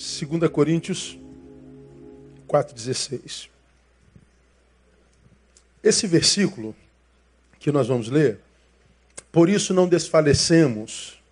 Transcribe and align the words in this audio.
2 0.00 0.50
Coríntios 0.50 1.18
4,16. 2.48 3.50
Esse 5.84 6.06
versículo 6.06 6.74
que 7.58 7.70
nós 7.70 7.88
vamos 7.88 8.08
ler, 8.08 8.40
por 9.30 9.50
isso 9.50 9.74
não 9.74 9.86
desfalecemos, 9.86 11.22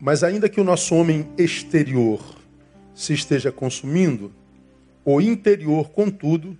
mas 0.00 0.24
ainda 0.24 0.48
que 0.48 0.60
o 0.60 0.64
nosso 0.64 0.96
homem 0.96 1.30
exterior 1.38 2.20
se 2.92 3.14
esteja 3.14 3.52
consumindo, 3.52 4.32
o 5.04 5.20
interior, 5.20 5.88
contudo, 5.90 6.58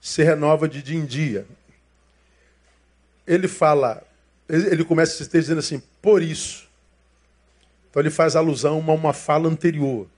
se 0.00 0.22
renova 0.22 0.66
de 0.66 0.82
dia 0.82 0.98
em 0.98 1.04
dia. 1.04 1.46
Ele 3.26 3.46
fala, 3.46 4.02
ele 4.48 4.84
começa 4.84 5.12
esse 5.12 5.28
texto 5.28 5.48
dizendo 5.48 5.58
assim, 5.58 5.82
por 6.00 6.22
isso. 6.22 6.66
Então 7.90 8.00
ele 8.00 8.10
faz 8.10 8.34
alusão 8.34 8.82
a 8.88 8.92
uma 8.94 9.12
fala 9.12 9.50
anterior. 9.50 10.08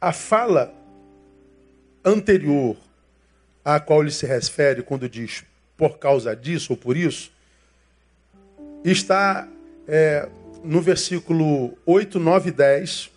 A 0.00 0.12
fala 0.12 0.74
anterior 2.04 2.76
à 3.64 3.80
qual 3.80 4.02
ele 4.02 4.10
se 4.10 4.26
refere 4.26 4.82
quando 4.82 5.08
diz 5.08 5.44
por 5.76 5.98
causa 5.98 6.34
disso 6.34 6.72
ou 6.72 6.76
por 6.76 6.96
isso, 6.96 7.30
está 8.84 9.46
é, 9.86 10.28
no 10.64 10.80
versículo 10.80 11.76
8, 11.84 12.18
9 12.18 12.48
e 12.48 12.52
10, 12.52 13.10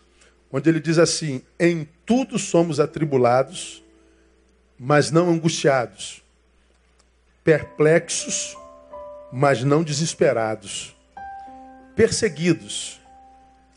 onde 0.51 0.69
ele 0.69 0.79
diz 0.79 0.97
assim: 0.97 1.41
Em 1.59 1.87
tudo 2.05 2.37
somos 2.37 2.79
atribulados, 2.79 3.83
mas 4.77 5.09
não 5.09 5.29
angustiados, 5.29 6.21
perplexos, 7.43 8.57
mas 9.31 9.63
não 9.63 9.83
desesperados, 9.83 10.95
perseguidos, 11.95 12.99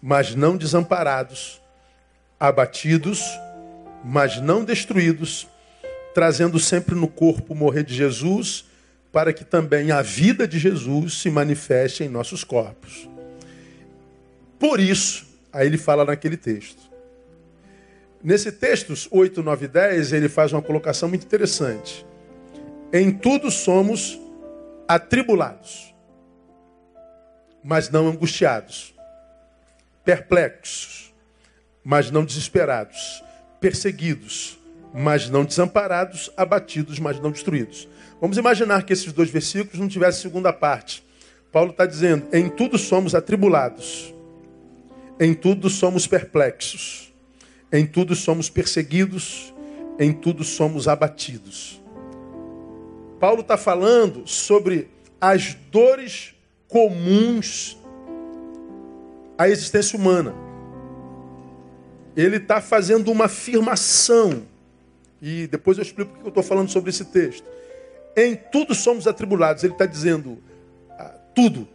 mas 0.02 0.34
não 0.34 0.56
desamparados, 0.56 1.61
abatidos, 2.42 3.22
mas 4.04 4.40
não 4.40 4.64
destruídos, 4.64 5.46
trazendo 6.12 6.58
sempre 6.58 6.92
no 6.92 7.06
corpo 7.06 7.52
o 7.52 7.56
morrer 7.56 7.84
de 7.84 7.94
Jesus, 7.94 8.64
para 9.12 9.32
que 9.32 9.44
também 9.44 9.92
a 9.92 10.02
vida 10.02 10.48
de 10.48 10.58
Jesus 10.58 11.18
se 11.18 11.30
manifeste 11.30 12.02
em 12.02 12.08
nossos 12.08 12.42
corpos. 12.42 13.08
Por 14.58 14.80
isso, 14.80 15.24
aí 15.52 15.68
ele 15.68 15.78
fala 15.78 16.04
naquele 16.04 16.36
texto. 16.36 16.82
Nesse 18.24 18.50
texto, 18.50 18.92
8, 19.12 19.40
9 19.40 19.64
e 19.64 19.68
10, 19.68 20.12
ele 20.12 20.28
faz 20.28 20.52
uma 20.52 20.62
colocação 20.62 21.08
muito 21.08 21.24
interessante. 21.24 22.04
Em 22.92 23.12
tudo 23.12 23.52
somos 23.52 24.20
atribulados, 24.88 25.94
mas 27.62 27.88
não 27.88 28.08
angustiados 28.08 28.92
perplexos, 30.04 31.11
mas 31.84 32.10
não 32.10 32.24
desesperados, 32.24 33.22
perseguidos, 33.60 34.58
mas 34.94 35.28
não 35.28 35.44
desamparados, 35.44 36.30
abatidos, 36.36 36.98
mas 36.98 37.18
não 37.20 37.30
destruídos. 37.30 37.88
Vamos 38.20 38.36
imaginar 38.36 38.84
que 38.84 38.92
esses 38.92 39.12
dois 39.12 39.30
versículos 39.30 39.78
não 39.78 39.88
tivessem 39.88 40.22
segunda 40.22 40.52
parte. 40.52 41.02
Paulo 41.50 41.70
está 41.70 41.86
dizendo: 41.86 42.26
em 42.32 42.48
tudo 42.48 42.78
somos 42.78 43.14
atribulados, 43.14 44.14
em 45.18 45.34
tudo 45.34 45.68
somos 45.68 46.06
perplexos, 46.06 47.12
em 47.72 47.86
tudo 47.86 48.14
somos 48.14 48.48
perseguidos, 48.48 49.52
em 49.98 50.12
tudo 50.12 50.44
somos 50.44 50.88
abatidos. 50.88 51.80
Paulo 53.18 53.40
está 53.40 53.56
falando 53.56 54.26
sobre 54.26 54.88
as 55.20 55.54
dores 55.70 56.34
comuns 56.66 57.78
a 59.38 59.48
existência 59.48 59.98
humana. 59.98 60.34
Ele 62.16 62.36
está 62.36 62.60
fazendo 62.60 63.10
uma 63.10 63.26
afirmação. 63.26 64.42
E 65.20 65.46
depois 65.46 65.78
eu 65.78 65.82
explico 65.82 66.10
porque 66.12 66.26
eu 66.26 66.30
estou 66.30 66.42
falando 66.42 66.70
sobre 66.70 66.90
esse 66.90 67.04
texto. 67.04 67.44
Em 68.16 68.34
tudo 68.34 68.74
somos 68.74 69.06
atribulados. 69.06 69.64
Ele 69.64 69.72
está 69.72 69.86
dizendo 69.86 70.42
ah, 70.90 71.14
tudo. 71.34 71.68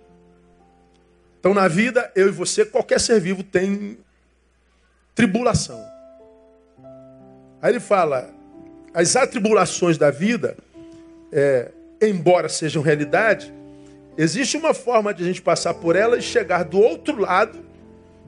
Então, 1.39 1.53
na 1.53 1.67
vida, 1.67 2.11
eu 2.15 2.27
e 2.27 2.31
você, 2.31 2.65
qualquer 2.65 2.99
ser 2.99 3.19
vivo 3.19 3.43
tem 3.43 3.97
tribulação. 5.15 5.83
Aí 7.61 7.71
ele 7.71 7.79
fala: 7.79 8.33
as 8.93 9.15
atribulações 9.15 9.97
da 9.97 10.11
vida, 10.11 10.57
é, 11.31 11.71
embora 12.01 12.49
sejam 12.49 12.81
realidade, 12.81 13.53
Existe 14.17 14.57
uma 14.57 14.73
forma 14.73 15.13
de 15.13 15.23
a 15.23 15.27
gente 15.27 15.43
passar 15.43 15.75
por 15.75 15.95
ela 15.95 16.17
e 16.17 16.21
chegar 16.23 16.63
do 16.63 16.79
outro 16.81 17.21
lado 17.21 17.63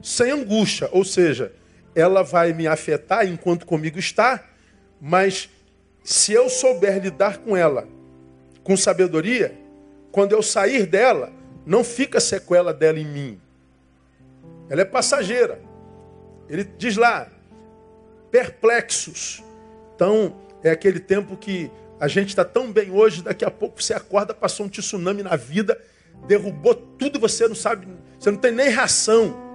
sem 0.00 0.30
angústia. 0.30 0.88
Ou 0.92 1.04
seja, 1.04 1.52
ela 1.94 2.22
vai 2.22 2.52
me 2.52 2.66
afetar 2.66 3.26
enquanto 3.26 3.66
comigo 3.66 3.98
está, 3.98 4.44
mas 5.00 5.48
se 6.02 6.32
eu 6.32 6.48
souber 6.48 7.00
lidar 7.00 7.38
com 7.38 7.56
ela 7.56 7.86
com 8.62 8.76
sabedoria, 8.76 9.56
quando 10.12 10.32
eu 10.32 10.42
sair 10.42 10.86
dela, 10.86 11.32
não 11.64 11.82
fica 11.82 12.20
sequela 12.20 12.72
dela 12.72 12.98
em 12.98 13.06
mim. 13.06 13.40
Ela 14.68 14.82
é 14.82 14.84
passageira. 14.84 15.60
Ele 16.48 16.64
diz 16.64 16.96
lá, 16.96 17.28
perplexos. 18.30 19.42
Então, 19.94 20.36
é 20.62 20.70
aquele 20.70 21.00
tempo 21.00 21.36
que 21.36 21.70
a 21.98 22.08
gente 22.08 22.28
está 22.28 22.44
tão 22.44 22.72
bem 22.72 22.90
hoje, 22.90 23.22
daqui 23.22 23.44
a 23.44 23.50
pouco 23.50 23.82
você 23.82 23.92
acorda, 23.92 24.32
passou 24.32 24.66
um 24.66 24.68
tsunami 24.68 25.22
na 25.22 25.36
vida, 25.36 25.80
derrubou 26.26 26.74
tudo 26.74 27.18
você 27.18 27.46
não 27.46 27.54
sabe, 27.54 27.86
você 28.18 28.30
não 28.30 28.38
tem 28.38 28.52
nem 28.52 28.68
reação. 28.68 29.48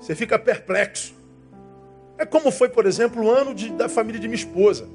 Você 0.00 0.14
fica 0.14 0.38
perplexo. 0.38 1.14
É 2.18 2.24
como 2.24 2.50
foi, 2.50 2.68
por 2.68 2.86
exemplo, 2.86 3.24
o 3.24 3.30
ano 3.30 3.54
de, 3.54 3.70
da 3.70 3.88
família 3.88 4.20
de 4.20 4.26
minha 4.26 4.36
esposa. 4.36 4.88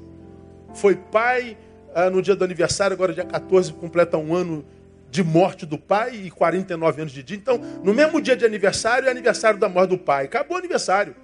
Foi 0.74 0.96
pai 0.96 1.56
ah, 1.94 2.10
no 2.10 2.22
dia 2.22 2.34
do 2.34 2.44
aniversário, 2.44 2.94
agora 2.94 3.12
dia 3.12 3.24
14, 3.24 3.72
completa 3.74 4.16
um 4.16 4.34
ano 4.34 4.64
de 5.10 5.22
morte 5.22 5.66
do 5.66 5.78
pai 5.78 6.14
e 6.14 6.30
49 6.30 7.02
anos 7.02 7.12
de 7.12 7.22
dia. 7.22 7.36
Então, 7.36 7.58
no 7.84 7.92
mesmo 7.92 8.20
dia 8.20 8.34
de 8.34 8.44
aniversário, 8.44 9.08
é 9.08 9.10
aniversário 9.10 9.58
da 9.58 9.68
morte 9.68 9.90
do 9.90 9.98
pai. 9.98 10.24
Acabou 10.24 10.56
o 10.56 10.58
aniversário. 10.58 11.14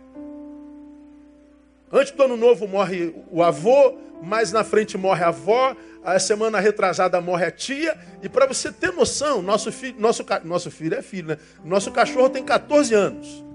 Antes 1.91 2.13
do 2.13 2.23
ano 2.23 2.37
novo 2.37 2.69
morre 2.69 3.15
o 3.31 3.43
avô, 3.43 3.97
mais 4.23 4.53
na 4.53 4.63
frente 4.63 4.99
morre 4.99 5.25
a 5.25 5.29
avó, 5.29 5.75
a 6.05 6.19
semana 6.19 6.61
retrasada 6.61 7.19
morre 7.19 7.47
a 7.47 7.51
tia. 7.51 7.97
E 8.23 8.29
para 8.29 8.45
você 8.45 8.71
ter 8.71 8.93
noção, 8.93 9.41
nosso 9.41 9.71
nosso, 9.99 10.25
nosso 10.45 10.71
filho 10.71 10.95
é 10.95 11.03
filho, 11.03 11.29
né? 11.29 11.39
Nosso 11.65 11.91
cachorro 11.91 12.29
tem 12.29 12.45
14 12.45 12.95
anos. 12.95 13.48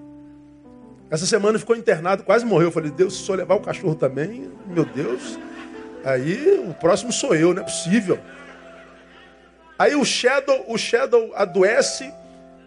Essa 1.14 1.28
semana 1.28 1.60
ficou 1.60 1.76
internado, 1.76 2.24
quase 2.24 2.44
morreu. 2.44 2.70
Eu 2.70 2.72
falei, 2.72 2.90
Deus, 2.90 3.24
se 3.24 3.30
eu 3.30 3.36
levar 3.36 3.54
o 3.54 3.60
cachorro 3.60 3.94
também, 3.94 4.52
meu 4.66 4.84
Deus, 4.84 5.38
aí 6.04 6.60
o 6.68 6.74
próximo 6.74 7.14
sou 7.14 7.36
eu, 7.36 7.54
não 7.54 7.62
é 7.62 7.66
possível. 7.66 8.20
Aí 9.78 9.94
o 9.94 10.04
Shadow, 10.04 10.66
o 10.68 10.76
Shadow 10.76 11.32
adoece, 11.36 12.12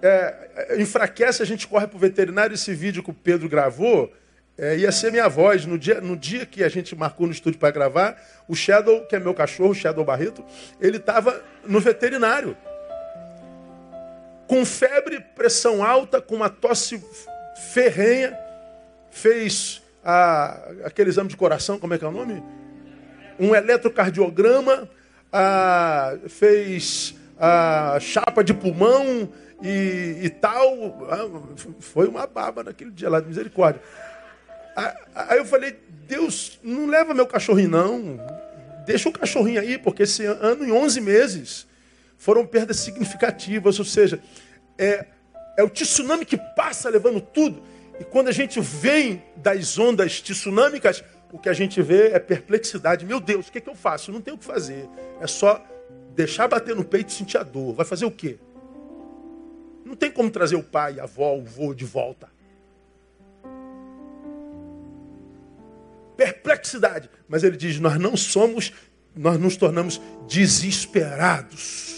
é, 0.00 0.76
enfraquece, 0.78 1.42
a 1.42 1.44
gente 1.44 1.66
corre 1.66 1.88
para 1.88 1.96
o 1.96 1.98
veterinário. 1.98 2.54
Esse 2.54 2.72
vídeo 2.72 3.02
que 3.02 3.10
o 3.10 3.14
Pedro 3.14 3.48
gravou, 3.48 4.12
é, 4.56 4.76
ia 4.76 4.92
ser 4.92 5.10
minha 5.10 5.28
voz. 5.28 5.66
No 5.66 5.76
dia, 5.76 6.00
no 6.00 6.16
dia 6.16 6.46
que 6.46 6.62
a 6.62 6.68
gente 6.68 6.94
marcou 6.94 7.26
no 7.26 7.32
estúdio 7.32 7.58
para 7.58 7.72
gravar, 7.72 8.16
o 8.46 8.54
Shadow, 8.54 9.06
que 9.06 9.16
é 9.16 9.18
meu 9.18 9.34
cachorro, 9.34 9.70
o 9.70 9.74
Shadow 9.74 10.04
Barreto, 10.04 10.44
ele 10.80 10.98
estava 10.98 11.42
no 11.66 11.80
veterinário. 11.80 12.56
Com 14.46 14.64
febre, 14.64 15.18
pressão 15.34 15.82
alta, 15.82 16.20
com 16.20 16.36
uma 16.36 16.48
tosse 16.48 17.02
ferrenha. 17.56 18.36
Fez 19.10 19.82
a, 20.04 20.68
aquele 20.84 21.10
exame 21.10 21.28
de 21.28 21.36
coração, 21.36 21.78
como 21.78 21.94
é 21.94 21.98
que 21.98 22.04
é 22.04 22.08
o 22.08 22.12
nome? 22.12 22.42
Um 23.38 23.54
eletrocardiograma. 23.54 24.88
A, 25.32 26.16
fez 26.28 27.14
a 27.38 27.98
chapa 28.00 28.42
de 28.42 28.54
pulmão 28.54 29.28
e, 29.62 30.20
e 30.22 30.30
tal. 30.30 31.08
Ah, 31.10 31.28
foi 31.80 32.06
uma 32.06 32.26
baba 32.26 32.62
naquele 32.62 32.90
dia 32.90 33.08
lá 33.08 33.20
de 33.20 33.28
misericórdia. 33.28 33.82
Aí 35.14 35.38
eu 35.38 35.46
falei, 35.46 35.78
Deus, 36.06 36.60
não 36.62 36.86
leva 36.86 37.14
meu 37.14 37.26
cachorrinho 37.26 37.70
não. 37.70 38.20
Deixa 38.84 39.08
o 39.08 39.12
cachorrinho 39.12 39.60
aí, 39.60 39.78
porque 39.78 40.02
esse 40.02 40.24
ano, 40.24 40.64
em 40.64 40.70
11 40.70 41.00
meses, 41.00 41.66
foram 42.18 42.46
perdas 42.46 42.76
significativas. 42.76 43.78
Ou 43.78 43.84
seja, 43.84 44.20
é, 44.78 45.06
é 45.56 45.62
o 45.62 45.68
tsunami 45.68 46.24
que 46.24 46.36
passa 46.36 46.88
levando 46.88 47.20
tudo. 47.20 47.62
E 47.98 48.04
quando 48.04 48.28
a 48.28 48.32
gente 48.32 48.60
vem 48.60 49.22
das 49.36 49.78
ondas 49.78 50.20
tsunâmicas, 50.20 51.02
o 51.32 51.38
que 51.38 51.48
a 51.48 51.52
gente 51.52 51.80
vê 51.80 52.08
é 52.08 52.18
perplexidade. 52.18 53.06
Meu 53.06 53.20
Deus, 53.20 53.48
o 53.48 53.52
que, 53.52 53.58
é 53.58 53.60
que 53.60 53.70
eu 53.70 53.74
faço? 53.74 54.12
Não 54.12 54.20
tenho 54.20 54.36
o 54.36 54.38
que 54.38 54.44
fazer. 54.44 54.88
É 55.20 55.26
só 55.26 55.64
deixar 56.14 56.48
bater 56.48 56.76
no 56.76 56.84
peito 56.84 57.08
e 57.08 57.12
sentir 57.12 57.38
a 57.38 57.42
dor. 57.42 57.74
Vai 57.74 57.86
fazer 57.86 58.04
o 58.04 58.10
quê? 58.10 58.38
Não 59.84 59.94
tem 59.94 60.10
como 60.10 60.30
trazer 60.30 60.56
o 60.56 60.62
pai, 60.62 60.98
a 61.00 61.04
avó, 61.04 61.36
o 61.36 61.44
vô 61.44 61.72
de 61.72 61.84
volta. 61.84 62.28
perplexidade. 66.16 67.10
Mas 67.28 67.44
ele 67.44 67.56
diz: 67.56 67.78
nós 67.78 67.98
não 67.98 68.16
somos, 68.16 68.72
nós 69.14 69.38
nos 69.38 69.56
tornamos 69.56 70.00
desesperados. 70.26 71.95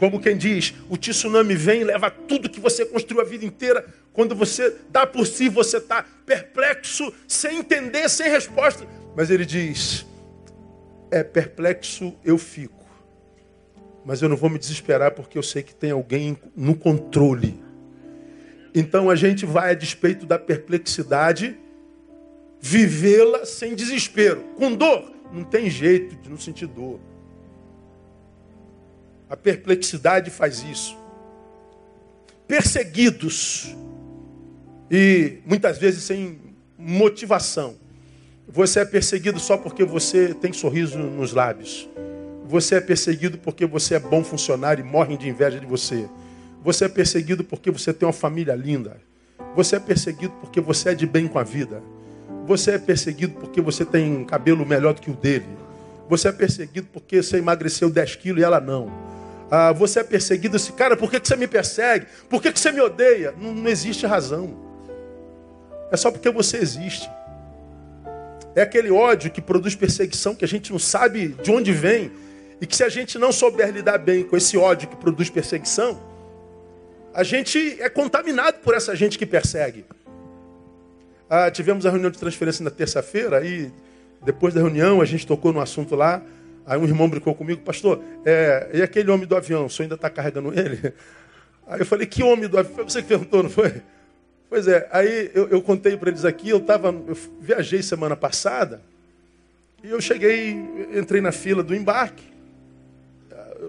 Como 0.00 0.18
quem 0.18 0.34
diz, 0.34 0.72
o 0.88 0.96
tsunami 0.96 1.54
vem 1.54 1.82
e 1.82 1.84
leva 1.84 2.10
tudo 2.10 2.48
que 2.48 2.58
você 2.58 2.86
construiu 2.86 3.20
a 3.20 3.24
vida 3.24 3.44
inteira, 3.44 3.86
Quando 4.14 4.34
você 4.34 4.74
dá 4.88 5.06
por 5.06 5.26
si, 5.26 5.48
você 5.48 5.76
está 5.76 6.02
perplexo, 6.24 7.12
sem 7.28 7.58
entender, 7.58 8.08
sem 8.08 8.28
resposta. 8.30 8.86
Mas 9.14 9.30
ele 9.30 9.44
diz: 9.44 10.06
é 11.10 11.22
perplexo 11.22 12.14
eu 12.24 12.38
fico. 12.38 12.84
Mas 14.04 14.22
eu 14.22 14.28
não 14.28 14.36
vou 14.36 14.48
me 14.48 14.58
desesperar 14.58 15.12
porque 15.12 15.36
eu 15.36 15.42
sei 15.42 15.62
que 15.62 15.74
tem 15.74 15.90
alguém 15.90 16.36
no 16.56 16.74
controle. 16.74 17.62
Então 18.74 19.10
a 19.10 19.14
gente 19.14 19.44
vai 19.44 19.72
a 19.72 19.74
despeito 19.74 20.24
da 20.24 20.38
perplexidade, 20.38 21.56
vivê-la 22.58 23.44
sem 23.44 23.74
desespero, 23.74 24.42
com 24.56 24.74
dor. 24.74 25.12
Não 25.30 25.44
tem 25.44 25.68
jeito 25.68 26.16
de 26.16 26.30
não 26.30 26.38
sentir 26.38 26.66
dor. 26.66 26.98
A 29.30 29.36
perplexidade 29.36 30.28
faz 30.28 30.64
isso. 30.64 30.98
Perseguidos 32.48 33.76
e 34.90 35.38
muitas 35.46 35.78
vezes 35.78 36.02
sem 36.02 36.36
motivação. 36.76 37.76
Você 38.48 38.80
é 38.80 38.84
perseguido 38.84 39.38
só 39.38 39.56
porque 39.56 39.84
você 39.84 40.34
tem 40.34 40.52
sorriso 40.52 40.98
nos 40.98 41.32
lábios. 41.32 41.88
Você 42.48 42.74
é 42.74 42.80
perseguido 42.80 43.38
porque 43.38 43.64
você 43.64 43.94
é 43.94 44.00
bom 44.00 44.24
funcionário 44.24 44.84
e 44.84 44.88
morrem 44.88 45.16
de 45.16 45.28
inveja 45.28 45.60
de 45.60 45.66
você. 45.66 46.08
Você 46.64 46.86
é 46.86 46.88
perseguido 46.88 47.44
porque 47.44 47.70
você 47.70 47.92
tem 47.92 48.08
uma 48.08 48.12
família 48.12 48.56
linda. 48.56 48.96
Você 49.54 49.76
é 49.76 49.78
perseguido 49.78 50.34
porque 50.40 50.60
você 50.60 50.88
é 50.88 50.94
de 50.94 51.06
bem 51.06 51.28
com 51.28 51.38
a 51.38 51.44
vida. 51.44 51.80
Você 52.48 52.72
é 52.72 52.78
perseguido 52.78 53.34
porque 53.34 53.60
você 53.60 53.84
tem 53.84 54.16
um 54.16 54.24
cabelo 54.24 54.66
melhor 54.66 54.94
do 54.94 55.00
que 55.00 55.10
o 55.12 55.14
dele. 55.14 55.46
Você 56.08 56.26
é 56.26 56.32
perseguido 56.32 56.88
porque 56.92 57.22
você 57.22 57.36
emagreceu 57.36 57.88
10 57.88 58.16
quilos 58.16 58.40
e 58.40 58.44
ela 58.44 58.60
não. 58.60 58.90
Ah, 59.50 59.72
você 59.72 60.00
é 60.00 60.04
perseguido 60.04 60.56
assim, 60.56 60.72
cara, 60.72 60.96
por 60.96 61.10
que, 61.10 61.18
que 61.18 61.26
você 61.26 61.34
me 61.34 61.48
persegue? 61.48 62.06
Por 62.28 62.40
que, 62.40 62.52
que 62.52 62.60
você 62.60 62.70
me 62.70 62.80
odeia? 62.80 63.34
Não, 63.36 63.52
não 63.52 63.68
existe 63.68 64.06
razão. 64.06 64.54
É 65.90 65.96
só 65.96 66.10
porque 66.10 66.30
você 66.30 66.58
existe. 66.58 67.10
É 68.54 68.62
aquele 68.62 68.90
ódio 68.90 69.30
que 69.30 69.40
produz 69.40 69.74
perseguição 69.74 70.34
que 70.34 70.44
a 70.44 70.48
gente 70.48 70.70
não 70.70 70.78
sabe 70.78 71.28
de 71.42 71.50
onde 71.50 71.72
vem. 71.72 72.12
E 72.60 72.66
que 72.66 72.76
se 72.76 72.84
a 72.84 72.88
gente 72.88 73.18
não 73.18 73.32
souber 73.32 73.70
lidar 73.70 73.98
bem 73.98 74.22
com 74.22 74.36
esse 74.36 74.56
ódio 74.56 74.88
que 74.88 74.96
produz 74.96 75.30
perseguição, 75.30 75.98
a 77.12 77.22
gente 77.22 77.80
é 77.80 77.88
contaminado 77.88 78.58
por 78.60 78.74
essa 78.74 78.94
gente 78.94 79.18
que 79.18 79.26
persegue. 79.26 79.84
Ah, 81.28 81.50
tivemos 81.50 81.86
a 81.86 81.90
reunião 81.90 82.10
de 82.10 82.18
transferência 82.18 82.62
na 82.62 82.70
terça-feira, 82.70 83.38
aí 83.38 83.72
depois 84.22 84.52
da 84.52 84.60
reunião 84.60 85.00
a 85.00 85.04
gente 85.04 85.26
tocou 85.26 85.52
no 85.52 85.60
assunto 85.60 85.96
lá. 85.96 86.22
Aí 86.66 86.78
um 86.78 86.84
irmão 86.84 87.08
brincou 87.08 87.34
comigo, 87.34 87.62
pastor, 87.62 88.02
é, 88.24 88.70
e 88.74 88.82
aquele 88.82 89.10
homem 89.10 89.26
do 89.26 89.36
avião, 89.36 89.66
o 89.66 89.70
senhor 89.70 89.84
ainda 89.84 89.94
está 89.94 90.10
carregando 90.10 90.52
ele? 90.58 90.92
Aí 91.66 91.80
eu 91.80 91.86
falei, 91.86 92.06
que 92.06 92.22
homem 92.22 92.48
do 92.48 92.58
avião? 92.58 92.74
Foi 92.74 92.84
você 92.84 93.02
que 93.02 93.08
perguntou, 93.08 93.42
não 93.42 93.50
foi? 93.50 93.82
Pois 94.48 94.66
é, 94.66 94.88
aí 94.90 95.30
eu, 95.32 95.48
eu 95.48 95.62
contei 95.62 95.96
para 95.96 96.10
eles 96.10 96.24
aqui, 96.24 96.48
eu, 96.48 96.58
tava, 96.58 96.88
eu 96.88 97.16
viajei 97.40 97.84
semana 97.84 98.16
passada, 98.16 98.82
e 99.82 99.88
eu 99.88 100.00
cheguei, 100.00 100.50
entrei 100.92 101.20
na 101.20 101.30
fila 101.30 101.62
do 101.62 101.72
embarque. 101.72 102.24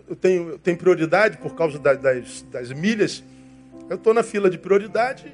Eu 0.09 0.15
tenho, 0.15 0.49
eu 0.49 0.57
tenho 0.57 0.77
prioridade 0.77 1.37
por 1.37 1.53
causa 1.53 1.77
da, 1.77 1.93
das, 1.93 2.41
das 2.51 2.71
milhas. 2.71 3.23
Eu 3.89 3.95
estou 3.95 4.13
na 4.13 4.23
fila 4.23 4.49
de 4.49 4.57
prioridade 4.57 5.31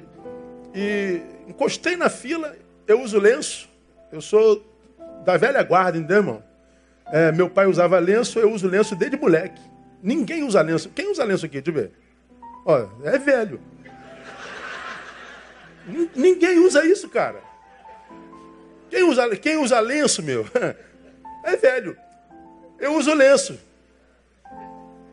e 0.74 1.22
encostei 1.48 1.96
na 1.96 2.10
fila, 2.10 2.54
eu 2.86 3.00
uso 3.00 3.18
lenço. 3.18 3.68
Eu 4.12 4.20
sou 4.20 4.62
da 5.24 5.36
velha 5.36 5.62
guarda, 5.62 5.96
entendeu, 5.96 6.18
irmão? 6.18 6.42
É, 7.12 7.32
meu 7.32 7.48
pai 7.48 7.66
usava 7.66 7.98
lenço, 7.98 8.38
eu 8.38 8.52
uso 8.52 8.68
lenço 8.68 8.94
desde 8.94 9.16
moleque. 9.16 9.60
Ninguém 10.02 10.44
usa 10.44 10.60
lenço. 10.60 10.90
Quem 10.90 11.10
usa 11.10 11.24
lenço 11.24 11.46
aqui? 11.46 11.60
Deixa 11.60 11.78
eu 11.78 11.82
ver. 11.82 11.92
Ó, 12.64 12.86
é 13.04 13.18
velho. 13.18 13.60
Ninguém 16.14 16.58
usa 16.58 16.84
isso, 16.84 17.08
cara. 17.08 17.40
Quem 18.90 19.04
usa, 19.04 19.28
quem 19.36 19.56
usa 19.56 19.80
lenço, 19.80 20.22
meu? 20.22 20.46
É 21.44 21.56
velho. 21.56 21.96
Eu 22.78 22.94
uso 22.94 23.14
lenço. 23.14 23.58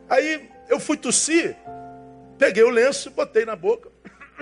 Aí 0.08 0.50
eu 0.68 0.78
fui 0.78 0.96
tossir, 0.96 1.56
peguei 2.36 2.62
o 2.62 2.68
lenço, 2.68 3.10
botei 3.10 3.44
na 3.44 3.56
boca. 3.56 3.88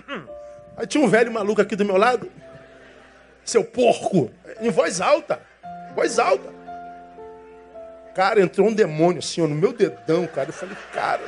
Aí 0.77 0.87
tinha 0.87 1.05
um 1.05 1.09
velho 1.09 1.31
maluco 1.31 1.61
aqui 1.61 1.77
do 1.77 1.85
meu 1.85 1.97
lado. 1.97 2.33
Seu 3.45 3.63
porco, 3.63 4.31
em 4.61 4.71
voz 4.71 5.01
alta. 5.01 5.41
Voz 5.95 6.19
alta. 6.19 6.54
Cara, 8.15 8.41
entrou 8.41 8.69
um 8.69 8.73
demônio 8.73 9.19
assim, 9.19 9.43
ó, 9.43 9.47
no 9.47 9.55
meu 9.55 9.73
dedão, 9.73 10.27
cara. 10.27 10.51
Eu 10.51 10.53
falei, 10.53 10.77
cara, 10.93 11.23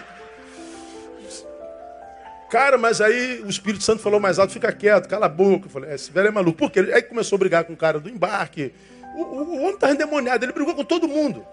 Cara, 2.48 2.78
mas 2.78 3.00
aí 3.00 3.42
o 3.42 3.48
Espírito 3.48 3.82
Santo 3.82 4.02
falou 4.02 4.20
mais 4.20 4.38
alto, 4.38 4.52
fica 4.52 4.72
quieto, 4.72 5.08
cala 5.08 5.26
a 5.26 5.28
boca. 5.28 5.66
Eu 5.66 5.70
falei, 5.70 5.92
esse 5.92 6.10
velho 6.12 6.28
é 6.28 6.30
maluco. 6.30 6.58
Por 6.58 6.70
quê? 6.70 6.80
Aí 6.94 7.02
começou 7.02 7.36
a 7.36 7.38
brigar 7.40 7.64
com 7.64 7.72
o 7.72 7.76
cara 7.76 7.98
do 7.98 8.08
embarque. 8.08 8.72
O, 9.16 9.22
o, 9.22 9.24
o 9.24 9.56
homem 9.62 9.74
estava 9.74 9.92
endemoniado, 9.92 10.44
ele 10.44 10.52
brigou 10.52 10.74
com 10.74 10.84
todo 10.84 11.08
mundo. 11.08 11.44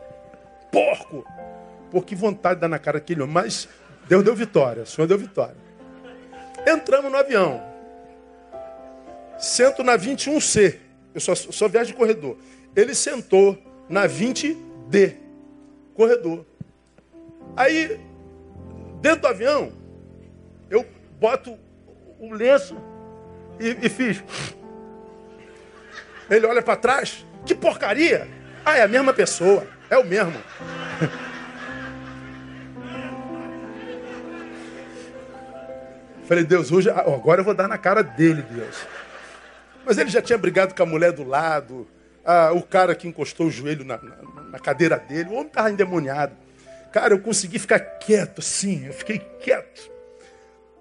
Porco! 0.71 1.25
Pô, 1.89 2.01
que 2.01 2.15
vontade 2.15 2.55
de 2.55 2.61
dar 2.61 2.67
na 2.67 2.77
cara 2.77 2.99
daquele 2.99 3.21
homem. 3.21 3.33
Mas 3.33 3.67
Deus 4.07 4.23
deu 4.23 4.35
vitória, 4.35 4.83
o 4.83 4.85
Senhor 4.85 5.07
deu 5.07 5.17
vitória. 5.17 5.55
Entramos 6.67 7.11
no 7.11 7.17
avião. 7.17 7.61
Sento 9.37 9.83
na 9.83 9.97
21C. 9.97 10.77
Eu 11.13 11.21
só, 11.21 11.33
só 11.35 11.67
viajo 11.67 11.91
de 11.91 11.97
corredor. 11.97 12.37
Ele 12.75 12.93
sentou 12.93 13.57
na 13.89 14.07
20D. 14.07 15.22
Corredor. 15.93 16.45
Aí, 17.55 17.99
dentro 19.01 19.21
do 19.21 19.27
avião, 19.27 19.71
eu 20.69 20.85
boto 21.19 21.57
o 22.19 22.33
lenço 22.33 22.77
e, 23.59 23.85
e 23.85 23.89
fiz. 23.89 24.23
Ele 26.29 26.45
olha 26.45 26.61
para 26.61 26.75
trás, 26.75 27.25
que 27.45 27.53
porcaria! 27.53 28.27
Ah, 28.65 28.77
é 28.77 28.83
a 28.83 28.87
mesma 28.87 29.13
pessoa, 29.13 29.67
é 29.89 29.97
o 29.97 30.05
mesmo. 30.05 30.33
Falei, 36.25 36.45
Deus, 36.45 36.71
hoje, 36.71 36.89
agora 36.89 37.41
eu 37.41 37.45
vou 37.45 37.53
dar 37.53 37.67
na 37.67 37.77
cara 37.77 38.01
dele, 38.01 38.41
Deus. 38.41 38.87
Mas 39.85 39.97
ele 39.97 40.09
já 40.09 40.21
tinha 40.21 40.37
brigado 40.37 40.73
com 40.73 40.81
a 40.81 40.85
mulher 40.85 41.11
do 41.11 41.25
lado, 41.25 41.85
ah, 42.23 42.51
o 42.53 42.61
cara 42.63 42.95
que 42.95 43.05
encostou 43.07 43.47
o 43.47 43.51
joelho 43.51 43.83
na, 43.83 43.97
na, 43.97 44.15
na 44.53 44.59
cadeira 44.59 44.99
dele, 44.99 45.31
o 45.31 45.33
homem 45.33 45.47
estava 45.47 45.71
endemoniado. 45.71 46.35
Cara, 46.91 47.15
eu 47.15 47.19
consegui 47.19 47.57
ficar 47.57 47.79
quieto 47.79 48.37
assim, 48.37 48.85
eu 48.85 48.93
fiquei 48.93 49.17
quieto. 49.17 49.91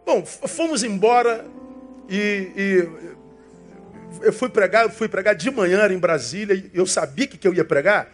Bom, 0.05 0.23
fomos 0.27 0.85
embora 0.85 1.43
e, 2.07 2.53
e 2.55 2.89
eu 4.21 4.33
fui 4.33 4.51
pregar, 4.51 4.85
eu 4.85 4.91
fui 4.91 5.09
pregar 5.09 5.35
de 5.35 5.51
manhã 5.51 5.91
em 5.91 5.97
Brasília, 5.97 6.71
eu 6.75 6.87
sabia 6.87 7.27
que, 7.27 7.39
que 7.39 7.49
eu 7.49 7.55
ia 7.55 7.65
pregar, 7.65 8.13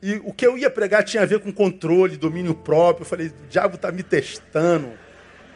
e 0.00 0.20
o 0.24 0.32
que 0.32 0.46
eu 0.46 0.56
ia 0.56 0.70
pregar 0.70 1.02
tinha 1.02 1.24
a 1.24 1.26
ver 1.26 1.40
com 1.40 1.52
controle, 1.52 2.16
domínio 2.16 2.54
próprio. 2.54 3.02
Eu 3.02 3.08
falei, 3.08 3.28
o 3.28 3.48
diabo 3.48 3.76
está 3.76 3.90
me 3.92 4.02
testando. 4.02 4.88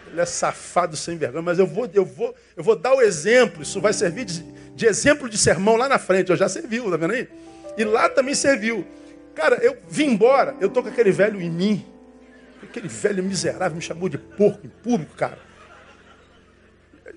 Ele 0.08 0.20
é 0.20 0.24
safado 0.24 0.96
sem 0.96 1.16
vergonha, 1.16 1.42
mas 1.42 1.58
eu 1.58 1.66
vou, 1.66 1.90
eu 1.92 2.04
vou, 2.04 2.32
eu 2.56 2.62
vou 2.62 2.76
dar 2.76 2.94
o 2.94 3.00
exemplo. 3.00 3.62
Isso 3.62 3.80
vai 3.80 3.92
servir 3.92 4.24
de, 4.24 4.44
de 4.72 4.86
exemplo 4.86 5.28
de 5.28 5.36
sermão 5.36 5.74
lá 5.74 5.88
na 5.88 5.98
frente. 5.98 6.30
Eu 6.30 6.36
já 6.36 6.48
serviu, 6.48 6.88
tá 6.88 6.96
vendo 6.96 7.12
aí? 7.12 7.28
E 7.76 7.82
lá 7.82 8.08
também 8.08 8.34
serviu. 8.36 8.86
Cara, 9.36 9.56
eu 9.56 9.76
vim 9.86 10.06
embora, 10.06 10.56
eu 10.60 10.70
tô 10.70 10.82
com 10.82 10.88
aquele 10.88 11.12
velho 11.12 11.38
em 11.40 11.50
mim. 11.50 11.86
Aquele 12.62 12.88
velho 12.88 13.22
miserável 13.22 13.76
me 13.76 13.82
chamou 13.82 14.08
de 14.08 14.16
porco 14.16 14.66
em 14.66 14.70
público, 14.70 15.14
cara. 15.14 15.38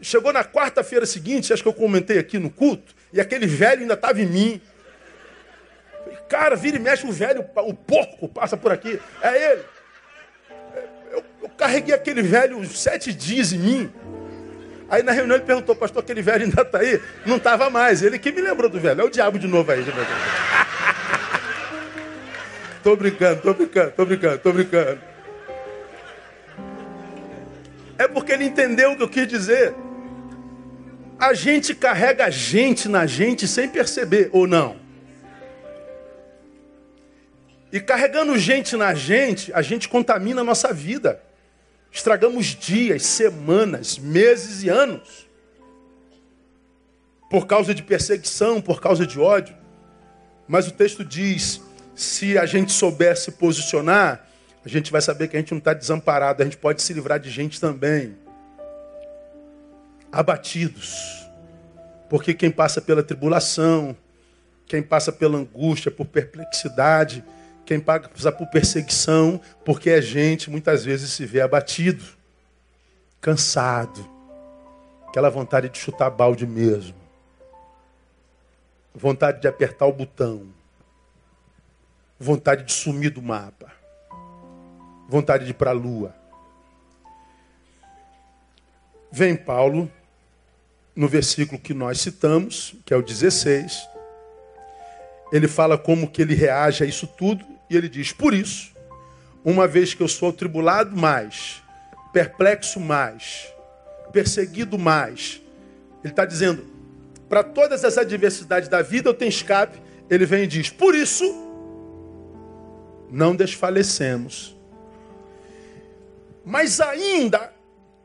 Chegou 0.02 0.34
na 0.34 0.44
quarta-feira 0.44 1.06
seguinte, 1.06 1.54
acho 1.54 1.64
que 1.64 1.70
eu 1.70 1.74
comentei 1.74 2.20
aqui 2.20 2.38
no 2.38 2.50
culto, 2.50 2.94
e 3.14 3.22
aquele 3.22 3.48
velho 3.48 3.82
ainda 3.82 3.94
estava 3.94 4.22
em 4.22 4.26
mim. 4.26 4.62
Cara, 6.28 6.58
vira 6.58 6.76
e 6.76 6.80
mexe 6.80 7.08
o 7.08 7.12
velho, 7.12 7.46
o 7.56 7.74
porco 7.74 8.28
passa 8.28 8.58
por 8.58 8.72
aqui. 8.72 9.00
É 9.22 9.52
ele. 9.52 9.64
Eu, 11.12 11.24
eu 11.44 11.50
carreguei 11.58 11.96
aquele 11.96 12.22
velho 12.22 12.64
sete 12.66 13.14
dias 13.14 13.54
em 13.54 13.60
mim. 13.60 13.92
Aí 14.90 15.04
na 15.04 15.14
reunião 15.14 15.38
ele 15.38 15.46
perguntou, 15.46 15.74
pastor, 15.74 16.04
aquele 16.04 16.22
velho 16.22 16.44
ainda 16.44 16.64
está 16.64 16.80
aí? 16.80 17.02
Não 17.26 17.38
estava 17.38 17.70
mais. 17.70 18.04
Ele 18.04 18.20
que 18.20 18.32
me 18.32 18.42
lembrou 18.42 18.70
do 18.70 18.80
velho. 18.80 19.02
É 19.02 19.04
o 19.06 19.10
diabo 19.10 19.40
de 19.40 19.48
novo 19.48 19.72
aí. 19.72 19.86
tô 22.84 22.96
brincando, 22.96 23.42
tô 23.42 23.54
brincando, 23.54 23.92
tô 23.92 24.06
brincando, 24.06 24.40
tô 24.40 24.54
brincando. 24.54 25.02
É 27.98 28.08
porque 28.08 28.32
ele 28.32 28.46
entendeu 28.46 28.92
o 28.94 28.98
que 28.98 29.04
eu 29.04 29.10
quis 29.10 29.28
dizer. 29.28 29.76
A 31.20 31.34
gente 31.34 31.76
carrega 31.76 32.32
gente 32.32 32.88
na 32.88 33.06
gente 33.06 33.46
sem 33.48 33.68
perceber, 33.68 34.30
ou 34.32 34.48
não? 34.48 34.78
E 37.72 37.80
carregando 37.80 38.38
gente 38.38 38.76
na 38.76 38.94
gente, 38.94 39.54
a 39.54 39.62
gente 39.62 39.90
contamina 39.90 40.42
a 40.42 40.44
nossa 40.44 40.74
vida. 40.74 41.22
Estragamos 41.92 42.46
dias, 42.46 43.04
semanas, 43.04 43.98
meses 43.98 44.64
e 44.64 44.70
anos. 44.70 45.28
Por 47.30 47.46
causa 47.46 47.76
de 47.76 47.84
perseguição, 47.84 48.62
por 48.62 48.82
causa 48.82 49.06
de 49.06 49.20
ódio. 49.20 49.56
Mas 50.48 50.68
o 50.68 50.72
texto 50.72 51.04
diz: 51.04 51.62
se 52.00 52.38
a 52.38 52.46
gente 52.46 52.72
souber 52.72 53.18
se 53.18 53.32
posicionar, 53.32 54.26
a 54.64 54.70
gente 54.70 54.90
vai 54.90 55.02
saber 55.02 55.28
que 55.28 55.36
a 55.36 55.40
gente 55.40 55.52
não 55.52 55.58
está 55.58 55.74
desamparado, 55.74 56.42
a 56.42 56.46
gente 56.46 56.56
pode 56.56 56.82
se 56.82 56.94
livrar 56.94 57.20
de 57.20 57.30
gente 57.30 57.60
também. 57.60 58.16
abatidos. 60.12 61.30
Porque 62.10 62.34
quem 62.34 62.50
passa 62.50 62.82
pela 62.82 63.04
tribulação, 63.04 63.96
quem 64.66 64.82
passa 64.82 65.12
pela 65.12 65.38
angústia, 65.38 65.92
por 65.92 66.06
perplexidade, 66.06 67.24
quem 67.66 67.80
passa 67.80 68.32
por 68.32 68.48
perseguição, 68.48 69.40
porque 69.66 69.90
é 69.90 70.02
gente, 70.02 70.50
muitas 70.50 70.86
vezes 70.86 71.12
se 71.12 71.26
vê 71.26 71.42
abatido, 71.42 72.04
cansado, 73.22 74.10
aquela 75.08 75.30
vontade 75.30 75.70
de 75.70 75.78
chutar 75.78 76.10
balde 76.10 76.48
mesmo, 76.48 76.96
vontade 78.96 79.42
de 79.42 79.48
apertar 79.48 79.86
o 79.86 79.94
botão, 79.94 80.59
vontade 82.20 82.66
de 82.66 82.74
sumir 82.74 83.12
do 83.12 83.22
mapa, 83.22 83.72
vontade 85.08 85.46
de 85.46 85.52
ir 85.52 85.54
para 85.54 85.70
a 85.70 85.74
lua. 85.74 86.14
Vem 89.12 89.36
Paulo, 89.36 89.90
no 90.96 91.08
versículo 91.08 91.60
que 91.60 91.74
nós 91.74 92.02
citamos, 92.02 92.76
que 92.86 92.94
é 92.94 92.98
o 92.98 93.02
16, 93.02 93.88
ele 95.32 95.48
fala 95.48 95.78
como 95.78 96.10
que 96.10 96.22
ele 96.22 96.36
reage 96.36 96.84
a 96.84 96.88
isso 96.88 97.08
tudo, 97.08 97.46
e 97.70 97.78
ele 97.78 97.88
diz: 97.88 98.12
Por 98.12 98.34
isso, 98.34 98.74
uma 99.44 99.68
vez 99.68 99.94
que 99.94 100.04
eu 100.04 100.08
sou 100.08 100.30
atribulado 100.30 100.98
mais, 100.98 101.64
perplexo 102.12 102.80
mais, 102.80 103.48
perseguido 104.12 104.78
mais, 104.78 105.42
ele 106.04 106.12
está 106.12 106.26
dizendo: 106.26 106.68
para 107.30 107.44
todas 107.44 107.86
as 107.86 107.98
adversidades 107.98 108.68
da 108.68 108.82
vida 108.82 109.10
eu 109.10 109.14
tenho 109.14 109.30
escape. 109.30 109.80
Ele 110.10 110.26
vem 110.26 110.44
e 110.44 110.48
diz: 110.48 110.70
Por 110.70 110.96
isso, 110.96 111.49
não 113.12 113.36
desfalecemos. 113.36 114.56
Mas 116.46 116.80
ainda 116.80 117.54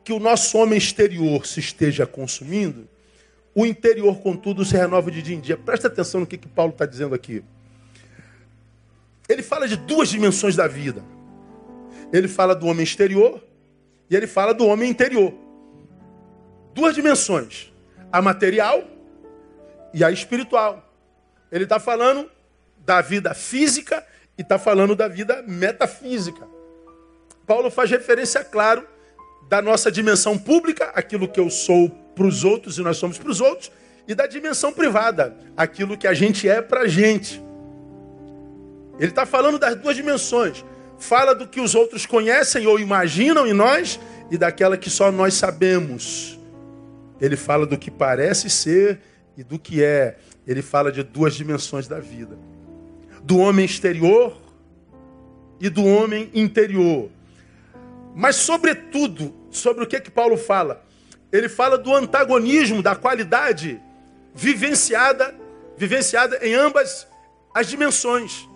que 0.03 0.13
o 0.13 0.19
nosso 0.19 0.57
homem 0.57 0.77
exterior 0.77 1.45
se 1.45 1.59
esteja 1.59 2.05
consumindo, 2.05 2.87
o 3.55 3.65
interior, 3.65 4.17
contudo, 4.17 4.65
se 4.65 4.75
renova 4.75 5.09
de 5.09 5.21
dia 5.21 5.35
em 5.35 5.39
dia. 5.39 5.55
Presta 5.55 5.87
atenção 5.87 6.21
no 6.21 6.27
que, 6.27 6.37
que 6.37 6.47
Paulo 6.47 6.73
está 6.73 6.85
dizendo 6.85 7.15
aqui. 7.15 7.43
Ele 9.29 9.41
fala 9.41 9.67
de 9.67 9.77
duas 9.77 10.09
dimensões 10.09 10.55
da 10.55 10.67
vida. 10.67 11.03
Ele 12.11 12.27
fala 12.27 12.53
do 12.53 12.67
homem 12.67 12.83
exterior 12.83 13.41
e 14.09 14.15
ele 14.15 14.27
fala 14.27 14.53
do 14.53 14.67
homem 14.67 14.89
interior. 14.89 15.33
Duas 16.73 16.93
dimensões: 16.93 17.73
a 18.11 18.21
material 18.21 18.83
e 19.93 20.03
a 20.03 20.11
espiritual. 20.11 20.93
Ele 21.51 21.63
está 21.63 21.79
falando 21.79 22.29
da 22.85 23.01
vida 23.01 23.33
física 23.33 24.05
e 24.37 24.41
está 24.41 24.57
falando 24.57 24.95
da 24.95 25.07
vida 25.07 25.43
metafísica. 25.47 26.47
Paulo 27.45 27.69
faz 27.69 27.89
referência, 27.89 28.43
claro, 28.43 28.85
da 29.47 29.61
nossa 29.61 29.91
dimensão 29.91 30.37
pública, 30.37 30.91
aquilo 30.95 31.27
que 31.27 31.39
eu 31.39 31.49
sou 31.49 31.89
para 32.15 32.25
os 32.25 32.43
outros 32.43 32.77
e 32.77 32.81
nós 32.81 32.97
somos 32.97 33.17
para 33.17 33.29
os 33.29 33.39
outros, 33.39 33.71
e 34.07 34.15
da 34.15 34.27
dimensão 34.27 34.71
privada, 34.71 35.35
aquilo 35.55 35.97
que 35.97 36.07
a 36.07 36.13
gente 36.13 36.47
é 36.47 36.61
para 36.61 36.81
a 36.81 36.87
gente. 36.87 37.41
Ele 38.99 39.09
está 39.09 39.25
falando 39.25 39.59
das 39.59 39.75
duas 39.75 39.95
dimensões. 39.95 40.63
Fala 40.97 41.35
do 41.35 41.47
que 41.47 41.59
os 41.59 41.75
outros 41.75 42.05
conhecem 42.05 42.65
ou 42.67 42.79
imaginam 42.79 43.45
em 43.45 43.53
nós 43.53 43.99
e 44.31 44.37
daquela 44.37 44.77
que 44.77 44.89
só 44.89 45.11
nós 45.11 45.33
sabemos. 45.33 46.39
Ele 47.19 47.35
fala 47.35 47.65
do 47.65 47.77
que 47.77 47.91
parece 47.91 48.49
ser 48.49 48.99
e 49.37 49.43
do 49.43 49.59
que 49.59 49.83
é. 49.83 50.17
Ele 50.47 50.61
fala 50.61 50.91
de 50.91 51.03
duas 51.03 51.33
dimensões 51.33 51.87
da 51.87 51.99
vida: 51.99 52.37
do 53.25 53.39
homem 53.39 53.65
exterior 53.65 54.37
e 55.59 55.67
do 55.67 55.83
homem 55.83 56.29
interior. 56.33 57.09
Mas, 58.13 58.35
sobretudo, 58.35 59.33
sobre 59.49 59.83
o 59.83 59.87
que, 59.87 59.99
que 59.99 60.11
Paulo 60.11 60.37
fala? 60.37 60.85
Ele 61.31 61.49
fala 61.49 61.75
do 61.75 61.93
antagonismo, 61.93 62.83
da 62.83 62.95
qualidade 62.95 63.81
vivenciada, 64.33 65.33
vivenciada 65.75 66.37
em 66.45 66.53
ambas 66.53 67.07
as 67.53 67.67
dimensões. 67.67 68.47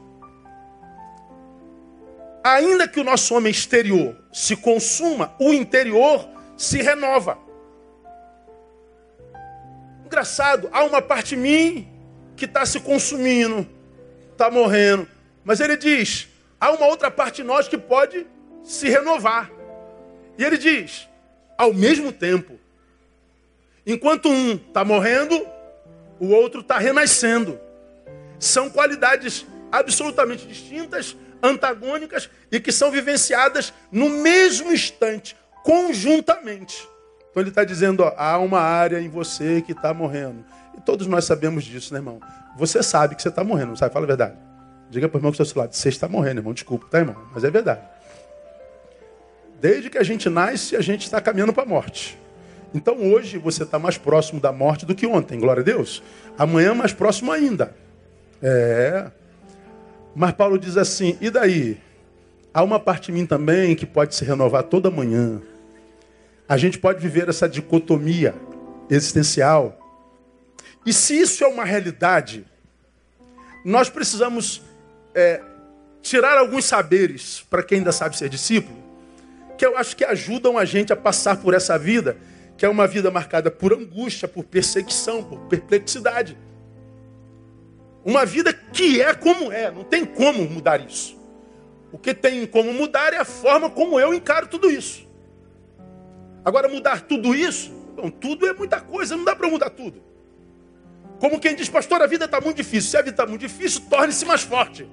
Ainda 2.43 2.87
que 2.87 2.99
o 2.99 3.03
nosso 3.03 3.33
homem 3.35 3.51
exterior 3.51 4.15
se 4.31 4.55
consuma, 4.55 5.33
o 5.39 5.51
interior 5.51 6.29
se 6.55 6.79
renova. 6.79 7.39
Engraçado, 10.05 10.69
há 10.71 10.83
uma 10.83 11.01
parte 11.01 11.29
de 11.29 11.37
mim 11.37 11.87
que 12.35 12.45
está 12.45 12.65
se 12.67 12.79
consumindo, 12.79 13.67
está 14.39 14.49
morrendo. 14.49 15.05
Mas 15.43 15.59
ele 15.59 15.75
diz: 15.75 16.29
há 16.59 16.71
uma 16.71 16.87
outra 16.87 17.11
parte 17.11 17.37
de 17.37 17.43
nós 17.43 17.67
que 17.67 17.77
pode 17.77 18.25
se 18.63 18.87
renovar. 18.87 19.51
E 20.37 20.43
ele 20.43 20.57
diz: 20.57 21.07
ao 21.57 21.73
mesmo 21.73 22.11
tempo, 22.13 22.57
enquanto 23.85 24.29
um 24.29 24.55
está 24.55 24.85
morrendo, 24.85 25.45
o 26.19 26.29
outro 26.29 26.61
está 26.61 26.77
renascendo. 26.77 27.59
São 28.39 28.69
qualidades 28.69 29.45
absolutamente 29.69 30.47
distintas, 30.47 31.17
antagônicas 31.43 32.29
e 32.49 32.59
que 32.59 32.71
são 32.71 32.89
vivenciadas 32.89 33.73
no 33.91 34.09
mesmo 34.09 34.71
instante, 34.71 35.35
conjuntamente. 35.63 36.87
Então 37.29 37.43
ele 37.43 37.49
está 37.49 37.65
dizendo: 37.65 38.03
ó, 38.03 38.13
há 38.15 38.37
uma 38.37 38.61
área 38.61 39.01
em 39.01 39.09
você 39.09 39.61
que 39.61 39.73
está 39.73 39.93
morrendo. 39.93 40.45
E 40.77 40.81
todos 40.81 41.07
nós 41.07 41.25
sabemos 41.25 41.65
disso, 41.65 41.93
né, 41.93 41.99
irmão? 41.99 42.21
Você 42.57 42.83
sabe 42.83 43.15
que 43.15 43.21
você 43.21 43.29
está 43.29 43.43
morrendo, 43.43 43.69
não 43.69 43.75
sabe? 43.75 43.93
Fala 43.93 44.05
a 44.05 44.07
verdade. 44.07 44.35
Diga 44.89 45.07
para 45.07 45.17
o 45.17 45.19
irmão 45.19 45.31
que 45.31 45.35
está 45.35 45.43
do 45.43 45.53
seu 45.53 45.61
lado: 45.61 45.73
você 45.73 45.89
está 45.89 46.07
morrendo, 46.07 46.39
irmão. 46.39 46.53
Desculpa, 46.53 46.87
tá, 46.89 46.99
irmão? 46.99 47.15
Mas 47.33 47.43
é 47.43 47.51
verdade. 47.51 47.81
Desde 49.61 49.89
que 49.89 49.97
a 49.97 50.03
gente 50.03 50.29
nasce, 50.29 50.75
a 50.75 50.81
gente 50.81 51.03
está 51.03 51.19
caminhando 51.19 51.53
para 51.53 51.63
a 51.63 51.65
morte. 51.65 52.17
Então 52.73 52.97
hoje 52.97 53.37
você 53.37 53.63
está 53.63 53.79
mais 53.79 53.97
próximo 53.97 54.39
da 54.39 54.51
morte 54.51 54.85
do 54.85 54.93
que 54.95 55.05
ontem, 55.07 55.39
glória 55.39 55.61
a 55.61 55.63
Deus. 55.63 56.03
Amanhã 56.37 56.73
mais 56.73 56.93
próximo 56.93 57.31
ainda. 57.31 57.75
É. 58.41 59.07
Mas 60.15 60.31
Paulo 60.33 60.57
diz 60.57 60.77
assim: 60.77 61.17
e 61.19 61.29
daí? 61.29 61.77
Há 62.51 62.63
uma 62.63 62.79
parte 62.79 63.07
de 63.07 63.11
mim 63.11 63.25
também 63.25 63.75
que 63.75 63.85
pode 63.85 64.15
se 64.15 64.25
renovar 64.25 64.63
toda 64.63 64.89
manhã. 64.89 65.39
A 66.47 66.57
gente 66.57 66.79
pode 66.79 66.99
viver 66.99 67.29
essa 67.29 67.47
dicotomia 67.47 68.33
existencial. 68.89 69.78
E 70.85 70.93
se 70.93 71.19
isso 71.19 71.43
é 71.43 71.47
uma 71.47 71.65
realidade, 71.65 72.45
nós 73.63 73.89
precisamos 73.89 74.61
é, 75.13 75.41
tirar 76.01 76.37
alguns 76.37 76.65
saberes 76.65 77.45
para 77.49 77.61
quem 77.63 77.79
ainda 77.79 77.91
sabe 77.91 78.17
ser 78.17 78.29
discípulo 78.29 78.79
que 79.59 79.65
eu 79.65 79.77
acho 79.77 79.93
que 79.93 80.05
ajudam 80.05 80.57
a 80.57 80.63
gente 80.63 80.93
a 80.93 80.95
passar 80.95 81.35
por 81.35 81.53
essa 81.53 81.77
vida, 81.77 82.15
que 82.57 82.65
é 82.65 82.69
uma 82.69 82.87
vida 82.87 83.11
marcada 83.11 83.51
por 83.51 83.73
angústia, 83.73 84.25
por 84.25 84.45
perseguição, 84.45 85.21
por 85.21 85.37
perplexidade. 85.47 86.37
Uma 88.05 88.25
vida 88.25 88.53
que 88.53 89.01
é 89.01 89.13
como 89.13 89.51
é, 89.51 89.69
não 89.69 89.83
tem 89.83 90.05
como 90.05 90.45
mudar 90.49 90.79
isso. 90.79 91.19
O 91.91 91.97
que 91.97 92.13
tem 92.13 92.47
como 92.47 92.71
mudar 92.71 93.11
é 93.11 93.17
a 93.17 93.25
forma 93.25 93.69
como 93.69 93.99
eu 93.99 94.13
encaro 94.13 94.47
tudo 94.47 94.71
isso. 94.71 95.05
Agora, 96.45 96.69
mudar 96.69 97.01
tudo 97.01 97.35
isso, 97.35 97.69
bom, 97.97 98.09
tudo 98.09 98.47
é 98.47 98.53
muita 98.53 98.79
coisa, 98.79 99.17
não 99.17 99.25
dá 99.25 99.35
para 99.35 99.49
mudar 99.49 99.71
tudo. 99.71 100.01
Como 101.19 101.39
quem 101.39 101.55
diz, 101.55 101.67
pastor, 101.67 102.01
a 102.01 102.07
vida 102.07 102.25
está 102.25 102.39
muito 102.39 102.57
difícil. 102.57 102.91
Se 102.91 102.97
a 102.97 103.01
vida 103.01 103.11
está 103.11 103.25
muito 103.25 103.41
difícil, 103.41 103.81
torne-se 103.89 104.25
mais 104.25 104.41
forte. 104.41 104.87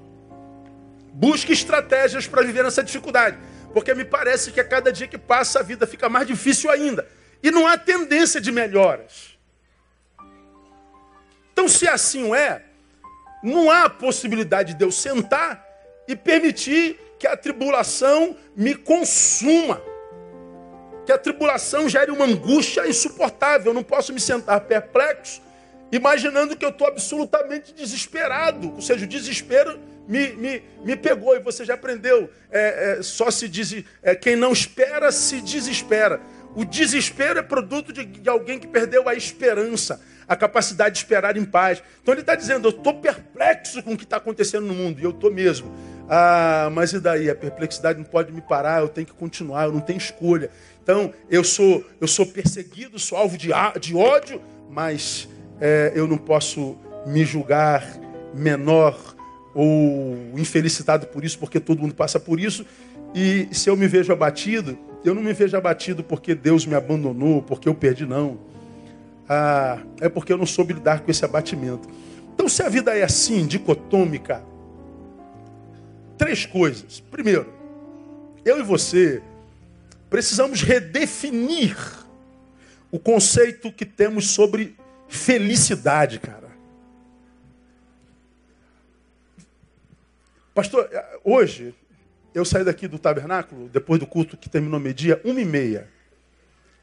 Busque 1.13 1.53
estratégias 1.53 2.27
para 2.27 2.43
viver 2.43 2.65
nessa 2.65 2.83
dificuldade. 2.83 3.39
Porque 3.73 3.95
me 3.95 4.05
parece 4.05 4.51
que 4.51 4.61
a 4.61 4.65
cada 4.65 4.93
dia 4.93 5.07
que 5.07 5.19
passa 5.19 5.61
a 5.61 5.63
vida 5.63 5.87
fica 5.87 6.09
mais 6.09 6.27
difícil 6.27 6.71
ainda. 6.71 7.07
E 7.43 7.51
não 7.51 7.67
há 7.67 7.79
tendência 7.79 8.41
de 8.41 8.51
melhoras. 8.51 9.39
Então, 11.53 11.69
se 11.69 11.89
assim 11.89 12.35
é, 12.35 12.63
não 13.43 13.71
há 13.71 13.89
possibilidade 13.89 14.75
de 14.75 14.85
eu 14.85 14.91
sentar 14.91 15.65
e 16.09 16.17
permitir 16.17 16.99
que 17.19 17.27
a 17.27 17.37
tribulação 17.37 18.37
me 18.55 18.75
consuma. 18.75 19.81
Que 21.05 21.13
a 21.13 21.19
tribulação 21.19 21.89
gere 21.89 22.11
uma 22.11 22.25
angústia 22.25 22.87
insuportável. 22.87 23.71
Eu 23.71 23.75
não 23.75 23.83
posso 23.83 24.13
me 24.13 24.21
sentar 24.21 24.61
perplexo, 24.63 25.41
imaginando 25.91 26.57
que 26.57 26.65
eu 26.65 26.71
estou 26.71 26.87
absolutamente 26.87 27.75
desesperado. 27.75 28.73
Ou 28.75 28.81
seja, 28.81 29.05
o 29.05 29.09
desespero 29.09 29.79
me, 30.07 30.33
me, 30.35 30.63
me 30.85 30.97
pegou 30.97 31.35
e 31.37 31.41
você 31.41 31.65
já 31.65 31.75
aprendeu. 31.75 32.31
É, 32.51 32.99
é, 32.99 33.03
só 33.03 33.31
se 33.31 33.49
diz, 33.49 33.85
é, 34.03 34.15
quem 34.15 34.37
não 34.37 34.53
espera 34.53 35.11
se 35.13 35.41
desespera. 35.41 36.21
O 36.55 36.65
desespero 36.65 37.39
é 37.39 37.43
produto 37.43 37.93
de, 37.93 38.05
de 38.05 38.29
alguém 38.29 38.59
que 38.59 38.67
perdeu 38.67 39.09
a 39.09 39.15
esperança, 39.15 40.01
a 40.27 40.35
capacidade 40.35 40.95
de 40.95 40.99
esperar 41.01 41.37
em 41.37 41.45
paz. 41.45 41.83
Então 42.03 42.15
ele 42.15 42.23
está 42.23 42.35
dizendo: 42.35 42.69
eu 42.69 42.71
estou 42.71 42.95
perplexo 42.95 43.83
com 43.83 43.93
o 43.93 43.97
que 43.97 44.05
está 44.05 44.17
acontecendo 44.17 44.67
no 44.67 44.73
mundo, 44.73 44.99
e 44.99 45.05
eu 45.05 45.11
estou 45.11 45.31
mesmo. 45.31 45.71
Ah, 46.09 46.71
mas 46.73 46.93
e 46.95 47.01
daí? 47.01 47.29
A 47.29 47.35
perplexidade 47.35 47.99
não 47.99 48.07
pode 48.07 48.33
me 48.33 48.41
parar, 48.41 48.81
eu 48.81 48.89
tenho 48.89 49.07
que 49.07 49.13
continuar, 49.13 49.65
eu 49.65 49.73
não 49.73 49.81
tenho 49.81 49.99
escolha. 49.99 50.51
Então 50.83 51.13
eu 51.29 51.45
sou, 51.45 51.85
eu 52.01 52.09
sou 52.09 52.25
perseguido, 52.25 52.99
sou 52.99 53.19
alvo 53.19 53.37
de, 53.37 53.51
de 53.79 53.95
ódio, 53.95 54.41
mas 54.71 55.29
é, 55.61 55.93
eu 55.95 56.07
não 56.07 56.19
posso 56.19 56.77
me 57.07 57.25
julgar 57.25 57.85
menor 58.35 58.99
ou 59.55 60.17
infelicitado 60.37 61.07
por 61.07 61.25
isso, 61.25 61.39
porque 61.39 61.59
todo 61.59 61.81
mundo 61.81 61.95
passa 61.95 62.21
por 62.21 62.39
isso. 62.39 62.67
E 63.15 63.49
se 63.53 63.71
eu 63.71 63.77
me 63.77 63.89
vejo 63.89 64.13
abatido, 64.13 64.79
eu 65.05 65.15
não 65.15 65.23
me 65.23 65.33
vejo 65.33 65.57
abatido 65.57 66.05
porque 66.05 66.35
Deus 66.35 66.67
me 66.67 66.75
abandonou, 66.75 67.41
porque 67.41 67.69
eu 67.69 67.75
perdi, 67.75 68.05
não. 68.05 68.39
Ah, 69.29 69.79
é 70.01 70.09
porque 70.09 70.33
eu 70.33 70.37
não 70.37 70.47
soube 70.47 70.75
lidar 70.75 71.01
com 71.01 71.11
esse 71.11 71.25
abatimento. 71.25 71.89
Então, 72.35 72.49
se 72.49 72.63
a 72.63 72.69
vida 72.69 72.95
é 72.95 73.03
assim, 73.03 73.47
dicotômica, 73.47 74.43
três 76.19 76.45
coisas. 76.45 77.01
Primeiro, 77.01 77.47
eu 78.45 78.61
e 78.61 78.63
você 78.63 79.23
precisamos 80.11 80.63
redefinir 80.63 81.77
o 82.91 82.99
conceito 82.99 83.73
que 83.73 83.85
temos 83.85 84.31
sobre 84.31 84.77
felicidade, 85.09 86.19
cara. 86.19 86.47
Pastor, 90.55 90.89
hoje 91.23 91.75
eu 92.35 92.45
saí 92.45 92.65
daqui 92.65 92.89
do 92.89 92.99
tabernáculo, 92.99 93.69
depois 93.69 94.01
do 94.01 94.07
culto 94.07 94.37
que 94.37 94.49
terminou 94.49 94.81
meio-dia, 94.81 95.21
uma 95.25 95.41
e 95.41 95.45
meia. 95.45 95.89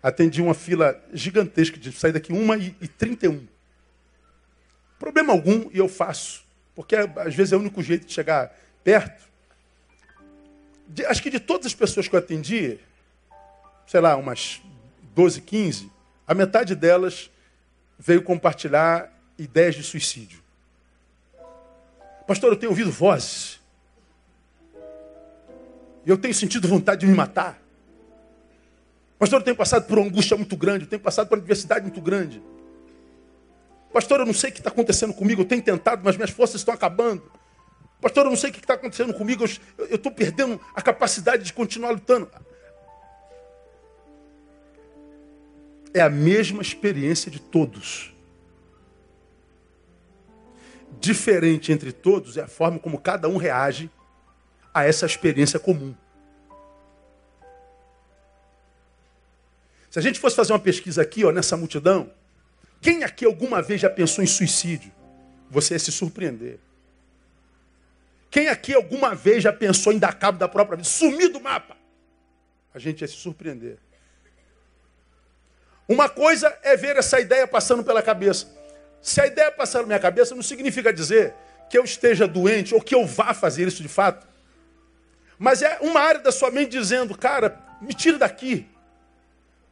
Atendi 0.01 0.41
uma 0.41 0.53
fila 0.53 1.01
gigantesca 1.13 1.77
de 1.77 1.91
sair 1.91 2.11
daqui 2.11 2.33
uma 2.33 2.57
e, 2.57 2.75
e 2.81 2.87
trinta 2.87 3.25
e 3.25 3.29
um. 3.29 3.47
Problema 4.99 5.33
algum 5.33 5.69
e 5.71 5.77
eu 5.77 5.87
faço. 5.87 6.43
Porque 6.75 6.95
às 6.95 7.33
vezes 7.35 7.53
é 7.53 7.55
o 7.55 7.59
único 7.59 7.81
jeito 7.81 8.05
de 8.05 8.13
chegar 8.13 8.55
perto. 8.83 9.23
De, 10.87 11.05
acho 11.05 11.21
que 11.23 11.29
de 11.29 11.39
todas 11.39 11.67
as 11.67 11.73
pessoas 11.75 12.07
que 12.07 12.15
eu 12.15 12.19
atendi, 12.19 12.79
sei 13.87 14.01
lá, 14.01 14.15
umas 14.15 14.61
12, 15.15 15.41
15, 15.41 15.91
a 16.27 16.33
metade 16.33 16.75
delas 16.75 17.29
veio 17.97 18.21
compartilhar 18.21 19.11
ideias 19.37 19.75
de 19.75 19.83
suicídio. 19.83 20.41
Pastor, 22.27 22.51
eu 22.51 22.57
tenho 22.57 22.71
ouvido 22.71 22.91
vozes. 22.91 23.59
E 26.05 26.09
eu 26.09 26.17
tenho 26.17 26.33
sentido 26.33 26.67
vontade 26.67 27.01
de 27.01 27.07
me 27.07 27.15
matar. 27.15 27.61
Pastor, 29.17 29.39
eu 29.39 29.43
tenho 29.43 29.55
passado 29.55 29.85
por 29.85 29.97
uma 29.97 30.07
angústia 30.07 30.35
muito 30.35 30.57
grande, 30.57 30.83
eu 30.83 30.89
tenho 30.89 31.01
passado 31.01 31.27
por 31.27 31.37
uma 31.37 31.41
adversidade 31.41 31.83
muito 31.83 32.01
grande. 32.01 32.41
Pastor, 33.93 34.19
eu 34.19 34.25
não 34.25 34.33
sei 34.33 34.49
o 34.49 34.53
que 34.53 34.59
está 34.59 34.69
acontecendo 34.69 35.13
comigo, 35.13 35.41
eu 35.41 35.45
tenho 35.45 35.61
tentado, 35.61 36.01
mas 36.03 36.17
minhas 36.17 36.31
forças 36.31 36.59
estão 36.59 36.73
acabando. 36.73 37.31
Pastor, 38.01 38.25
eu 38.25 38.31
não 38.31 38.35
sei 38.35 38.49
o 38.49 38.53
que 38.53 38.59
está 38.59 38.73
acontecendo 38.73 39.13
comigo, 39.13 39.45
eu 39.77 39.95
estou 39.95 40.11
perdendo 40.11 40.59
a 40.75 40.81
capacidade 40.81 41.43
de 41.43 41.53
continuar 41.53 41.91
lutando. 41.91 42.29
É 45.93 46.01
a 46.01 46.09
mesma 46.09 46.61
experiência 46.61 47.29
de 47.29 47.39
todos. 47.39 48.13
Diferente 50.99 51.71
entre 51.71 51.91
todos 51.91 52.37
é 52.37 52.41
a 52.41 52.47
forma 52.47 52.79
como 52.79 52.99
cada 52.99 53.27
um 53.27 53.37
reage 53.37 53.89
a 54.73 54.85
essa 54.85 55.05
experiência 55.05 55.59
comum. 55.59 55.93
Se 59.91 59.99
a 59.99 60.01
gente 60.01 60.19
fosse 60.19 60.35
fazer 60.35 60.53
uma 60.53 60.59
pesquisa 60.59 61.03
aqui, 61.03 61.23
ó, 61.23 61.31
nessa 61.31 61.55
multidão, 61.55 62.09
quem 62.81 63.03
aqui 63.03 63.25
alguma 63.25 63.61
vez 63.61 63.79
já 63.79 63.89
pensou 63.89 64.23
em 64.23 64.27
suicídio? 64.27 64.91
Você 65.51 65.75
ia 65.75 65.79
se 65.79 65.91
surpreender. 65.91 66.57
Quem 68.31 68.47
aqui 68.47 68.73
alguma 68.73 69.13
vez 69.13 69.43
já 69.43 69.53
pensou 69.53 69.93
em 69.93 69.99
dar 69.99 70.13
cabo 70.13 70.39
da 70.39 70.47
própria 70.47 70.77
vida? 70.77 70.89
Sumir 70.89 71.29
do 71.29 71.39
mapa? 71.39 71.77
A 72.73 72.79
gente 72.79 73.01
ia 73.01 73.07
se 73.07 73.13
surpreender. 73.13 73.77
Uma 75.93 76.09
coisa 76.09 76.57
é 76.63 76.75
ver 76.75 76.97
essa 76.97 77.19
ideia 77.19 77.47
passando 77.47 77.83
pela 77.83 78.01
cabeça. 78.01 78.47
Se 78.99 79.21
a 79.21 79.27
ideia 79.27 79.51
passar 79.51 79.81
na 79.81 79.85
minha 79.85 79.99
cabeça, 79.99 80.33
não 80.33 80.41
significa 80.41 80.91
dizer 80.91 81.35
que 81.69 81.77
eu 81.77 81.83
esteja 81.83 82.27
doente 82.27 82.73
ou 82.73 82.81
que 82.81 82.95
eu 82.95 83.05
vá 83.05 83.31
fazer 83.31 83.67
isso 83.67 83.83
de 83.83 83.87
fato. 83.87 84.25
Mas 85.37 85.61
é 85.61 85.77
uma 85.81 85.99
área 85.99 86.19
da 86.19 86.31
sua 86.31 86.49
mente 86.49 86.71
dizendo, 86.71 87.15
cara, 87.15 87.59
me 87.79 87.93
tira 87.93 88.17
daqui. 88.17 88.67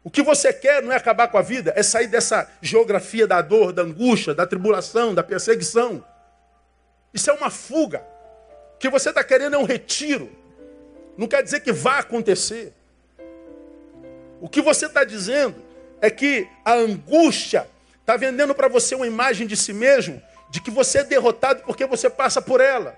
O 0.04 0.12
que 0.12 0.22
você 0.22 0.54
quer 0.54 0.84
não 0.84 0.92
é 0.92 0.96
acabar 0.96 1.28
com 1.28 1.40
a 1.40 1.42
vida, 1.42 1.74
é 1.76 1.82
sair 1.82 2.06
dessa 2.06 2.48
geografia 2.62 3.26
da 3.26 3.42
dor, 3.42 3.74
da 3.74 3.82
angústia, 3.82 4.36
da 4.36 4.46
tribulação, 4.46 5.16
da 5.16 5.24
perseguição. 5.24 6.06
Isso 7.12 7.32
é 7.32 7.34
uma 7.34 7.50
fuga. 7.50 8.04
O 8.76 8.78
que 8.78 8.90
você 8.90 9.10
está 9.10 9.24
querendo 9.24 9.56
é 9.56 9.58
um 9.58 9.66
retiro. 9.66 10.32
Não 11.18 11.28
quer 11.28 11.42
dizer 11.42 11.62
que 11.62 11.72
vá 11.72 11.98
acontecer. 11.98 12.74
O 14.40 14.48
que 14.48 14.62
você 14.62 14.86
está 14.86 15.04
dizendo 15.04 15.71
é 16.02 16.10
que 16.10 16.48
a 16.66 16.74
angústia 16.74 17.68
está 18.00 18.18
vendendo 18.18 18.56
para 18.56 18.68
você 18.68 18.96
uma 18.96 19.08
imagem 19.08 19.46
de 19.46 19.56
si 19.56 19.72
mesmo, 19.72 20.22
de 20.50 20.60
que 20.60 20.72
você 20.72 20.98
é 20.98 21.04
derrotado 21.04 21.64
porque 21.64 21.86
você 21.86 22.10
passa 22.10 22.42
por 22.42 22.60
ela. 22.60 22.98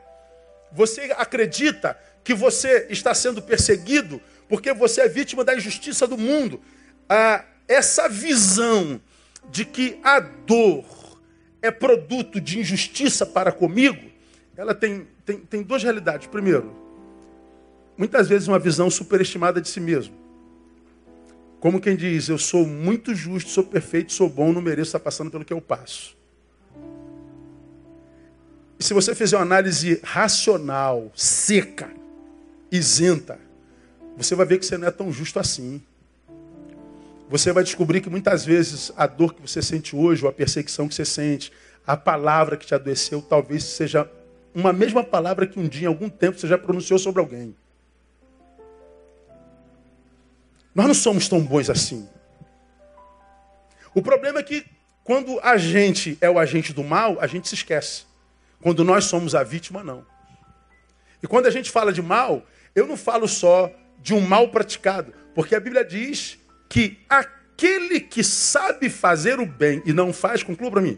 Você 0.71 1.13
acredita 1.17 1.99
que 2.23 2.33
você 2.33 2.87
está 2.89 3.13
sendo 3.13 3.41
perseguido 3.41 4.21
porque 4.47 4.73
você 4.73 5.01
é 5.01 5.07
vítima 5.07 5.43
da 5.43 5.55
injustiça 5.55 6.07
do 6.07 6.17
mundo. 6.17 6.61
Ah, 7.07 7.43
essa 7.67 8.07
visão 8.07 8.99
de 9.49 9.65
que 9.65 9.99
a 10.03 10.19
dor 10.19 10.85
é 11.61 11.69
produto 11.69 12.39
de 12.39 12.59
injustiça 12.59 13.25
para 13.25 13.51
comigo, 13.51 14.11
ela 14.55 14.73
tem, 14.73 15.07
tem, 15.25 15.39
tem 15.39 15.61
duas 15.61 15.83
realidades. 15.83 16.27
Primeiro, 16.27 16.75
muitas 17.97 18.27
vezes 18.27 18.47
uma 18.47 18.59
visão 18.59 18.89
superestimada 18.89 19.61
de 19.61 19.67
si 19.67 19.79
mesmo. 19.79 20.22
Como 21.63 21.79
quem 21.79 21.95
diz, 21.95 22.27
eu 22.27 22.37
sou 22.37 22.67
muito 22.67 23.15
justo, 23.15 23.49
sou 23.49 23.63
perfeito, 23.63 24.11
sou 24.11 24.27
bom, 24.27 24.51
não 24.51 24.61
mereço 24.61 24.89
estar 24.89 24.99
passando 24.99 25.31
pelo 25.31 25.45
que 25.45 25.53
eu 25.53 25.61
passo. 25.61 26.13
E 28.77 28.83
se 28.83 28.93
você 28.93 29.15
fizer 29.15 29.37
uma 29.37 29.43
análise 29.43 29.97
racional, 30.03 31.09
seca, 31.15 31.89
isenta, 32.69 33.39
você 34.17 34.35
vai 34.35 34.45
ver 34.45 34.57
que 34.57 34.65
você 34.65 34.77
não 34.77 34.89
é 34.89 34.91
tão 34.91 35.09
justo 35.09 35.39
assim. 35.39 35.81
Você 37.29 37.53
vai 37.53 37.63
descobrir 37.63 38.01
que 38.01 38.09
muitas 38.09 38.43
vezes 38.43 38.91
a 38.97 39.07
dor 39.07 39.33
que 39.33 39.41
você 39.41 39.61
sente 39.61 39.95
hoje, 39.95 40.21
ou 40.21 40.29
a 40.29 40.33
perseguição 40.33 40.89
que 40.89 40.93
você 40.93 41.05
sente, 41.05 41.49
a 41.87 41.95
palavra 41.95 42.57
que 42.57 42.65
te 42.65 42.75
adoeceu, 42.75 43.21
talvez 43.21 43.63
seja 43.63 44.05
uma 44.53 44.73
mesma 44.73 45.01
palavra 45.01 45.47
que 45.47 45.57
um 45.57 45.69
dia, 45.69 45.85
em 45.85 45.87
algum 45.87 46.09
tempo, 46.09 46.37
você 46.37 46.45
já 46.45 46.57
pronunciou 46.57 46.99
sobre 46.99 47.21
alguém. 47.21 47.55
Nós 50.73 50.87
não 50.87 50.93
somos 50.93 51.27
tão 51.27 51.41
bons 51.41 51.69
assim. 51.69 52.07
O 53.93 54.01
problema 54.01 54.39
é 54.39 54.43
que 54.43 54.65
quando 55.03 55.39
a 55.41 55.57
gente 55.57 56.17
é 56.21 56.29
o 56.29 56.39
agente 56.39 56.73
do 56.73 56.83
mal, 56.83 57.17
a 57.19 57.27
gente 57.27 57.47
se 57.47 57.55
esquece. 57.55 58.05
Quando 58.61 58.83
nós 58.83 59.05
somos 59.05 59.35
a 59.35 59.43
vítima, 59.43 59.83
não. 59.83 60.05
E 61.21 61.27
quando 61.27 61.45
a 61.45 61.51
gente 61.51 61.69
fala 61.69 61.91
de 61.91 62.01
mal, 62.01 62.45
eu 62.73 62.87
não 62.87 62.97
falo 62.97 63.27
só 63.27 63.71
de 63.99 64.13
um 64.13 64.21
mal 64.21 64.49
praticado, 64.49 65.13
porque 65.35 65.55
a 65.55 65.59
Bíblia 65.59 65.85
diz 65.85 66.37
que 66.69 66.99
aquele 67.07 67.99
que 67.99 68.23
sabe 68.23 68.89
fazer 68.89 69.39
o 69.39 69.45
bem 69.45 69.81
e 69.85 69.93
não 69.93 70.11
faz, 70.11 70.43
conclua 70.43 70.71
para 70.71 70.81
mim, 70.81 70.97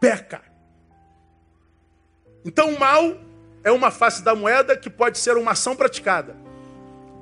peca. 0.00 0.42
Então 2.44 2.74
o 2.74 2.78
mal 2.78 3.16
é 3.64 3.72
uma 3.72 3.90
face 3.90 4.22
da 4.22 4.34
moeda 4.34 4.76
que 4.76 4.88
pode 4.88 5.18
ser 5.18 5.36
uma 5.36 5.52
ação 5.52 5.74
praticada. 5.74 6.36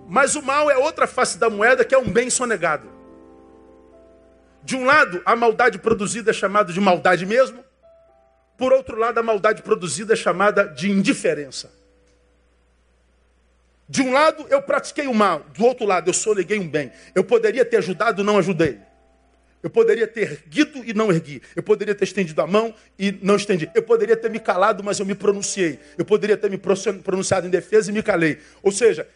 Mas 0.09 0.35
o 0.35 0.43
mal 0.43 0.71
é 0.71 0.77
outra 0.77 1.07
face 1.07 1.39
da 1.39 1.49
moeda 1.49 1.85
que 1.85 1.95
é 1.95 1.99
um 1.99 2.11
bem 2.11 2.29
sonegado. 2.31 2.89
De 4.63 4.77
um 4.77 4.85
lado, 4.85 5.21
a 5.25 5.37
maldade 5.37 5.79
produzida 5.79 6.31
é 6.31 6.35
chamada 6.35 6.73
de 6.73 6.81
maldade 6.81 7.27
mesmo. 7.27 7.65
Por 8.57 8.73
outro 8.73 8.97
lado, 8.97 9.19
a 9.19 9.23
maldade 9.23 9.63
produzida 9.63 10.15
é 10.15 10.17
chamada 10.17 10.65
de 10.65 10.91
indiferença. 10.91 11.71
De 13.89 14.01
um 14.01 14.13
lado 14.13 14.47
eu 14.49 14.63
pratiquei 14.63 15.07
o 15.07 15.13
mal, 15.13 15.45
do 15.55 15.65
outro 15.65 15.85
lado 15.85 16.09
eu 16.09 16.15
soneguei 16.15 16.59
um 16.59 16.69
bem. 16.69 16.91
Eu 17.15 17.23
poderia 17.23 17.65
ter 17.65 17.77
ajudado, 17.79 18.25
não 18.25 18.39
ajudei. 18.39 18.79
Eu 19.63 19.71
poderia 19.71 20.07
ter 20.07 20.31
erguido 20.31 20.83
e 20.85 20.93
não 20.93 21.11
ergui. 21.11 21.41
Eu 21.57 21.63
poderia 21.63 21.95
ter 21.95 22.05
estendido 22.05 22.41
a 22.43 22.47
mão 22.47 22.75
e 22.99 23.13
não 23.23 23.37
estendi. 23.37 23.71
Eu 23.75 23.83
poderia 23.83 24.15
ter 24.15 24.31
me 24.31 24.39
calado, 24.39 24.85
mas 24.85 25.01
eu 25.01 25.07
me 25.07 25.15
pronunciei. 25.15 25.81
Eu 25.97 26.05
poderia 26.05 26.37
ter 26.37 26.51
me 26.51 26.59
pronunciado 26.59 27.47
em 27.47 27.51
defesa 27.51 27.91
e 27.91 27.95
me 27.95 28.03
calei. 28.03 28.41
Ou 28.63 28.71
seja, 28.71 29.09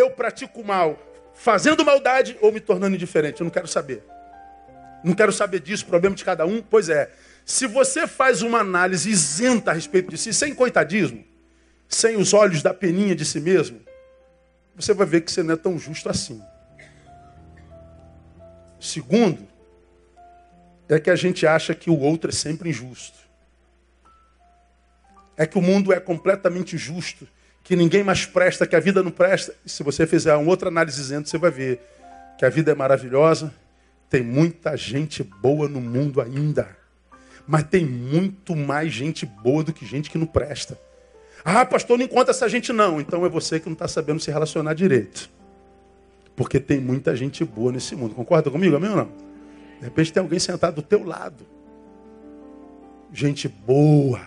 eu 0.00 0.10
pratico 0.10 0.64
mal 0.64 0.98
fazendo 1.34 1.84
maldade 1.84 2.36
ou 2.40 2.52
me 2.52 2.60
tornando 2.60 2.96
indiferente. 2.96 3.40
Eu 3.40 3.44
não 3.44 3.50
quero 3.50 3.68
saber. 3.68 4.04
Não 5.02 5.14
quero 5.14 5.32
saber 5.32 5.60
disso, 5.60 5.86
problema 5.86 6.14
de 6.14 6.24
cada 6.24 6.44
um. 6.44 6.62
Pois 6.62 6.88
é, 6.88 7.10
se 7.44 7.66
você 7.66 8.06
faz 8.06 8.42
uma 8.42 8.58
análise 8.58 9.08
isenta 9.10 9.70
a 9.70 9.74
respeito 9.74 10.10
de 10.10 10.18
si, 10.18 10.32
sem 10.32 10.54
coitadismo, 10.54 11.24
sem 11.88 12.16
os 12.16 12.34
olhos 12.34 12.62
da 12.62 12.74
peninha 12.74 13.14
de 13.14 13.24
si 13.24 13.40
mesmo, 13.40 13.80
você 14.76 14.94
vai 14.94 15.06
ver 15.06 15.22
que 15.22 15.32
você 15.32 15.42
não 15.42 15.54
é 15.54 15.56
tão 15.56 15.78
justo 15.78 16.08
assim. 16.08 16.42
Segundo, 18.78 19.46
é 20.88 20.98
que 20.98 21.10
a 21.10 21.16
gente 21.16 21.46
acha 21.46 21.74
que 21.74 21.90
o 21.90 21.98
outro 21.98 22.30
é 22.30 22.32
sempre 22.32 22.70
injusto. 22.70 23.18
É 25.36 25.46
que 25.46 25.58
o 25.58 25.62
mundo 25.62 25.92
é 25.92 26.00
completamente 26.00 26.76
justo, 26.76 27.26
que 27.62 27.76
ninguém 27.76 28.02
mais 28.02 28.26
presta, 28.26 28.66
que 28.66 28.76
a 28.76 28.80
vida 28.80 29.02
não 29.02 29.10
presta. 29.10 29.54
E 29.64 29.70
se 29.70 29.82
você 29.82 30.06
fizer 30.06 30.34
uma 30.34 30.50
outra 30.50 30.68
análise 30.68 31.00
isenta, 31.00 31.28
você 31.28 31.38
vai 31.38 31.50
ver 31.50 31.80
que 32.38 32.44
a 32.44 32.48
vida 32.48 32.72
é 32.72 32.74
maravilhosa, 32.74 33.52
tem 34.08 34.22
muita 34.22 34.76
gente 34.76 35.22
boa 35.22 35.68
no 35.68 35.80
mundo 35.80 36.20
ainda. 36.20 36.76
Mas 37.46 37.64
tem 37.64 37.84
muito 37.84 38.56
mais 38.56 38.92
gente 38.92 39.24
boa 39.26 39.62
do 39.62 39.72
que 39.72 39.84
gente 39.86 40.10
que 40.10 40.18
não 40.18 40.26
presta. 40.26 40.78
Ah, 41.44 41.64
pastor, 41.64 41.98
não 41.98 42.04
encontra 42.04 42.30
essa 42.30 42.48
gente 42.48 42.72
não. 42.72 43.00
Então 43.00 43.24
é 43.24 43.28
você 43.28 43.58
que 43.58 43.66
não 43.66 43.74
está 43.74 43.88
sabendo 43.88 44.20
se 44.20 44.30
relacionar 44.30 44.74
direito. 44.74 45.30
Porque 46.36 46.58
tem 46.58 46.80
muita 46.80 47.14
gente 47.14 47.44
boa 47.44 47.72
nesse 47.72 47.94
mundo. 47.94 48.14
Concorda 48.14 48.50
comigo, 48.50 48.76
amém 48.76 48.90
ou 48.90 48.96
não? 48.96 49.12
De 49.78 49.84
repente 49.84 50.12
tem 50.12 50.22
alguém 50.22 50.38
sentado 50.38 50.76
do 50.76 50.82
teu 50.82 51.04
lado. 51.04 51.46
Gente 53.12 53.48
boa. 53.48 54.20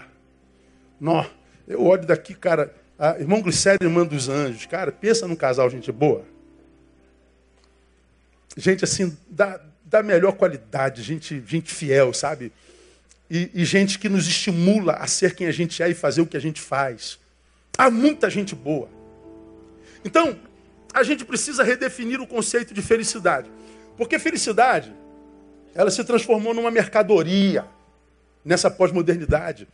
Nó, 0.99 1.25
eu 1.67 1.83
olho 1.83 2.05
daqui, 2.05 2.33
cara, 2.33 2.73
a 3.03 3.19
irmão 3.19 3.41
Glicério, 3.41 3.85
irmã 3.85 4.05
dos 4.05 4.29
anjos. 4.29 4.65
Cara, 4.65 4.89
pensa 4.89 5.27
num 5.27 5.35
casal 5.35 5.69
gente 5.69 5.91
boa. 5.91 6.23
Gente 8.55 8.85
assim, 8.85 9.17
da, 9.29 9.59
da 9.83 10.01
melhor 10.01 10.31
qualidade, 10.33 11.03
gente, 11.03 11.43
gente 11.45 11.73
fiel, 11.73 12.13
sabe? 12.13 12.49
E, 13.29 13.51
e 13.53 13.65
gente 13.65 13.99
que 13.99 14.07
nos 14.07 14.25
estimula 14.25 14.93
a 14.93 15.05
ser 15.05 15.35
quem 15.35 15.47
a 15.47 15.51
gente 15.51 15.83
é 15.83 15.89
e 15.89 15.93
fazer 15.93 16.21
o 16.21 16.25
que 16.25 16.37
a 16.37 16.39
gente 16.39 16.61
faz. 16.61 17.19
Há 17.77 17.91
muita 17.91 18.29
gente 18.29 18.55
boa. 18.55 18.87
Então, 20.05 20.39
a 20.93 21.03
gente 21.03 21.25
precisa 21.25 21.61
redefinir 21.61 22.21
o 22.21 22.27
conceito 22.27 22.73
de 22.73 22.81
felicidade. 22.81 23.49
Porque 23.97 24.17
felicidade, 24.17 24.93
ela 25.75 25.91
se 25.91 26.01
transformou 26.05 26.53
numa 26.53 26.71
mercadoria 26.71 27.65
nessa 28.45 28.71
pós-modernidade. 28.71 29.67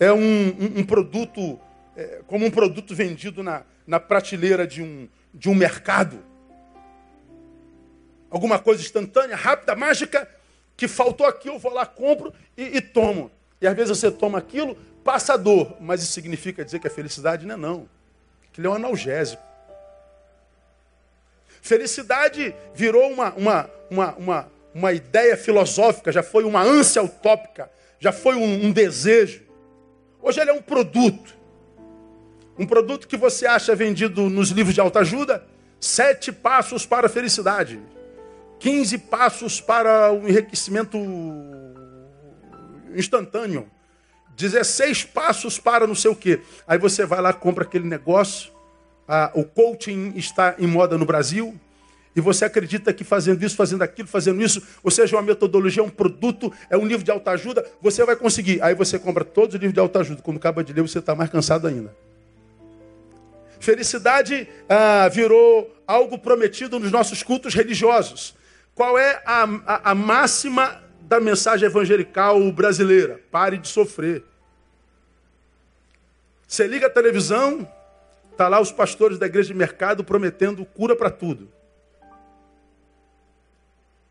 É 0.00 0.12
um, 0.12 0.18
um, 0.18 0.78
um 0.78 0.84
produto, 0.84 1.60
é, 1.96 2.20
como 2.26 2.46
um 2.46 2.50
produto 2.50 2.94
vendido 2.94 3.42
na, 3.42 3.64
na 3.86 4.00
prateleira 4.00 4.66
de 4.66 4.82
um, 4.82 5.08
de 5.32 5.48
um 5.48 5.54
mercado. 5.54 6.18
Alguma 8.30 8.58
coisa 8.58 8.82
instantânea, 8.82 9.36
rápida, 9.36 9.74
mágica, 9.74 10.28
que 10.76 10.88
faltou 10.88 11.26
aqui, 11.26 11.48
eu 11.48 11.58
vou 11.58 11.72
lá, 11.72 11.84
compro 11.84 12.32
e, 12.56 12.78
e 12.78 12.80
tomo. 12.80 13.30
E 13.60 13.66
às 13.66 13.76
vezes 13.76 13.98
você 13.98 14.10
toma 14.10 14.38
aquilo, 14.38 14.74
passa 15.04 15.36
dor, 15.36 15.76
mas 15.80 16.02
isso 16.02 16.12
significa 16.12 16.64
dizer 16.64 16.78
que 16.78 16.86
a 16.86 16.90
felicidade 16.90 17.46
não 17.46 17.54
é 17.54 17.58
não. 17.58 17.88
Aquilo 18.50 18.68
é 18.68 18.70
um 18.70 18.74
analgésico. 18.74 19.42
Felicidade 21.60 22.54
virou 22.74 23.10
uma, 23.10 23.32
uma, 23.34 23.70
uma, 23.88 24.14
uma, 24.16 24.52
uma 24.74 24.92
ideia 24.92 25.36
filosófica, 25.36 26.10
já 26.10 26.22
foi 26.22 26.44
uma 26.44 26.60
ânsia 26.60 27.02
utópica, 27.02 27.70
já 28.00 28.10
foi 28.10 28.34
um, 28.34 28.66
um 28.66 28.72
desejo. 28.72 29.42
Hoje 30.20 30.40
ele 30.40 30.50
é 30.50 30.54
um 30.54 30.62
produto. 30.62 31.41
Um 32.58 32.66
produto 32.66 33.08
que 33.08 33.16
você 33.16 33.46
acha 33.46 33.74
vendido 33.74 34.28
nos 34.28 34.50
livros 34.50 34.74
de 34.74 34.80
autoajuda. 34.80 35.44
Sete 35.80 36.30
passos 36.30 36.86
para 36.86 37.06
a 37.06 37.10
felicidade. 37.10 37.80
15 38.58 38.98
passos 38.98 39.60
para 39.60 40.12
o 40.12 40.28
enriquecimento 40.28 40.96
instantâneo. 42.94 43.68
16 44.36 45.04
passos 45.04 45.58
para 45.58 45.86
não 45.86 45.94
sei 45.94 46.10
o 46.10 46.16
quê. 46.16 46.40
Aí 46.66 46.78
você 46.78 47.04
vai 47.04 47.20
lá, 47.20 47.32
compra 47.32 47.64
aquele 47.64 47.86
negócio, 47.86 48.52
ah, 49.06 49.30
o 49.34 49.44
coaching 49.44 50.12
está 50.16 50.54
em 50.58 50.66
moda 50.66 50.96
no 50.96 51.04
Brasil, 51.04 51.58
e 52.14 52.20
você 52.20 52.44
acredita 52.44 52.92
que 52.92 53.04
fazendo 53.04 53.42
isso, 53.42 53.56
fazendo 53.56 53.82
aquilo, 53.82 54.06
fazendo 54.06 54.42
isso, 54.42 54.62
ou 54.82 54.90
seja, 54.90 55.16
uma 55.16 55.22
metodologia, 55.22 55.82
um 55.82 55.88
produto, 55.88 56.52
é 56.68 56.76
um 56.76 56.86
livro 56.86 57.04
de 57.04 57.10
autoajuda, 57.10 57.66
você 57.80 58.04
vai 58.04 58.16
conseguir. 58.16 58.62
Aí 58.62 58.74
você 58.74 58.98
compra 58.98 59.24
todos 59.24 59.54
os 59.54 59.60
livros 59.60 59.74
de 59.74 59.80
autoajuda. 59.80 60.22
Quando 60.22 60.36
acaba 60.36 60.62
de 60.62 60.72
ler, 60.72 60.82
você 60.82 60.98
está 60.98 61.14
mais 61.14 61.30
cansado 61.30 61.66
ainda. 61.66 61.94
Felicidade 63.62 64.48
ah, 64.68 65.08
virou 65.08 65.74
algo 65.86 66.18
prometido 66.18 66.78
nos 66.78 66.90
nossos 66.90 67.22
cultos 67.22 67.54
religiosos. 67.54 68.34
Qual 68.74 68.98
é 68.98 69.22
a, 69.24 69.44
a, 69.66 69.90
a 69.92 69.94
máxima 69.94 70.82
da 71.02 71.20
mensagem 71.20 71.66
evangelical 71.66 72.52
brasileira? 72.52 73.20
Pare 73.30 73.58
de 73.58 73.68
sofrer. 73.68 74.24
Você 76.46 76.66
liga 76.66 76.88
a 76.88 76.90
televisão, 76.90 77.66
Está 78.32 78.48
lá 78.48 78.58
os 78.58 78.72
pastores 78.72 79.18
da 79.18 79.26
igreja 79.26 79.48
de 79.48 79.54
mercado 79.54 80.02
prometendo 80.02 80.64
cura 80.64 80.96
para 80.96 81.10
tudo. 81.10 81.48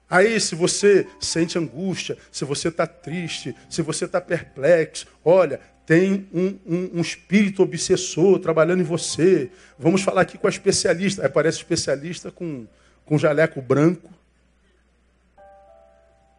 Aí, 0.07 0.39
se 0.39 0.55
você 0.55 1.07
sente 1.19 1.57
angústia, 1.57 2.17
se 2.31 2.45
você 2.45 2.67
está 2.67 2.85
triste, 2.85 3.55
se 3.69 3.81
você 3.81 4.05
está 4.05 4.21
perplexo, 4.21 5.07
olha, 5.23 5.59
tem 5.86 6.28
um, 6.34 6.60
um, 6.65 6.89
um, 6.96 7.02
espírito 7.02 7.63
obsessor 7.63 8.39
trabalhando 8.39 8.82
em 8.82 8.86
você. 8.86 9.52
Vamos 9.78 10.02
falar 10.02 10.22
aqui 10.22 10.38
com 10.38 10.48
a 10.48 10.50
especialista. 10.50 11.22
Aí 11.22 11.28
aparece 11.28 11.58
especialista 11.58 12.32
com, 12.32 12.67
com 13.06 13.17
jaleco 13.17 13.62
branco, 13.62 14.10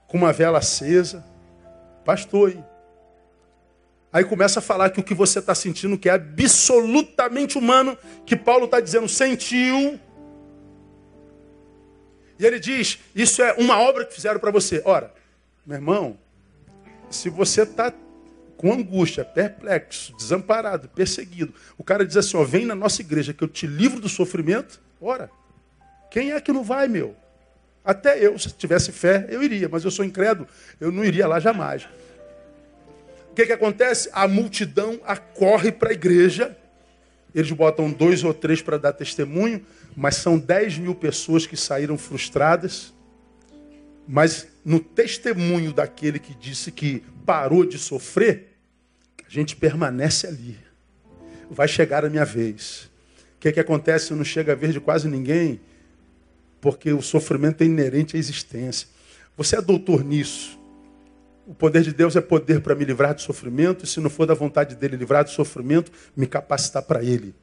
com 0.07 0.17
uma 0.17 0.33
vela 0.33 0.59
acesa. 0.59 1.25
Pastor, 2.05 2.51
hein? 2.51 2.65
Aí 4.13 4.25
começa 4.25 4.59
a 4.59 4.63
falar 4.63 4.91
que 4.91 5.01
o 5.01 5.03
que 5.03 5.15
você 5.15 5.39
está 5.39 5.55
sentindo, 5.55 5.97
que 5.97 6.09
é 6.09 6.13
absolutamente 6.13 7.57
humano, 7.57 7.97
que 8.27 8.37
Paulo 8.37 8.67
está 8.67 8.79
dizendo, 8.79 9.09
sentiu. 9.09 9.99
E 12.39 12.45
ele 12.45 12.61
diz: 12.61 12.99
Isso 13.15 13.43
é 13.43 13.55
uma 13.55 13.79
obra 13.81 14.05
que 14.05 14.13
fizeram 14.13 14.39
para 14.39 14.51
você. 14.51 14.83
Ora, 14.85 15.13
meu 15.65 15.77
irmão, 15.77 16.19
se 17.09 17.31
você 17.31 17.63
está 17.63 17.93
com 18.63 18.73
angústia, 18.73 19.25
perplexo, 19.25 20.17
desamparado, 20.17 20.89
perseguido, 20.89 21.53
o 21.77 21.83
cara 21.83 22.07
diz 22.07 22.17
assim: 22.17 22.37
ó, 22.37 22.45
Vem 22.45 22.65
na 22.65 22.77
nossa 22.77 23.03
igreja 23.03 23.35
que 23.35 23.43
eu 23.43 23.49
te 23.49 23.67
livro 23.67 24.01
do 24.01 24.09
sofrimento. 24.09 24.81
Ora, 25.01 25.29
quem 26.13 26.31
é 26.31 26.41
que 26.41 26.53
não 26.53 26.63
vai, 26.63 26.87
meu? 26.87 27.17
Até 27.85 28.25
eu, 28.25 28.39
se 28.39 28.51
tivesse 28.51 28.93
fé, 28.93 29.27
eu 29.29 29.43
iria, 29.43 29.69
mas 29.69 29.85
eu 29.85 29.91
sou 29.91 30.05
incrédulo, 30.05 30.47
eu 30.81 30.93
não 30.93 31.05
iria 31.05 31.27
lá 31.27 31.41
jamais. 31.41 31.89
O 33.33 33.35
que, 33.35 33.47
que 33.47 33.53
acontece? 33.53 34.09
A 34.13 34.29
multidão 34.29 35.01
acorre 35.05 35.73
para 35.73 35.91
a 35.91 35.93
igreja. 35.93 36.57
Eles 37.35 37.51
botam 37.51 37.91
dois 37.91 38.23
ou 38.23 38.33
três 38.33 38.63
para 38.63 38.79
dar 38.79 38.93
testemunho, 38.93 39.67
mas 39.97 40.17
são 40.17 40.39
10 40.39 40.79
mil 40.79 40.95
pessoas 40.95 41.47
que 41.47 41.57
saíram 41.57 41.99
frustradas. 41.99 42.93
Mas 44.07 44.47
no 44.65 44.79
testemunho 44.79 45.73
daquele 45.73 46.21
que 46.21 46.35
disse 46.35 46.71
que 46.71 47.03
parou 47.27 47.65
de 47.65 47.79
sofrer, 47.79 48.52
gente 49.33 49.57
permanece 49.57 50.27
ali. 50.27 50.59
Vai 51.51 51.67
chegar 51.67 52.05
a 52.05 52.11
minha 52.11 52.25
vez. 52.25 52.91
O 53.37 53.41
que, 53.41 53.51
que 53.51 53.61
acontece? 53.61 54.13
Não 54.13 54.25
chega 54.25 54.53
a 54.53 54.55
vez 54.55 54.75
de 54.75 54.81
quase 54.81 55.09
ninguém, 55.09 55.59
porque 56.61 56.93
o 56.93 57.01
sofrimento 57.01 57.63
é 57.63 57.65
inerente 57.65 58.15
à 58.15 58.19
existência. 58.19 58.87
Você 59.35 59.57
é 59.57 59.63
doutor 59.63 60.05
nisso. 60.05 60.61
O 61.47 61.55
poder 61.55 61.83
de 61.83 61.93
Deus 61.93 62.15
é 62.15 62.21
poder 62.21 62.61
para 62.61 62.75
me 62.75 62.85
livrar 62.85 63.15
do 63.15 63.23
sofrimento, 63.23 63.85
e 63.85 63.89
se 63.89 64.01
não 64.01 64.11
for 64.11 64.27
da 64.27 64.35
vontade 64.35 64.77
dele 64.77 64.97
livrar 64.97 65.25
do 65.25 65.31
sofrimento, 65.31 65.91
me 66.15 66.27
capacitar 66.27 66.83
para 66.83 67.03
ele. 67.03 67.35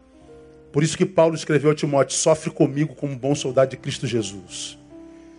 Por 0.72 0.84
isso 0.84 0.96
que 0.96 1.08
Paulo 1.08 1.34
escreveu 1.34 1.72
a 1.72 1.76
Timóteo: 1.76 2.16
sofre 2.16 2.52
comigo 2.52 2.94
como 2.94 3.14
um 3.14 3.18
bom 3.18 3.34
soldado 3.34 3.72
de 3.72 3.78
Cristo 3.78 4.06
Jesus. 4.06 4.78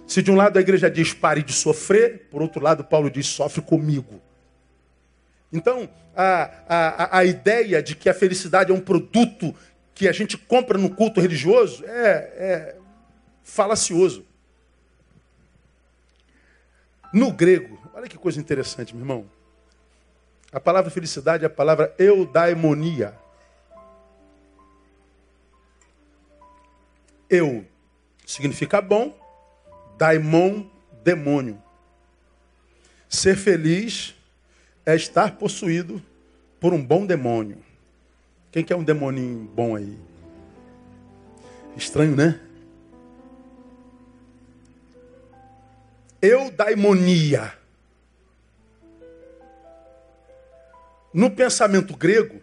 Se 0.05 0.21
de 0.21 0.33
um 0.33 0.35
lado 0.35 0.57
a 0.57 0.61
igreja 0.61 0.91
diz 0.91 1.15
pare 1.15 1.45
de 1.45 1.53
sofrer, 1.53 2.27
por 2.29 2.43
outro 2.43 2.61
lado 2.61 2.83
Paulo 2.83 3.09
diz 3.09 3.29
sofre 3.29 3.63
comigo. 3.63 4.21
Então, 5.53 5.89
a, 6.15 6.51
a, 6.69 7.19
a 7.19 7.25
ideia 7.25 7.83
de 7.83 7.97
que 7.97 8.09
a 8.09 8.15
felicidade 8.15 8.71
é 8.71 8.75
um 8.75 8.81
produto 8.81 9.55
que 9.95 10.09
a 10.09 10.13
gente 10.13 10.39
compra 10.39 10.79
no 10.79 10.95
culto 10.95 11.21
religioso 11.21 11.85
é, 11.85 12.33
é 12.39 12.77
falacioso. 13.43 14.25
No 17.13 17.33
grego, 17.33 17.81
Olha 18.01 18.09
que 18.09 18.17
coisa 18.17 18.41
interessante, 18.41 18.95
meu 18.95 19.03
irmão. 19.03 19.31
A 20.51 20.59
palavra 20.59 20.91
felicidade 20.91 21.45
é 21.45 21.47
a 21.47 21.51
palavra 21.51 21.95
eudaimonia. 21.99 23.15
Eu 27.29 27.67
significa 28.25 28.81
bom, 28.81 29.15
daimon, 29.99 30.67
demônio. 31.05 31.63
Ser 33.07 33.37
feliz 33.37 34.15
é 34.91 34.97
estar 34.97 35.37
possuído 35.37 36.03
por 36.59 36.73
um 36.73 36.85
bom 36.85 37.07
demônio. 37.07 37.59
Quem 38.53 38.65
quer 38.65 38.77
um 38.77 38.85
demoninho 38.85 39.51
bom 39.55 39.77
aí? 39.77 39.97
Estranho, 41.77 42.17
né? 42.17 42.41
Eudaimonia 46.21 47.61
No 51.13 51.31
pensamento 51.31 51.97
grego, 51.97 52.41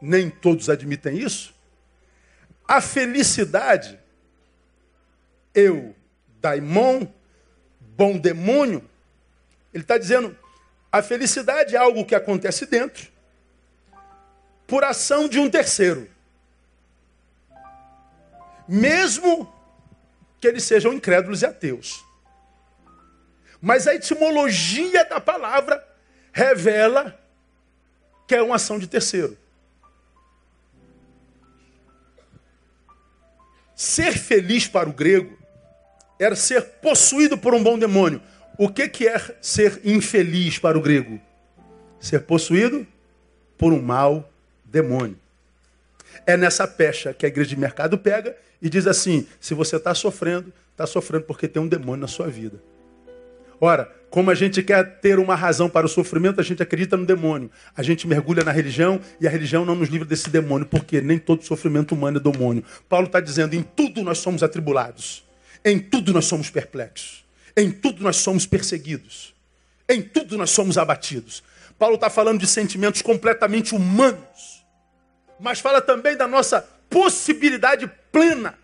nem 0.00 0.30
todos 0.30 0.70
admitem 0.70 1.18
isso, 1.18 1.54
a 2.66 2.80
felicidade, 2.80 3.98
eu, 5.54 5.94
daimon, 6.40 7.06
bom 7.80 8.16
demônio, 8.16 8.82
ele 9.74 9.84
está 9.84 9.98
dizendo, 9.98 10.34
a 10.92 11.02
felicidade 11.02 11.76
é 11.76 11.78
algo 11.78 12.04
que 12.04 12.14
acontece 12.14 12.66
dentro, 12.66 13.08
por 14.66 14.84
ação 14.84 15.28
de 15.28 15.38
um 15.38 15.48
terceiro. 15.48 16.08
Mesmo 18.66 19.52
que 20.40 20.46
eles 20.46 20.64
sejam 20.64 20.92
incrédulos 20.92 21.42
e 21.42 21.46
ateus. 21.46 22.04
Mas 23.60 23.86
a 23.86 23.94
etimologia 23.94 25.04
da 25.04 25.20
palavra 25.20 25.86
revela 26.32 27.18
que 28.26 28.34
é 28.34 28.42
uma 28.42 28.56
ação 28.56 28.78
de 28.78 28.86
terceiro. 28.86 29.36
Ser 33.74 34.16
feliz 34.16 34.68
para 34.68 34.88
o 34.88 34.92
grego 34.92 35.36
era 36.18 36.36
ser 36.36 36.62
possuído 36.80 37.36
por 37.36 37.54
um 37.54 37.62
bom 37.62 37.78
demônio. 37.78 38.22
O 38.62 38.68
que, 38.68 38.86
que 38.90 39.08
é 39.08 39.18
ser 39.40 39.80
infeliz 39.86 40.58
para 40.58 40.76
o 40.76 40.82
grego? 40.82 41.18
Ser 41.98 42.20
possuído 42.20 42.86
por 43.56 43.72
um 43.72 43.80
mau 43.80 44.30
demônio. 44.66 45.16
É 46.26 46.36
nessa 46.36 46.68
pecha 46.68 47.14
que 47.14 47.24
a 47.24 47.28
igreja 47.30 47.48
de 47.48 47.56
mercado 47.56 47.96
pega 47.96 48.36
e 48.60 48.68
diz 48.68 48.86
assim: 48.86 49.26
se 49.40 49.54
você 49.54 49.76
está 49.76 49.94
sofrendo, 49.94 50.52
está 50.72 50.86
sofrendo 50.86 51.24
porque 51.24 51.48
tem 51.48 51.62
um 51.62 51.66
demônio 51.66 52.02
na 52.02 52.06
sua 52.06 52.26
vida. 52.26 52.62
Ora, 53.58 53.90
como 54.10 54.30
a 54.30 54.34
gente 54.34 54.62
quer 54.62 55.00
ter 55.00 55.18
uma 55.18 55.34
razão 55.34 55.70
para 55.70 55.86
o 55.86 55.88
sofrimento, 55.88 56.38
a 56.38 56.44
gente 56.44 56.62
acredita 56.62 56.98
no 56.98 57.06
demônio. 57.06 57.50
A 57.74 57.82
gente 57.82 58.06
mergulha 58.06 58.44
na 58.44 58.52
religião 58.52 59.00
e 59.18 59.26
a 59.26 59.30
religião 59.30 59.64
não 59.64 59.74
nos 59.74 59.88
livra 59.88 60.06
desse 60.06 60.28
demônio, 60.28 60.66
porque 60.66 61.00
nem 61.00 61.18
todo 61.18 61.42
sofrimento 61.46 61.94
humano 61.94 62.18
é 62.18 62.20
demônio. 62.20 62.62
Paulo 62.90 63.06
está 63.06 63.20
dizendo: 63.20 63.54
em 63.56 63.62
tudo 63.62 64.02
nós 64.02 64.18
somos 64.18 64.42
atribulados, 64.42 65.26
em 65.64 65.78
tudo 65.78 66.12
nós 66.12 66.26
somos 66.26 66.50
perplexos, 66.50 67.19
em 67.60 67.70
tudo 67.70 68.02
nós 68.02 68.16
somos 68.16 68.46
perseguidos, 68.46 69.34
em 69.88 70.02
tudo 70.02 70.38
nós 70.38 70.50
somos 70.50 70.78
abatidos. 70.78 71.42
Paulo 71.78 71.94
está 71.94 72.10
falando 72.10 72.40
de 72.40 72.46
sentimentos 72.46 73.02
completamente 73.02 73.74
humanos, 73.74 74.64
mas 75.38 75.60
fala 75.60 75.80
também 75.80 76.16
da 76.16 76.26
nossa 76.26 76.60
possibilidade 76.88 77.90
plena 78.12 78.58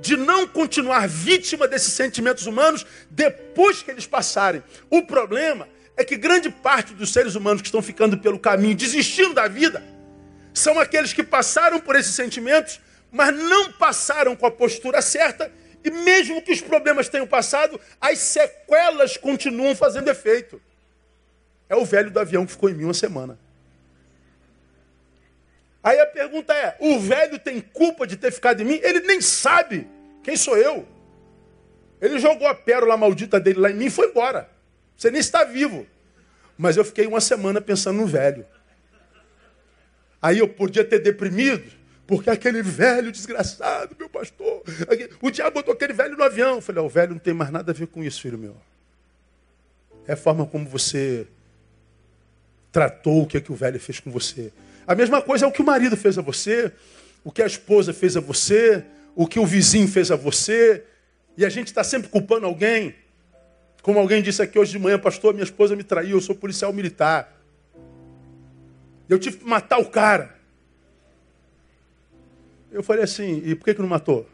de 0.00 0.16
não 0.16 0.46
continuar 0.46 1.06
vítima 1.06 1.68
desses 1.68 1.92
sentimentos 1.92 2.46
humanos 2.46 2.86
depois 3.10 3.82
que 3.82 3.90
eles 3.90 4.06
passarem. 4.06 4.62
O 4.88 5.02
problema 5.02 5.68
é 5.96 6.04
que 6.04 6.16
grande 6.16 6.50
parte 6.50 6.94
dos 6.94 7.12
seres 7.12 7.34
humanos 7.34 7.60
que 7.60 7.68
estão 7.68 7.82
ficando 7.82 8.16
pelo 8.18 8.38
caminho, 8.38 8.74
desistindo 8.74 9.34
da 9.34 9.48
vida, 9.48 9.82
são 10.54 10.78
aqueles 10.78 11.12
que 11.12 11.22
passaram 11.22 11.78
por 11.78 11.96
esses 11.96 12.14
sentimentos, 12.14 12.80
mas 13.10 13.34
não 13.34 13.72
passaram 13.72 14.34
com 14.34 14.46
a 14.46 14.50
postura 14.50 15.02
certa, 15.02 15.52
e 15.84 15.90
mesmo 15.90 16.42
que 16.42 16.52
os 16.52 16.60
problemas 16.60 17.08
tenham 17.08 17.26
passado, 17.26 17.80
as 18.00 18.18
sequelas 18.18 19.16
continuam 19.16 19.74
fazendo 19.74 20.08
efeito. 20.08 20.60
É 21.68 21.74
o 21.74 21.84
velho 21.84 22.10
do 22.10 22.20
avião 22.20 22.46
que 22.46 22.52
ficou 22.52 22.70
em 22.70 22.74
mim 22.74 22.84
uma 22.84 22.94
semana. 22.94 23.38
Aí 25.82 25.98
a 25.98 26.06
pergunta 26.06 26.54
é: 26.54 26.76
o 26.78 27.00
velho 27.00 27.38
tem 27.38 27.60
culpa 27.60 28.06
de 28.06 28.16
ter 28.16 28.30
ficado 28.30 28.62
em 28.62 28.64
mim? 28.64 28.80
Ele 28.82 29.00
nem 29.00 29.20
sabe 29.20 29.88
quem 30.22 30.36
sou 30.36 30.56
eu. 30.56 30.86
Ele 32.00 32.18
jogou 32.18 32.46
a 32.46 32.54
pérola 32.54 32.96
maldita 32.96 33.40
dele 33.40 33.60
lá 33.60 33.70
em 33.70 33.74
mim 33.74 33.86
e 33.86 33.90
foi 33.90 34.08
embora. 34.08 34.48
Você 34.96 35.10
nem 35.10 35.20
está 35.20 35.44
vivo. 35.44 35.86
Mas 36.56 36.76
eu 36.76 36.84
fiquei 36.84 37.06
uma 37.06 37.20
semana 37.20 37.60
pensando 37.60 37.96
no 37.96 38.06
velho. 38.06 38.46
Aí 40.20 40.38
eu 40.38 40.48
podia 40.48 40.84
ter 40.84 41.00
deprimido, 41.00 41.72
porque 42.12 42.28
aquele 42.28 42.60
velho 42.60 43.10
desgraçado, 43.10 43.96
meu 43.98 44.06
pastor, 44.06 44.62
o 45.22 45.30
diabo 45.30 45.54
botou 45.54 45.72
aquele 45.72 45.94
velho 45.94 46.14
no 46.14 46.22
avião. 46.22 46.56
Eu 46.56 46.60
falei, 46.60 46.82
oh, 46.82 46.84
o 46.84 46.88
velho 46.90 47.12
não 47.12 47.18
tem 47.18 47.32
mais 47.32 47.50
nada 47.50 47.72
a 47.72 47.74
ver 47.74 47.86
com 47.86 48.04
isso, 48.04 48.20
filho 48.20 48.36
meu. 48.36 48.54
É 50.06 50.12
a 50.12 50.16
forma 50.16 50.44
como 50.44 50.68
você 50.68 51.26
tratou 52.70 53.22
o 53.22 53.26
que, 53.26 53.38
é 53.38 53.40
que 53.40 53.50
o 53.50 53.54
velho 53.54 53.80
fez 53.80 53.98
com 53.98 54.10
você. 54.10 54.52
A 54.86 54.94
mesma 54.94 55.22
coisa 55.22 55.46
é 55.46 55.48
o 55.48 55.52
que 55.52 55.62
o 55.62 55.64
marido 55.64 55.96
fez 55.96 56.18
a 56.18 56.20
você, 56.20 56.70
o 57.24 57.32
que 57.32 57.40
a 57.40 57.46
esposa 57.46 57.94
fez 57.94 58.14
a 58.14 58.20
você, 58.20 58.84
o 59.16 59.26
que 59.26 59.38
o 59.38 59.46
vizinho 59.46 59.88
fez 59.88 60.10
a 60.10 60.16
você. 60.16 60.84
E 61.34 61.46
a 61.46 61.48
gente 61.48 61.68
está 61.68 61.82
sempre 61.82 62.10
culpando 62.10 62.44
alguém. 62.44 62.94
Como 63.80 63.98
alguém 63.98 64.20
disse 64.20 64.42
aqui 64.42 64.58
hoje 64.58 64.72
de 64.72 64.78
manhã, 64.78 64.98
pastor, 64.98 65.32
minha 65.32 65.44
esposa 65.44 65.74
me 65.74 65.82
traiu, 65.82 66.18
eu 66.18 66.20
sou 66.20 66.34
policial 66.34 66.74
militar. 66.74 67.42
Eu 69.08 69.18
tive 69.18 69.38
que 69.38 69.46
matar 69.46 69.78
o 69.78 69.86
cara. 69.86 70.41
Eu 72.72 72.82
falei 72.82 73.04
assim, 73.04 73.42
e 73.44 73.54
por 73.54 73.66
que, 73.66 73.74
que 73.74 73.82
não 73.82 73.88
matou? 73.88 74.26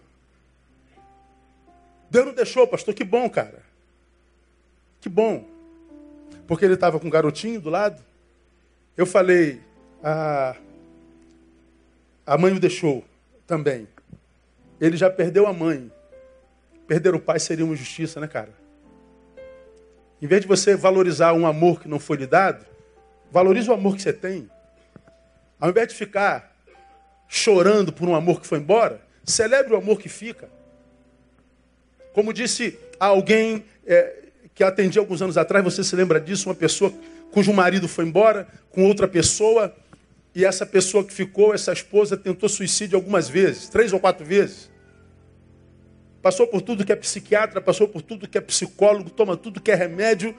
Deus 2.09 2.27
não 2.27 2.33
deixou, 2.33 2.67
pastor, 2.69 2.95
que 2.95 3.03
bom, 3.03 3.29
cara. 3.29 3.63
Que 5.01 5.09
bom. 5.09 5.45
Porque 6.47 6.65
ele 6.65 6.75
estava 6.75 7.01
com 7.01 7.09
um 7.09 7.11
garotinho 7.11 7.61
do 7.61 7.69
lado. 7.69 8.01
Eu 8.97 9.05
falei, 9.05 9.61
a, 10.03 10.57
a 12.25 12.39
mãe 12.39 12.53
o 12.53 12.61
deixou 12.61 13.05
também. 13.45 13.89
Ele 14.81 14.97
já 14.97 15.11
perdeu 15.11 15.47
a 15.47 15.53
mãe. 15.53 15.91
Perder 16.87 17.15
o 17.15 17.21
pai 17.21 17.41
seria 17.41 17.65
uma 17.65 17.75
injustiça, 17.75 18.21
né, 18.21 18.29
cara? 18.29 18.53
Em 20.23 20.27
vez 20.27 20.43
de 20.43 20.49
você 20.49 20.77
valorizar 20.77 21.33
um 21.33 21.47
amor 21.47 21.81
que 21.81 21.89
não 21.89 21.99
foi 21.99 22.17
lhe 22.17 22.27
dado, 22.27 22.65
valorize 23.31 23.69
o 23.69 23.75
amor 23.75 23.97
que 23.97 24.03
você 24.03 24.13
tem. 24.13 24.49
Ao 25.61 25.71
invés 25.71 25.89
de 25.89 25.95
ficar 25.95 26.48
chorando 27.29 27.93
por 27.93 28.09
um 28.09 28.15
amor 28.15 28.41
que 28.41 28.47
foi 28.47 28.59
embora, 28.59 29.01
celebre 29.23 29.75
o 29.75 29.77
amor 29.77 30.01
que 30.01 30.09
fica. 30.09 30.49
Como 32.15 32.33
disse 32.33 32.79
alguém 32.99 33.65
é, 33.87 34.25
que 34.55 34.65
atendi 34.65 34.99
alguns 34.99 35.21
anos 35.21 35.37
atrás, 35.37 35.63
você 35.63 35.85
se 35.85 35.95
lembra 35.95 36.21
disso? 36.21 36.49
Uma 36.49 36.55
pessoa 36.55 36.93
cujo 37.31 37.53
marido 37.53 37.87
foi 37.87 38.07
embora 38.07 38.49
com 38.71 38.85
outra 38.87 39.07
pessoa 39.07 39.75
e 40.35 40.45
essa 40.45 40.65
pessoa 40.65 41.05
que 41.05 41.13
ficou, 41.13 41.55
essa 41.55 41.73
esposa, 41.73 42.17
tentou 42.17 42.49
suicídio 42.49 42.97
algumas 42.97 43.29
vezes, 43.29 43.69
três 43.69 43.93
ou 43.93 44.01
quatro 44.01 44.25
vezes. 44.25 44.71
Passou 46.23 46.47
por 46.47 46.63
tudo 46.63 46.85
que 46.85 46.93
é 46.93 46.97
psiquiatra, 46.97 47.61
passou 47.61 47.89
por 47.89 48.03
tudo 48.03 48.29
que 48.29 48.39
é 48.39 48.41
psicólogo, 48.41 49.11
toma 49.11 49.37
tudo 49.37 49.61
que 49.61 49.71
é 49.71 49.75
remédio. 49.75 50.35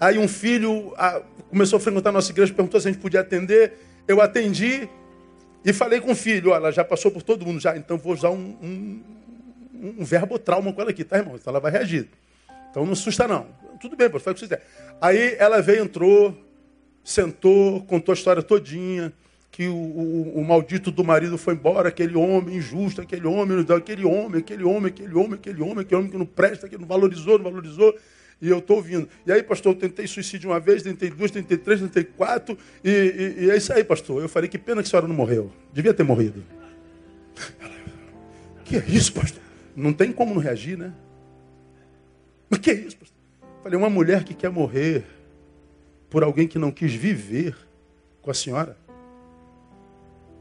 Aí 0.00 0.18
um 0.18 0.28
filho 0.28 0.94
a, 0.96 1.20
começou 1.50 1.76
a 1.76 1.80
frequentar 1.80 2.10
a 2.10 2.12
nossa 2.12 2.30
igreja, 2.30 2.52
perguntou 2.54 2.80
se 2.80 2.88
a 2.88 2.92
gente 2.92 3.00
podia 3.00 3.20
atender. 3.20 3.74
Eu 4.06 4.20
atendi 4.20 4.88
e 5.64 5.72
falei 5.72 6.00
com 6.00 6.12
o 6.12 6.16
filho, 6.16 6.50
olha, 6.50 6.58
ela 6.58 6.72
já 6.72 6.84
passou 6.84 7.10
por 7.10 7.22
todo 7.22 7.44
mundo, 7.44 7.60
já, 7.60 7.76
então 7.76 7.98
vou 7.98 8.12
usar 8.12 8.30
um, 8.30 8.56
um, 8.62 9.02
um 9.98 10.04
verbo 10.04 10.38
trauma 10.38 10.72
com 10.72 10.80
ela 10.80 10.90
aqui, 10.90 11.04
tá, 11.04 11.18
irmão? 11.18 11.36
Então 11.36 11.50
ela 11.50 11.60
vai 11.60 11.72
reagir. 11.72 12.08
Então 12.70 12.84
não 12.84 12.92
assusta, 12.92 13.26
não. 13.26 13.46
Tudo 13.80 13.96
bem, 13.96 14.08
pô, 14.08 14.18
faz 14.18 14.32
o 14.32 14.34
que 14.34 14.46
você 14.46 14.56
quiser. 14.56 14.66
Aí 15.00 15.36
ela 15.38 15.60
veio, 15.60 15.84
entrou, 15.84 16.36
sentou, 17.04 17.82
contou 17.84 18.12
a 18.12 18.16
história 18.16 18.42
todinha, 18.42 19.12
que 19.50 19.66
o, 19.66 19.74
o, 19.74 20.38
o, 20.38 20.44
maldito 20.44 20.90
do 20.90 21.02
marido 21.02 21.36
foi 21.36 21.54
embora, 21.54 21.88
aquele 21.88 22.16
homem 22.16 22.56
injusto, 22.56 23.00
aquele 23.00 23.26
homem, 23.26 23.58
aquele 23.60 24.04
homem, 24.04 24.38
aquele 24.38 24.64
homem, 24.64 24.88
aquele 24.88 25.14
homem, 25.14 25.34
aquele 25.34 25.62
homem, 25.62 25.80
aquele 25.80 25.96
homem 25.96 26.10
que 26.10 26.18
não 26.18 26.26
presta, 26.26 26.68
que 26.68 26.78
não 26.78 26.86
valorizou, 26.86 27.38
não 27.38 27.44
valorizou. 27.44 27.96
E 28.40 28.48
eu 28.48 28.58
estou 28.58 28.76
ouvindo. 28.76 29.08
E 29.26 29.32
aí, 29.32 29.42
pastor, 29.42 29.74
eu 29.74 29.78
tentei 29.78 30.06
suicídio 30.06 30.50
uma 30.50 30.60
vez, 30.60 30.82
tentei 30.82 31.10
duas, 31.10 31.30
tentei 31.30 31.58
três, 31.58 31.80
tentei 31.80 32.04
quatro. 32.04 32.56
E, 32.84 32.90
e, 32.90 33.44
e 33.44 33.50
é 33.50 33.56
isso 33.56 33.72
aí, 33.72 33.82
pastor. 33.82 34.22
Eu 34.22 34.28
falei, 34.28 34.48
que 34.48 34.58
pena 34.58 34.80
que 34.80 34.86
a 34.86 34.90
senhora 34.90 35.08
não 35.08 35.14
morreu. 35.14 35.50
Devia 35.72 35.92
ter 35.92 36.04
morrido. 36.04 36.44
Que 38.64 38.76
é 38.76 38.84
isso, 38.86 39.14
pastor? 39.14 39.40
Não 39.74 39.94
tem 39.94 40.12
como 40.12 40.34
não 40.34 40.42
reagir, 40.42 40.76
né? 40.76 40.92
Mas 42.50 42.60
que 42.60 42.70
é 42.70 42.74
isso, 42.74 42.98
pastor? 42.98 43.16
Eu 43.40 43.62
falei, 43.62 43.78
uma 43.78 43.88
mulher 43.88 44.24
que 44.24 44.34
quer 44.34 44.50
morrer 44.50 45.06
por 46.10 46.22
alguém 46.22 46.46
que 46.46 46.58
não 46.58 46.70
quis 46.70 46.92
viver 46.92 47.56
com 48.20 48.30
a 48.30 48.34
senhora? 48.34 48.76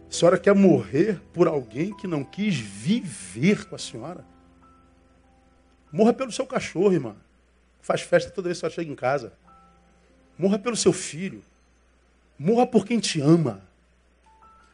A 0.10 0.14
senhora 0.14 0.38
quer 0.38 0.54
morrer 0.54 1.22
por 1.32 1.48
alguém 1.48 1.96
que 1.96 2.06
não 2.06 2.22
quis 2.22 2.58
viver 2.58 3.64
com 3.64 3.76
a 3.76 3.80
senhora? 3.80 4.26
Morra 5.90 6.12
pelo 6.12 6.32
seu 6.34 6.46
cachorro, 6.46 6.92
irmã. 6.92 7.16
Faz 7.88 8.02
festa 8.02 8.30
toda 8.30 8.50
vez 8.50 8.60
que 8.60 8.68
você 8.68 8.76
chega 8.76 8.92
em 8.92 8.96
casa. 8.96 9.32
Morra 10.38 10.60
pelo 10.60 10.76
seu 10.76 10.92
filho. 10.92 11.42
Morra 12.38 12.68
por 12.68 12.86
quem 12.86 13.00
te 13.00 13.22
ama. 13.22 13.62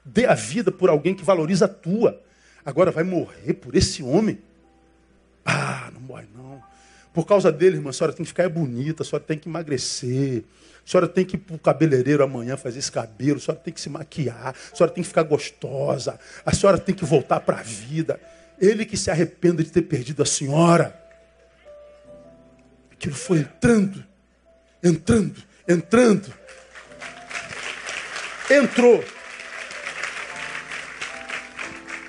Dê 0.03 0.25
a 0.25 0.33
vida 0.33 0.71
por 0.71 0.89
alguém 0.89 1.13
que 1.13 1.23
valoriza 1.23 1.65
a 1.65 1.67
tua. 1.67 2.19
Agora 2.65 2.89
vai 2.89 3.03
morrer 3.03 3.53
por 3.53 3.75
esse 3.75 4.01
homem? 4.01 4.39
Ah, 5.45 5.91
não 5.93 6.01
morre 6.01 6.25
não. 6.33 6.59
Por 7.13 7.27
causa 7.27 7.51
dele, 7.51 7.75
irmã, 7.75 7.91
a 7.91 7.93
senhora 7.93 8.13
tem 8.13 8.23
que 8.23 8.29
ficar 8.29 8.49
bonita, 8.49 9.03
a 9.03 9.05
senhora 9.05 9.23
tem 9.23 9.37
que 9.37 9.47
emagrecer, 9.47 10.43
a 10.83 10.89
senhora 10.89 11.07
tem 11.07 11.23
que 11.23 11.35
ir 11.35 11.39
para 11.39 11.55
o 11.55 11.59
cabeleireiro 11.59 12.23
amanhã 12.23 12.57
fazer 12.57 12.79
esse 12.79 12.91
cabelo, 12.91 13.37
a 13.37 13.39
senhora 13.39 13.61
tem 13.63 13.71
que 13.71 13.79
se 13.79 13.91
maquiar, 13.91 14.55
a 14.71 14.75
senhora 14.75 14.91
tem 14.91 15.03
que 15.03 15.07
ficar 15.07 15.21
gostosa, 15.21 16.19
a 16.43 16.51
senhora 16.51 16.79
tem 16.79 16.95
que 16.95 17.05
voltar 17.05 17.41
para 17.41 17.59
a 17.59 17.61
vida. 17.61 18.19
Ele 18.59 18.87
que 18.87 18.97
se 18.97 19.11
arrependa 19.11 19.63
de 19.63 19.71
ter 19.71 19.83
perdido 19.83 20.23
a 20.23 20.25
senhora. 20.25 21.02
Aquilo 23.03 23.15
foi 23.17 23.39
entrando, 23.39 24.05
entrando, 24.81 25.43
entrando. 25.67 26.33
Entrou. 28.49 29.03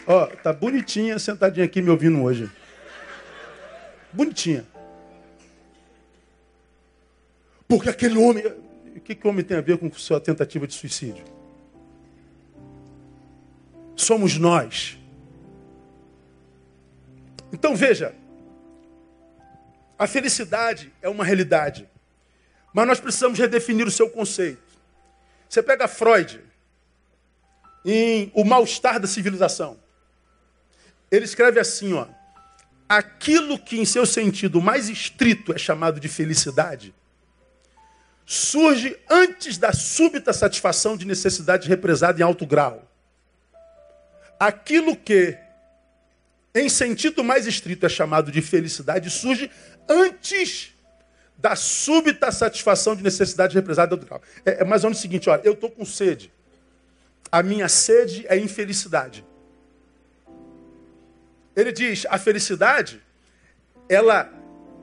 Ó, 0.06 0.26
tá 0.26 0.52
bonitinha 0.52 1.18
sentadinha 1.18 1.66
aqui 1.66 1.82
me 1.82 1.90
ouvindo 1.90 2.22
hoje. 2.22 2.48
Bonitinha. 4.12 4.64
Porque 7.66 7.88
aquele 7.88 8.16
homem. 8.16 8.46
O 8.94 9.00
que, 9.00 9.16
que 9.16 9.26
o 9.26 9.30
homem 9.30 9.44
tem 9.44 9.56
a 9.56 9.60
ver 9.60 9.78
com 9.78 9.92
sua 9.94 10.20
tentativa 10.20 10.64
de 10.64 10.74
suicídio? 10.74 11.24
Somos 13.96 14.38
nós. 14.38 14.96
Então 17.52 17.74
veja, 17.74 18.14
a 19.98 20.06
felicidade 20.06 20.92
é 21.00 21.08
uma 21.08 21.24
realidade, 21.24 21.88
mas 22.72 22.86
nós 22.86 23.00
precisamos 23.00 23.38
redefinir 23.38 23.86
o 23.86 23.90
seu 23.90 24.10
conceito. 24.10 24.62
Você 25.48 25.62
pega 25.62 25.86
Freud 25.86 26.40
em 27.84 28.30
O 28.34 28.44
Mal-Estar 28.44 28.98
da 28.98 29.06
Civilização. 29.06 29.78
Ele 31.10 31.24
escreve 31.24 31.60
assim, 31.60 31.92
ó: 31.94 32.06
aquilo 32.88 33.58
que 33.58 33.78
em 33.78 33.84
seu 33.84 34.04
sentido 34.04 34.60
mais 34.60 34.88
estrito 34.88 35.52
é 35.52 35.58
chamado 35.58 36.00
de 36.00 36.08
felicidade, 36.08 36.94
surge 38.26 38.98
antes 39.08 39.58
da 39.58 39.72
súbita 39.72 40.32
satisfação 40.32 40.96
de 40.96 41.06
necessidade 41.06 41.68
represada 41.68 42.20
em 42.20 42.24
alto 42.24 42.46
grau. 42.46 42.90
Aquilo 44.40 44.96
que 44.96 45.38
em 46.54 46.68
sentido 46.68 47.24
mais 47.24 47.46
estrito 47.46 47.84
é 47.84 47.88
chamado 47.88 48.30
de 48.30 48.40
felicidade 48.40 49.10
surge 49.10 49.50
antes 49.88 50.74
da 51.36 51.54
súbita 51.56 52.32
satisfação 52.32 52.96
de 52.96 53.02
necessidade 53.02 53.54
represada 53.54 53.94
alto 53.94 54.06
grau. 54.06 54.22
É, 54.44 54.62
é 54.62 54.64
mais 54.64 54.82
ou 54.82 54.88
menos 54.88 54.98
o 54.98 55.02
seguinte, 55.02 55.28
olha, 55.28 55.42
eu 55.44 55.52
estou 55.52 55.70
com 55.70 55.84
sede. 55.84 56.32
A 57.30 57.42
minha 57.42 57.68
sede 57.68 58.24
é 58.28 58.38
infelicidade. 58.38 59.24
Ele 61.54 61.70
diz, 61.70 62.06
a 62.08 62.18
felicidade, 62.18 63.02
ela, 63.88 64.32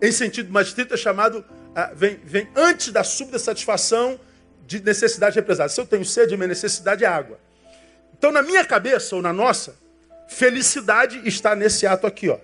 em 0.01 0.11
sentido 0.11 0.51
mais 0.51 0.67
estrito, 0.67 0.93
é 0.93 0.97
chamado, 0.97 1.43
ah, 1.75 1.91
vem, 1.95 2.19
vem 2.23 2.47
antes 2.55 2.91
da 2.91 3.03
súbita 3.03 3.39
satisfação 3.39 4.19
de 4.67 4.81
necessidade 4.81 5.35
represada. 5.35 5.69
Se 5.69 5.81
eu 5.81 5.85
tenho 5.85 6.05
sede, 6.05 6.35
minha 6.37 6.47
necessidade 6.47 7.03
é 7.03 7.07
água. 7.07 7.39
Então, 8.17 8.31
na 8.31 8.41
minha 8.41 8.63
cabeça, 8.63 9.15
ou 9.15 9.21
na 9.21 9.33
nossa, 9.33 9.75
felicidade 10.27 11.27
está 11.27 11.55
nesse 11.55 11.87
ato 11.87 12.05
aqui, 12.05 12.29
ó. 12.29 12.37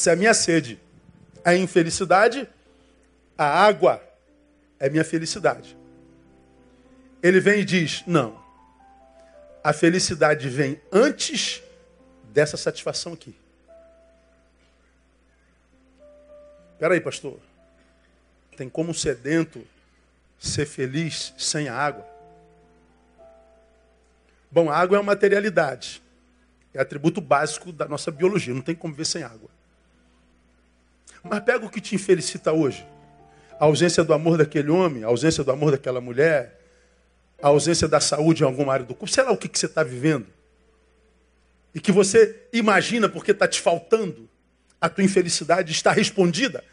Se 0.00 0.08
a 0.08 0.16
minha 0.16 0.32
sede 0.32 0.80
é 1.44 1.54
infelicidade, 1.54 2.48
a 3.36 3.44
água 3.44 4.02
é 4.78 4.88
minha 4.88 5.04
felicidade. 5.04 5.76
Ele 7.22 7.38
vem 7.38 7.60
e 7.60 7.64
diz: 7.66 8.02
não, 8.06 8.42
a 9.62 9.74
felicidade 9.74 10.48
vem 10.48 10.80
antes 10.90 11.62
dessa 12.32 12.56
satisfação 12.56 13.12
aqui. 13.12 13.36
Espera 16.72 16.94
aí, 16.94 17.00
pastor. 17.02 17.38
Tem 18.56 18.70
como 18.70 18.92
um 18.92 18.94
sedento 18.94 19.62
ser 20.38 20.64
feliz 20.64 21.34
sem 21.36 21.68
a 21.68 21.76
água? 21.76 22.08
Bom, 24.50 24.70
a 24.70 24.78
água 24.78 24.96
é 24.96 25.00
uma 25.00 25.12
materialidade. 25.12 26.02
É 26.72 26.80
atributo 26.80 27.20
básico 27.20 27.70
da 27.70 27.86
nossa 27.86 28.10
biologia. 28.10 28.54
Não 28.54 28.62
tem 28.62 28.74
como 28.74 28.94
ver 28.94 29.04
sem 29.04 29.22
água. 29.22 29.59
Mas 31.22 31.40
pega 31.40 31.64
o 31.64 31.70
que 31.70 31.80
te 31.80 31.94
infelicita 31.94 32.52
hoje. 32.52 32.86
A 33.58 33.64
ausência 33.64 34.02
do 34.02 34.12
amor 34.12 34.38
daquele 34.38 34.70
homem, 34.70 35.04
a 35.04 35.08
ausência 35.08 35.44
do 35.44 35.50
amor 35.50 35.70
daquela 35.70 36.00
mulher, 36.00 36.58
a 37.42 37.48
ausência 37.48 37.86
da 37.86 38.00
saúde 38.00 38.42
em 38.42 38.46
alguma 38.46 38.72
área 38.72 38.84
do 38.84 38.94
corpo, 38.94 39.12
sei 39.12 39.24
lá 39.24 39.30
o 39.30 39.36
que, 39.36 39.48
que 39.48 39.58
você 39.58 39.66
está 39.66 39.82
vivendo. 39.82 40.26
E 41.74 41.80
que 41.80 41.92
você 41.92 42.48
imagina 42.52 43.08
porque 43.08 43.30
está 43.30 43.46
te 43.46 43.60
faltando, 43.60 44.28
a 44.80 44.88
tua 44.88 45.04
infelicidade 45.04 45.72
está 45.72 45.92
respondida. 45.92 46.64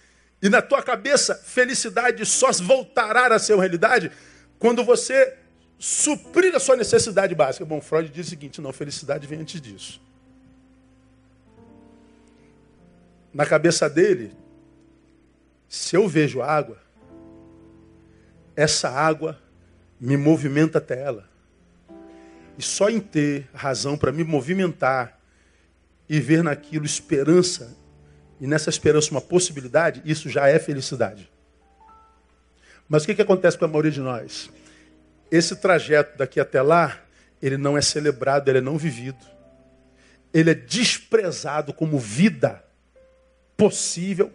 E 0.42 0.50
na 0.50 0.62
tua 0.62 0.82
cabeça, 0.82 1.36
felicidade 1.36 2.26
só 2.26 2.52
voltará 2.52 3.34
a 3.34 3.40
ser 3.40 3.58
realidade 3.58 4.12
quando 4.60 4.84
você 4.84 5.36
suprir 5.80 6.56
a 6.56 6.60
sua 6.60 6.76
necessidade 6.76 7.36
básica. 7.36 7.66
Bom, 7.66 7.82
Freud 7.82 8.10
diz 8.10 8.28
o 8.28 8.30
seguinte: 8.30 8.62
não, 8.62 8.72
felicidade 8.72 9.28
vem 9.28 9.40
antes 9.40 9.60
disso. 9.60 10.02
Na 13.38 13.46
cabeça 13.46 13.88
dele, 13.88 14.32
se 15.70 15.96
eu 15.96 16.08
vejo 16.08 16.42
água, 16.42 16.80
essa 18.56 18.90
água 18.90 19.40
me 20.02 20.18
movimenta 20.18 20.80
até 20.80 21.00
ela. 21.00 21.30
E 22.58 22.64
só 22.64 22.90
em 22.90 23.00
ter 23.00 23.48
razão 23.54 23.96
para 23.96 24.12
me 24.12 24.24
movimentar 24.24 25.20
e 26.10 26.20
ver 26.20 26.44
naquilo 26.44 26.84
esperança, 26.84 27.78
e 28.42 28.48
nessa 28.48 28.72
esperança 28.72 29.12
uma 29.12 29.22
possibilidade, 29.22 30.02
isso 30.04 30.28
já 30.30 30.48
é 30.48 30.58
felicidade. 30.58 31.32
Mas 32.90 33.04
o 33.04 33.06
que, 33.06 33.14
que 33.14 33.22
acontece 33.22 33.56
com 33.56 33.66
a 33.66 33.68
maioria 33.68 33.92
de 33.92 34.02
nós? 34.02 34.50
Esse 35.30 35.56
trajeto 35.58 36.18
daqui 36.18 36.40
até 36.40 36.60
lá, 36.60 37.00
ele 37.40 37.56
não 37.56 37.78
é 37.78 37.82
celebrado, 37.82 38.50
ele 38.50 38.58
é 38.58 38.62
não 38.62 38.80
vivido. 38.80 39.24
Ele 40.34 40.50
é 40.50 40.56
desprezado 40.56 41.72
como 41.72 42.00
vida 42.00 42.66
possível, 43.58 44.32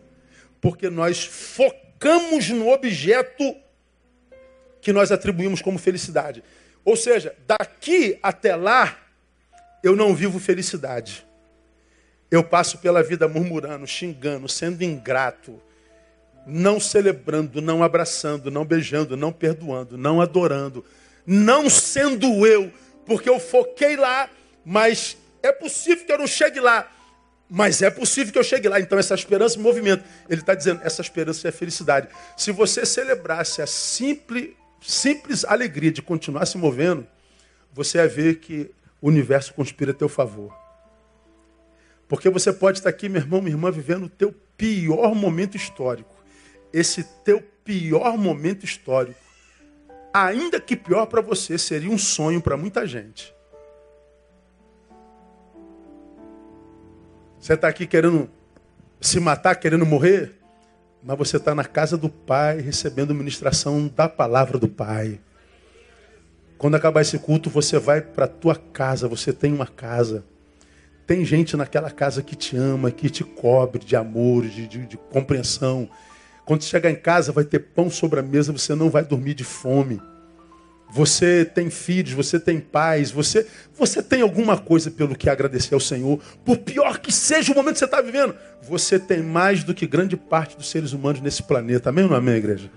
porque 0.61 0.91
nós 0.91 1.25
focamos 1.25 2.51
no 2.51 2.69
objeto 2.69 3.57
que 4.81 4.93
nós 4.93 5.13
atribuímos 5.13 5.63
como 5.63 5.79
felicidade. 5.79 6.43
Ou 6.85 6.97
seja, 6.97 7.35
daqui 7.47 8.19
até 8.23 8.57
lá, 8.57 8.99
eu 9.83 9.95
não 9.95 10.15
vivo 10.15 10.39
felicidade. 10.41 11.25
Eu 12.31 12.43
passo 12.43 12.79
pela 12.79 13.03
vida 13.03 13.29
murmurando, 13.29 13.87
xingando, 13.87 14.49
sendo 14.49 14.83
ingrato, 14.83 15.61
não 16.47 16.81
celebrando, 16.81 17.63
não 17.63 17.83
abraçando, 17.83 18.51
não 18.51 18.65
beijando, 18.65 19.17
não 19.17 19.33
perdoando, 19.33 19.97
não 19.97 20.21
adorando, 20.21 20.85
não 21.25 21.71
sendo 21.71 22.47
eu, 22.47 22.73
porque 23.07 23.29
eu 23.29 23.39
foquei 23.39 23.97
lá, 23.97 24.29
mas 24.65 25.17
é 25.43 25.53
possível 25.53 26.05
que 26.05 26.13
eu 26.13 26.19
não 26.19 26.27
chegue 26.27 26.59
lá. 26.59 26.91
Mas 27.55 27.83
é 27.83 27.91
possível 27.91 28.33
que 28.33 28.39
eu 28.39 28.43
chegue 28.43 28.67
lá. 28.67 28.81
Então, 28.81 28.99
essa 28.99 29.15
esperança 29.15 29.59
em 29.59 29.63
movimento. 29.63 30.03
Ele 30.27 30.41
está 30.41 30.55
dizendo, 30.55 30.81
essa 30.83 31.03
esperança 31.03 31.47
é 31.47 31.53
felicidade. 31.53 32.09
Se 32.35 32.51
você 32.51 32.87
celebrasse 32.87 33.61
a 33.61 33.67
simples 33.67 34.55
simples 34.81 35.45
alegria 35.45 35.93
de 35.93 36.01
continuar 36.01 36.47
se 36.47 36.57
movendo, 36.57 37.07
você 37.71 37.99
vai 37.99 38.09
ver 38.09 38.37
que 38.37 38.71
o 39.03 39.09
universo 39.09 39.53
conspira 39.53 39.91
a 39.91 39.95
teu 39.95 40.09
favor. 40.09 40.57
Porque 42.09 42.31
você 42.31 42.51
pode 42.55 42.79
estar 42.79 42.89
aqui, 42.89 43.07
meu 43.07 43.21
irmão, 43.21 43.43
minha 43.43 43.55
irmã, 43.55 43.71
vivendo 43.71 44.05
o 44.05 44.09
teu 44.09 44.35
pior 44.57 45.15
momento 45.15 45.55
histórico. 45.55 46.15
Esse 46.73 47.05
teu 47.23 47.43
pior 47.63 48.17
momento 48.17 48.65
histórico, 48.65 49.21
ainda 50.13 50.59
que 50.59 50.75
pior 50.75 51.05
para 51.05 51.21
você, 51.21 51.59
seria 51.59 51.91
um 51.91 51.99
sonho 51.99 52.41
para 52.41 52.57
muita 52.57 52.87
gente. 52.87 53.33
Você 57.43 57.55
está 57.55 57.67
aqui 57.67 57.89
querendo 57.89 58.31
se 59.01 59.19
matar, 59.19 59.57
querendo 59.57 59.85
morrer? 59.85 60.39
mas 61.03 61.19
você 61.19 61.39
está 61.39 61.53
na 61.53 61.65
casa 61.65 61.99
do 61.99 62.09
Pai, 62.09 62.61
recebendo 62.61 63.13
ministração 63.13 63.89
da 63.89 64.09
palavra 64.09 64.57
do 64.57 64.69
Pai. 64.69 65.19
Quando 66.57 66.77
acabar 66.77 67.01
esse 67.01 67.19
culto, 67.19 67.51
você 67.51 67.81
vai 67.81 68.01
para 68.01 68.27
a 68.27 68.29
tua 68.29 68.55
casa, 68.55 69.09
você 69.09 69.33
tem 69.33 69.53
uma 69.53 69.67
casa. 69.67 70.25
Tem 71.05 71.25
gente 71.25 71.57
naquela 71.57 71.91
casa 71.91 72.23
que 72.23 72.37
te 72.37 72.57
ama, 72.57 72.93
que 72.93 73.11
te 73.11 73.25
cobre 73.25 73.85
de 73.85 73.97
amor, 73.97 74.47
de, 74.47 74.69
de, 74.69 74.87
de 74.87 74.97
compreensão. 74.97 75.91
Quando 76.45 76.63
chegar 76.63 76.93
em 76.93 76.95
casa, 76.95 77.33
vai 77.33 77.43
ter 77.43 77.59
pão 77.59 77.91
sobre 77.91 78.21
a 78.21 78.23
mesa, 78.23 78.53
você 78.53 78.77
não 78.77 78.89
vai 78.89 79.05
dormir 79.05 79.35
de 79.35 79.43
fome. 79.43 80.01
Você 80.93 81.47
tem 81.47 81.71
filhos, 81.71 82.13
você 82.13 82.39
tem 82.39 82.61
pais, 82.61 83.11
você, 83.11 83.47
você 83.75 84.03
tem 84.03 84.21
alguma 84.21 84.59
coisa 84.59 84.91
pelo 84.91 85.17
que 85.17 85.31
agradecer 85.31 85.73
ao 85.73 85.81
Senhor. 85.81 86.21
Por 86.45 86.59
pior 86.59 86.99
que 86.99 87.11
seja 87.11 87.51
o 87.51 87.55
momento 87.55 87.75
que 87.75 87.79
você 87.79 87.87
está 87.87 88.03
vivendo, 88.03 88.35
você 88.61 88.99
tem 88.99 89.23
mais 89.23 89.65
do 89.65 89.73
que 89.73 89.87
grande 89.87 90.19
parte 90.19 90.55
dos 90.55 90.71
seres 90.71 90.93
humanos 90.93 91.23
nesse 91.23 91.43
planeta. 91.45 91.89
Amém 91.89 92.05
ou 92.05 92.11
não 92.11 92.17
amém, 92.19 92.35
igreja? 92.35 92.71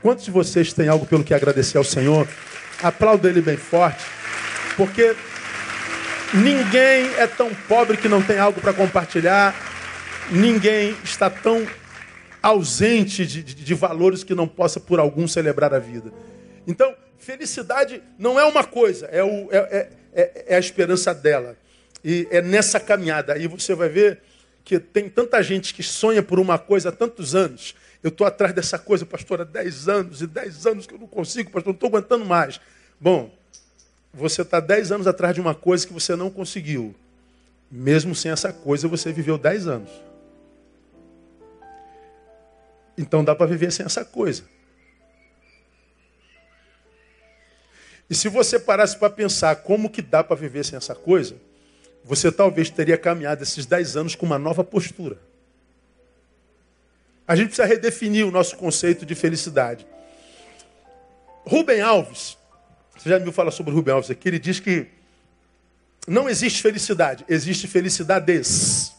Quantos 0.00 0.24
de 0.24 0.30
vocês 0.30 0.72
têm 0.72 0.86
algo 0.86 1.04
pelo 1.04 1.24
que 1.24 1.34
agradecer 1.34 1.76
ao 1.76 1.82
Senhor? 1.82 2.28
Aplauda 2.80 3.28
Ele 3.28 3.42
bem 3.42 3.56
forte, 3.56 4.04
porque 4.76 5.16
ninguém 6.32 7.12
é 7.18 7.26
tão 7.26 7.52
pobre 7.66 7.96
que 7.96 8.08
não 8.08 8.22
tem 8.22 8.38
algo 8.38 8.60
para 8.60 8.72
compartilhar, 8.72 9.52
ninguém 10.30 10.94
está 11.02 11.28
tão 11.28 11.66
ausente 12.40 13.26
de, 13.26 13.42
de, 13.42 13.54
de 13.56 13.74
valores 13.74 14.22
que 14.22 14.32
não 14.32 14.46
possa 14.46 14.78
por 14.78 15.00
algum 15.00 15.26
celebrar 15.26 15.74
a 15.74 15.80
vida. 15.80 16.12
Então, 16.68 16.94
Felicidade 17.18 18.02
não 18.18 18.38
é 18.38 18.44
uma 18.44 18.64
coisa, 18.64 19.06
é, 19.06 19.22
o, 19.22 19.48
é, 19.50 19.56
é, 19.56 19.90
é, 20.12 20.44
é 20.48 20.56
a 20.56 20.58
esperança 20.58 21.14
dela. 21.14 21.56
E 22.04 22.28
é 22.30 22.40
nessa 22.40 22.78
caminhada. 22.78 23.32
Aí 23.32 23.46
você 23.46 23.74
vai 23.74 23.88
ver 23.88 24.20
que 24.64 24.78
tem 24.78 25.08
tanta 25.08 25.42
gente 25.42 25.72
que 25.72 25.82
sonha 25.82 26.22
por 26.22 26.38
uma 26.38 26.58
coisa 26.58 26.88
há 26.88 26.92
tantos 26.92 27.34
anos. 27.34 27.74
Eu 28.02 28.08
estou 28.08 28.26
atrás 28.26 28.52
dessa 28.54 28.78
coisa, 28.78 29.06
pastor, 29.06 29.40
há 29.40 29.44
10 29.44 29.88
anos 29.88 30.22
e 30.22 30.26
10 30.26 30.66
anos 30.66 30.86
que 30.86 30.94
eu 30.94 30.98
não 30.98 31.06
consigo, 31.06 31.50
pastor, 31.50 31.72
não 31.72 31.74
estou 31.74 31.88
aguentando 31.88 32.24
mais. 32.24 32.60
Bom, 33.00 33.32
você 34.12 34.42
está 34.42 34.60
10 34.60 34.92
anos 34.92 35.06
atrás 35.06 35.34
de 35.34 35.40
uma 35.40 35.54
coisa 35.54 35.86
que 35.86 35.92
você 35.92 36.16
não 36.16 36.30
conseguiu. 36.30 36.94
Mesmo 37.70 38.14
sem 38.14 38.30
essa 38.30 38.52
coisa, 38.52 38.86
você 38.86 39.12
viveu 39.12 39.36
10 39.36 39.66
anos. 39.66 39.90
Então 42.96 43.24
dá 43.24 43.34
para 43.34 43.46
viver 43.46 43.70
sem 43.72 43.84
essa 43.84 44.04
coisa. 44.04 44.44
E 48.08 48.14
se 48.14 48.28
você 48.28 48.58
parasse 48.58 48.96
para 48.96 49.10
pensar 49.10 49.56
como 49.56 49.90
que 49.90 50.00
dá 50.00 50.22
para 50.22 50.36
viver 50.36 50.64
sem 50.64 50.76
essa 50.76 50.94
coisa, 50.94 51.36
você 52.04 52.30
talvez 52.30 52.70
teria 52.70 52.96
caminhado 52.96 53.42
esses 53.42 53.66
10 53.66 53.96
anos 53.96 54.14
com 54.14 54.24
uma 54.24 54.38
nova 54.38 54.62
postura. 54.62 55.18
A 57.26 57.34
gente 57.34 57.48
precisa 57.48 57.66
redefinir 57.66 58.26
o 58.26 58.30
nosso 58.30 58.56
conceito 58.56 59.04
de 59.04 59.14
felicidade. 59.16 59.84
Rubem 61.44 61.80
Alves 61.80 62.36
Você 62.96 63.08
já 63.08 63.18
me 63.18 63.32
falar 63.32 63.50
sobre 63.50 63.72
Rubem 63.72 63.92
Alves 63.92 64.10
aqui? 64.10 64.28
Ele 64.28 64.38
diz 64.38 64.60
que 64.60 64.86
não 66.06 66.28
existe 66.28 66.62
felicidade, 66.62 67.24
existe 67.28 67.66
felicidades. 67.66 68.92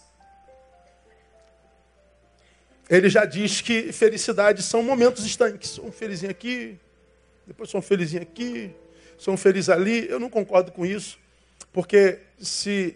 Ele 2.89 3.09
já 3.09 3.23
diz 3.23 3.61
que 3.61 3.93
felicidade 3.93 4.61
são 4.61 4.83
momentos 4.83 5.25
estanques. 5.25 5.79
Um 5.79 5.91
felizinho 5.91 6.31
aqui, 6.31 6.77
depois 7.45 7.69
sou 7.69 7.79
um 7.79 7.81
felizinho 7.81 8.21
aqui, 8.21 8.73
sou 9.17 9.33
um 9.33 9.37
feliz 9.37 9.69
ali. 9.69 10.07
Eu 10.09 10.19
não 10.19 10.29
concordo 10.29 10.71
com 10.71 10.85
isso, 10.85 11.19
porque 11.73 12.19
se 12.39 12.95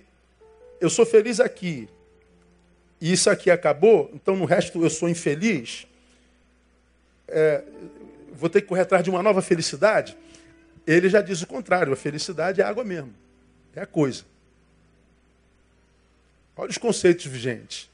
eu 0.80 0.89
sou 0.89 1.05
feliz 1.05 1.39
aqui 1.39 1.89
e 2.99 3.11
isso 3.11 3.30
aqui 3.30 3.49
acabou, 3.49 4.11
então 4.13 4.36
no 4.36 4.45
resto 4.45 4.84
eu 4.84 4.89
sou 4.89 5.09
infeliz, 5.09 5.88
é, 7.28 7.63
vou 8.32 8.49
ter 8.49 8.61
que 8.61 8.67
correr 8.67 8.82
atrás 8.82 9.03
de 9.03 9.09
uma 9.09 9.24
nova 9.24 9.41
felicidade. 9.41 10.17
Ele 10.86 11.09
já 11.09 11.22
diz 11.22 11.41
o 11.41 11.47
contrário, 11.47 11.93
a 11.93 11.95
felicidade 11.95 12.61
é 12.61 12.63
água 12.63 12.84
mesmo, 12.84 13.13
é 13.76 13.82
a 13.82 13.86
coisa. 13.86 14.24
Olha 16.55 16.69
os 16.69 16.78
conceitos 16.78 17.26
vigentes. 17.26 17.89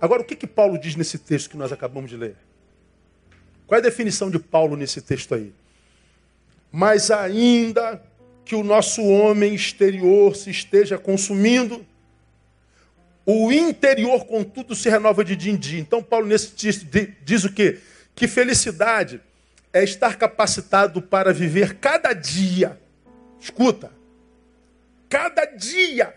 Agora, 0.00 0.22
o 0.22 0.24
que, 0.24 0.34
que 0.34 0.46
Paulo 0.46 0.78
diz 0.78 0.96
nesse 0.96 1.18
texto 1.18 1.50
que 1.50 1.56
nós 1.56 1.72
acabamos 1.72 2.08
de 2.08 2.16
ler? 2.16 2.36
Qual 3.66 3.76
é 3.76 3.80
a 3.80 3.84
definição 3.84 4.30
de 4.30 4.38
Paulo 4.38 4.76
nesse 4.76 5.02
texto 5.02 5.34
aí? 5.34 5.52
Mas 6.72 7.10
ainda 7.10 8.02
que 8.44 8.54
o 8.54 8.62
nosso 8.62 9.02
homem 9.02 9.54
exterior 9.54 10.34
se 10.36 10.50
esteja 10.50 10.98
consumindo, 10.98 11.86
o 13.24 13.52
interior, 13.52 14.24
contudo, 14.24 14.74
se 14.74 14.88
renova 14.88 15.24
de 15.24 15.36
dia 15.36 15.52
em 15.52 15.56
dia. 15.56 15.80
Então, 15.80 16.02
Paulo, 16.02 16.26
nesse 16.26 16.52
texto, 16.52 16.86
diz 17.22 17.44
o 17.44 17.52
quê? 17.52 17.78
Que 18.14 18.26
felicidade 18.26 19.20
é 19.72 19.84
estar 19.84 20.16
capacitado 20.16 21.00
para 21.00 21.32
viver 21.32 21.74
cada 21.76 22.12
dia. 22.12 22.80
Escuta, 23.38 23.92
cada 25.08 25.44
dia, 25.44 26.14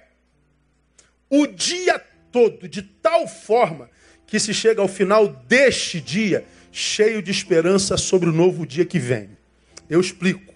o 1.29 1.45
dia 1.47 1.99
todo, 2.31 2.67
de 2.67 2.81
tal 2.81 3.27
forma 3.27 3.89
que 4.25 4.39
se 4.39 4.53
chega 4.53 4.81
ao 4.81 4.87
final 4.87 5.27
deste 5.27 6.01
dia 6.01 6.45
cheio 6.71 7.21
de 7.21 7.29
esperança 7.29 7.95
sobre 7.95 8.29
o 8.29 8.33
novo 8.33 8.65
dia 8.65 8.85
que 8.85 8.97
vem. 8.97 9.29
Eu 9.89 9.99
explico. 9.99 10.53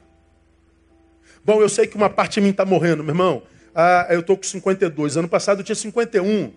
Bom, 1.44 1.62
eu 1.62 1.70
sei 1.70 1.88
que 1.88 1.96
uma 1.96 2.10
parte 2.10 2.36
de 2.36 2.42
mim 2.42 2.50
está 2.50 2.66
morrendo, 2.66 3.04
meu 3.04 3.14
irmão. 3.14 3.44
Ah, 3.74 4.08
eu 4.10 4.22
estou 4.22 4.36
com 4.36 4.44
52. 4.44 5.18
Ano 5.18 5.30
passado 5.30 5.60
eu 5.60 5.64
tinha 5.64 5.76
51. 5.76 6.52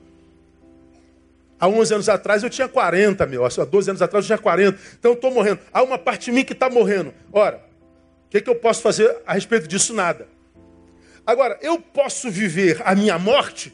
Há 1.60 1.68
11 1.68 1.94
anos 1.94 2.08
atrás 2.08 2.42
eu 2.42 2.48
tinha 2.48 2.66
40, 2.66 3.26
meu. 3.26 3.44
Há 3.44 3.48
12 3.48 3.90
anos 3.90 4.02
atrás 4.02 4.24
eu 4.24 4.28
tinha 4.28 4.38
40. 4.38 4.78
Então 4.98 5.10
eu 5.10 5.14
estou 5.14 5.30
morrendo. 5.30 5.60
Há 5.72 5.82
uma 5.82 5.98
parte 5.98 6.26
de 6.26 6.32
mim 6.32 6.42
que 6.42 6.54
está 6.54 6.70
morrendo. 6.70 7.12
Ora, 7.30 7.58
o 8.26 8.30
que, 8.30 8.40
que 8.40 8.48
eu 8.48 8.54
posso 8.54 8.80
fazer 8.80 9.14
a 9.26 9.34
respeito 9.34 9.68
disso? 9.68 9.92
Nada. 9.92 10.26
Agora, 11.26 11.58
eu 11.60 11.78
posso 11.78 12.30
viver 12.30 12.80
a 12.84 12.94
minha 12.94 13.18
morte 13.18 13.72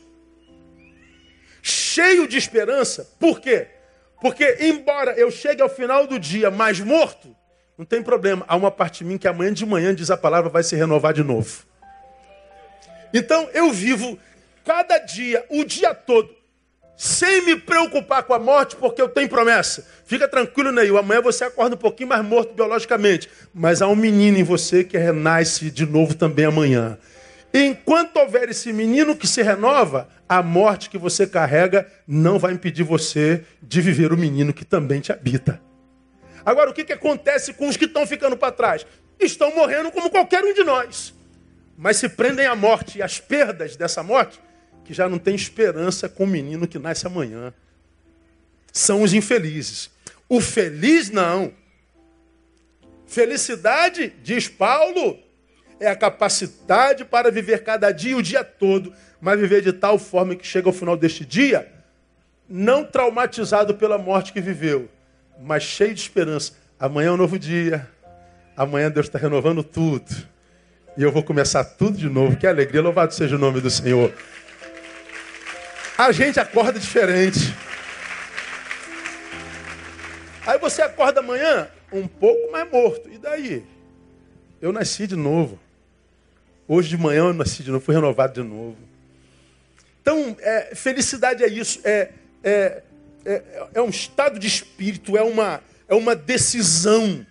cheio 1.62 2.26
de 2.26 2.36
esperança. 2.36 3.08
Por 3.18 3.40
quê? 3.40 3.68
Porque, 4.20 4.58
embora 4.60 5.12
eu 5.12 5.30
chegue 5.30 5.62
ao 5.62 5.68
final 5.68 6.06
do 6.06 6.18
dia 6.18 6.50
mais 6.50 6.80
morto, 6.80 7.34
não 7.78 7.84
tem 7.84 8.02
problema. 8.02 8.44
Há 8.48 8.56
uma 8.56 8.70
parte 8.70 8.98
de 8.98 9.04
mim 9.04 9.18
que 9.18 9.28
amanhã 9.28 9.52
de 9.52 9.66
manhã, 9.66 9.94
diz 9.94 10.10
a 10.10 10.16
palavra, 10.16 10.48
vai 10.48 10.62
se 10.62 10.74
renovar 10.74 11.12
de 11.12 11.22
novo. 11.22 11.64
Então, 13.12 13.48
eu 13.52 13.72
vivo 13.72 14.18
cada 14.64 14.98
dia, 14.98 15.44
o 15.50 15.64
dia 15.64 15.94
todo, 15.94 16.28
sem 16.96 17.44
me 17.44 17.56
preocupar 17.56 18.22
com 18.22 18.32
a 18.32 18.38
morte, 18.38 18.74
porque 18.76 19.00
eu 19.00 19.08
tenho 19.08 19.28
promessa. 19.28 19.86
Fica 20.06 20.26
tranquilo, 20.26 20.72
Neil. 20.72 20.96
Amanhã 20.96 21.20
você 21.20 21.44
acorda 21.44 21.74
um 21.74 21.78
pouquinho 21.78 22.08
mais 22.08 22.24
morto 22.24 22.54
biologicamente. 22.54 23.28
Mas 23.52 23.82
há 23.82 23.88
um 23.88 23.94
menino 23.94 24.38
em 24.38 24.42
você 24.42 24.82
que 24.82 24.96
renasce 24.96 25.70
de 25.70 25.84
novo 25.84 26.14
também 26.14 26.46
amanhã. 26.46 26.98
Enquanto 27.52 28.16
houver 28.16 28.48
esse 28.48 28.72
menino 28.72 29.14
que 29.14 29.26
se 29.26 29.42
renova, 29.42 30.08
a 30.28 30.42
morte 30.42 30.90
que 30.90 30.98
você 30.98 31.26
carrega 31.26 31.86
não 32.06 32.38
vai 32.38 32.52
impedir 32.52 32.82
você 32.82 33.44
de 33.62 33.80
viver 33.80 34.12
o 34.12 34.16
menino 34.16 34.52
que 34.52 34.64
também 34.64 35.00
te 35.00 35.12
habita. 35.12 35.65
Agora, 36.46 36.70
o 36.70 36.72
que, 36.72 36.84
que 36.84 36.92
acontece 36.92 37.52
com 37.52 37.68
os 37.68 37.76
que 37.76 37.86
estão 37.86 38.06
ficando 38.06 38.36
para 38.36 38.52
trás? 38.52 38.86
Estão 39.18 39.52
morrendo 39.52 39.90
como 39.90 40.08
qualquer 40.08 40.44
um 40.44 40.54
de 40.54 40.62
nós. 40.62 41.12
Mas 41.76 41.96
se 41.96 42.08
prendem 42.08 42.46
à 42.46 42.54
morte 42.54 42.98
e 42.98 43.02
às 43.02 43.18
perdas 43.18 43.74
dessa 43.74 44.00
morte, 44.00 44.40
que 44.84 44.94
já 44.94 45.08
não 45.08 45.18
tem 45.18 45.34
esperança 45.34 46.08
com 46.08 46.22
o 46.22 46.26
menino 46.26 46.68
que 46.68 46.78
nasce 46.78 47.04
amanhã. 47.04 47.52
São 48.72 49.02
os 49.02 49.12
infelizes. 49.12 49.90
O 50.28 50.40
feliz 50.40 51.10
não. 51.10 51.52
Felicidade, 53.08 54.14
diz 54.22 54.46
Paulo, 54.46 55.18
é 55.80 55.88
a 55.88 55.96
capacidade 55.96 57.04
para 57.04 57.28
viver 57.28 57.64
cada 57.64 57.90
dia 57.90 58.16
o 58.16 58.22
dia 58.22 58.44
todo, 58.44 58.94
mas 59.20 59.40
viver 59.40 59.62
de 59.62 59.72
tal 59.72 59.98
forma 59.98 60.36
que 60.36 60.46
chega 60.46 60.68
ao 60.68 60.72
final 60.72 60.96
deste 60.96 61.24
dia, 61.24 61.72
não 62.48 62.84
traumatizado 62.84 63.74
pela 63.74 63.98
morte 63.98 64.32
que 64.32 64.40
viveu, 64.40 64.88
mas 65.40 65.62
cheio 65.62 65.94
de 65.94 66.00
esperança. 66.00 66.52
Amanhã 66.78 67.08
é 67.08 67.12
um 67.12 67.16
novo 67.16 67.38
dia, 67.38 67.88
amanhã 68.56 68.90
Deus 68.90 69.06
está 69.06 69.18
renovando 69.18 69.62
tudo, 69.62 70.14
e 70.96 71.02
eu 71.02 71.12
vou 71.12 71.22
começar 71.22 71.64
tudo 71.64 71.96
de 71.96 72.08
novo. 72.08 72.36
Que 72.36 72.46
alegria, 72.46 72.80
louvado 72.80 73.12
seja 73.14 73.36
o 73.36 73.38
nome 73.38 73.60
do 73.60 73.70
Senhor. 73.70 74.12
A 75.98 76.12
gente 76.12 76.38
acorda 76.40 76.78
diferente. 76.78 77.54
Aí 80.46 80.58
você 80.58 80.82
acorda 80.82 81.20
amanhã 81.20 81.68
um 81.92 82.06
pouco 82.06 82.50
mais 82.52 82.70
morto. 82.70 83.10
E 83.10 83.18
daí? 83.18 83.64
Eu 84.60 84.72
nasci 84.72 85.06
de 85.06 85.16
novo. 85.16 85.58
Hoje 86.68 86.88
de 86.88 86.96
manhã 86.96 87.20
eu 87.20 87.32
nasci 87.32 87.62
de 87.62 87.70
novo, 87.70 87.84
fui 87.84 87.94
renovado 87.94 88.34
de 88.34 88.48
novo. 88.48 88.76
Então, 90.02 90.36
é, 90.40 90.74
felicidade 90.74 91.42
é 91.42 91.48
isso, 91.48 91.80
é, 91.84 92.10
é, 92.42 92.82
é, 93.26 93.68
é, 93.74 93.82
um 93.82 93.88
estado 93.88 94.38
de 94.38 94.46
espírito, 94.46 95.16
é 95.16 95.22
uma, 95.22 95.60
é 95.88 95.94
uma 95.94 96.14
decisão. 96.14 97.26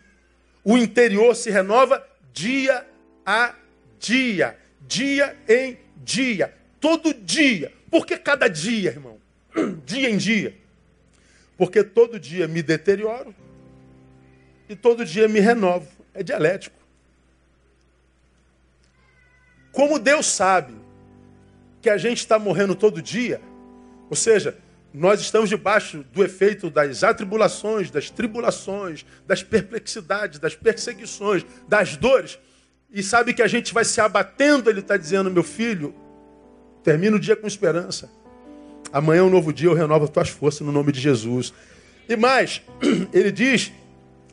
O 0.64 0.78
interior 0.78 1.36
se 1.36 1.50
renova 1.50 2.06
dia 2.34 2.86
a 3.26 3.56
dia, 3.98 4.58
dia 4.82 5.36
em 5.48 5.78
dia, 6.04 6.54
todo 6.82 7.14
dia. 7.14 7.72
Por 7.90 8.06
que 8.06 8.18
cada 8.18 8.50
dia, 8.50 8.90
irmão? 8.90 9.18
Dia 9.86 10.10
em 10.10 10.18
dia. 10.18 10.54
Porque 11.58 11.82
todo 11.82 12.20
dia 12.20 12.46
me 12.46 12.62
deterioro 12.62 13.34
e 14.68 14.76
todo 14.76 15.06
dia 15.06 15.30
me 15.30 15.40
renovo. 15.40 15.88
É 16.14 16.22
dialético. 16.22 16.76
Como 19.72 19.98
Deus 19.98 20.26
sabe 20.26 20.74
que 21.82 21.90
a 21.90 21.98
gente 21.98 22.18
está 22.18 22.38
morrendo 22.38 22.76
todo 22.76 23.02
dia, 23.02 23.40
ou 24.10 24.16
seja, 24.16 24.58
nós 24.96 25.20
estamos 25.20 25.50
debaixo 25.50 26.06
do 26.14 26.24
efeito 26.24 26.70
das 26.70 27.04
atribulações, 27.04 27.92
das 27.92 28.10
tribulações, 28.10 29.06
das 29.28 29.44
perplexidades, 29.44 30.40
das 30.40 30.56
perseguições, 30.56 31.46
das 31.68 31.98
dores, 31.98 32.40
e 32.92 33.04
sabe 33.04 33.34
que 33.34 33.42
a 33.42 33.48
gente 33.48 33.74
vai 33.74 33.84
se 33.84 34.00
abatendo, 34.00 34.70
ele 34.70 34.80
está 34.80 34.96
dizendo, 34.96 35.30
meu 35.30 35.44
filho, 35.44 35.94
termina 36.82 37.18
o 37.18 37.20
dia 37.20 37.36
com 37.36 37.46
esperança. 37.46 38.10
Amanhã 38.92 39.20
é 39.20 39.24
um 39.24 39.30
novo 39.30 39.52
dia, 39.52 39.68
eu 39.68 39.74
renovo 39.74 40.06
as 40.06 40.10
tuas 40.10 40.30
forças 40.30 40.62
no 40.62 40.72
nome 40.72 40.94
de 40.94 41.02
Jesus. 41.02 41.54
E 42.08 42.16
mais, 42.16 42.62
ele 43.12 43.32
diz 43.32 43.74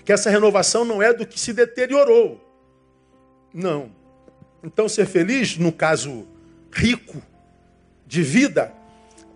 que 0.04 0.12
essa 0.12 0.30
renovação 0.30 0.84
não 0.84 1.02
é 1.02 1.12
do 1.12 1.26
que 1.26 1.40
se 1.40 1.52
deteriorou. 1.52 2.40
Não. 3.52 3.90
Então, 4.62 4.88
ser 4.88 5.06
feliz, 5.06 5.56
no 5.56 5.72
caso 5.72 6.28
rico 6.70 7.20
de 8.06 8.22
vida, 8.22 8.72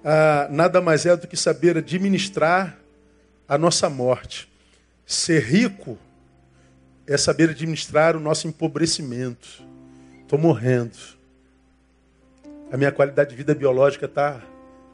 ah, 0.09 0.46
nada 0.48 0.80
mais 0.80 1.04
é 1.04 1.16
do 1.16 1.26
que 1.26 1.36
saber 1.36 1.76
administrar 1.76 2.78
a 3.48 3.59
nossa 3.59 3.90
morte. 3.90 4.48
Ser 5.04 5.42
rico 5.42 5.98
é 7.07 7.16
saber 7.16 7.50
administrar 7.50 8.16
o 8.16 8.20
nosso 8.20 8.46
empobrecimento. 8.46 9.64
Estou 10.22 10.38
morrendo. 10.38 10.96
A 12.70 12.76
minha 12.76 12.92
qualidade 12.92 13.30
de 13.30 13.36
vida 13.36 13.54
biológica 13.54 14.07
está 14.07 14.40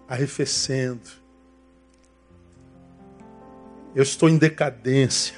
arrefecendo. 0.09 1.11
Eu 3.95 4.03
estou 4.03 4.31
em 4.31 4.39
decadência. 4.39 5.37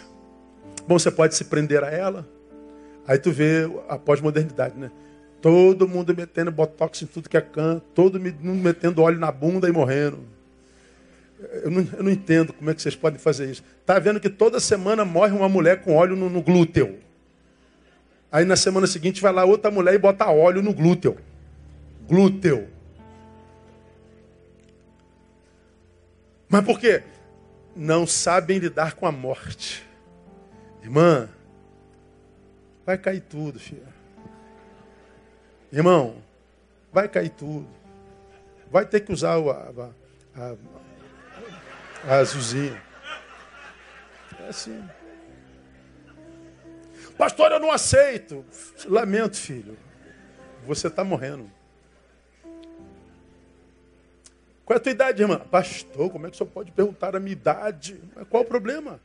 Bom, 0.87 0.97
você 0.97 1.11
pode 1.11 1.35
se 1.35 1.45
prender 1.45 1.83
a 1.83 1.91
ela, 1.91 2.29
Aí 3.07 3.19
tu 3.19 3.31
vê 3.31 3.71
a 3.89 3.99
pós-modernidade, 3.99 4.79
né? 4.79 4.91
Todo 5.45 5.87
mundo 5.87 6.17
metendo 6.17 6.51
botox 6.51 7.03
em 7.03 7.07
tudo 7.07 7.29
que 7.29 7.37
é 7.37 7.41
canto, 7.43 7.85
todo 7.95 8.19
mundo 8.19 8.63
metendo 8.63 9.03
óleo 9.03 9.19
na 9.19 9.31
bunda 9.31 9.69
e 9.69 9.73
morrendo. 9.73 10.21
Eu 11.39 11.71
não, 11.71 11.87
eu 11.99 12.03
não, 12.03 12.11
entendo 12.11 12.51
como 12.55 12.71
é 12.71 12.75
que 12.75 12.81
vocês 12.81 12.97
podem 12.97 13.19
fazer 13.19 13.51
isso. 13.51 13.63
Tá 13.85 13.99
vendo 13.99 14.19
que 14.19 14.31
toda 14.31 14.59
semana 14.59 15.05
morre 15.05 15.37
uma 15.37 15.47
mulher 15.47 15.83
com 15.83 15.95
óleo 15.95 16.17
no, 16.17 16.31
no 16.31 16.41
glúteo. 16.41 16.99
Aí 18.33 18.47
na 18.47 18.57
semana 18.57 18.87
seguinte 18.87 19.21
vai 19.21 19.35
lá 19.35 19.45
outra 19.45 19.71
mulher 19.71 19.93
e 19.93 19.99
bota 19.99 20.31
óleo 20.31 20.63
no 20.63 20.73
glúteo. 20.73 21.19
Glúteo. 22.09 22.67
Mas 26.49 26.65
por 26.65 26.81
quê? 26.81 27.03
Não 27.77 28.07
sabem 28.07 28.57
lidar 28.57 28.95
com 28.95 29.07
a 29.07 29.13
morte. 29.13 29.87
Irmã, 30.83 31.29
vai 32.87 32.97
cair 32.97 33.21
tudo, 33.21 33.61
filho. 33.61 33.94
Irmão, 35.75 36.23
vai 36.93 37.09
cair 37.09 37.31
tudo. 37.31 37.67
Vai 38.71 38.87
ter 38.87 39.01
que 39.01 39.13
usar 39.13 39.39
o, 39.39 39.51
a, 39.51 39.93
a, 40.37 40.55
a 42.05 42.15
azulzinha. 42.19 42.81
É 44.39 44.49
assim. 44.49 44.89
Pastor, 47.19 47.51
eu 47.51 47.59
não 47.59 47.73
aceito. 47.73 48.45
Lamento, 48.87 49.37
filho. 49.37 49.77
Você 50.65 50.87
está 50.87 51.03
morrendo. 51.03 51.51
Qual 54.65 54.77
é 54.77 54.79
a 54.79 54.81
tua 54.81 54.93
idade, 54.93 55.23
irmã? 55.23 55.41
Pastor, 55.41 56.09
como 56.09 56.29
é 56.29 56.31
que 56.31 56.37
o 56.37 56.39
senhor 56.39 56.51
pode 56.51 56.71
perguntar 56.71 57.17
a 57.17 57.21
minha 57.21 57.33
idade? 57.33 58.01
Qual 58.31 58.45
o 58.45 58.47
problema? 58.47 59.01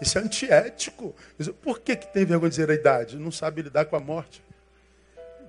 Isso 0.00 0.16
é 0.16 0.20
antiético. 0.20 1.12
Por 1.60 1.80
que, 1.80 1.96
que 1.96 2.06
tem 2.06 2.24
vergonha 2.24 2.50
de 2.50 2.56
dizer 2.56 2.70
a 2.70 2.74
idade? 2.74 3.16
Não 3.16 3.32
sabe 3.32 3.62
lidar 3.62 3.86
com 3.86 3.96
a 3.96 4.00
morte. 4.00 4.46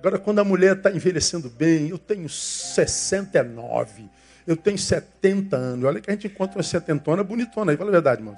Agora, 0.00 0.18
quando 0.18 0.38
a 0.38 0.44
mulher 0.44 0.78
está 0.78 0.90
envelhecendo 0.90 1.50
bem, 1.50 1.90
eu 1.90 1.98
tenho 1.98 2.26
69, 2.26 4.08
eu 4.46 4.56
tenho 4.56 4.78
70 4.78 5.54
anos. 5.54 5.84
Olha 5.84 6.00
que 6.00 6.10
a 6.10 6.14
gente 6.14 6.26
encontra 6.26 6.56
uma 6.56 6.62
setentona 6.62 7.22
bonitona 7.22 7.70
aí, 7.70 7.76
fala 7.76 7.90
a 7.90 7.92
verdade, 7.92 8.22
irmão. 8.22 8.34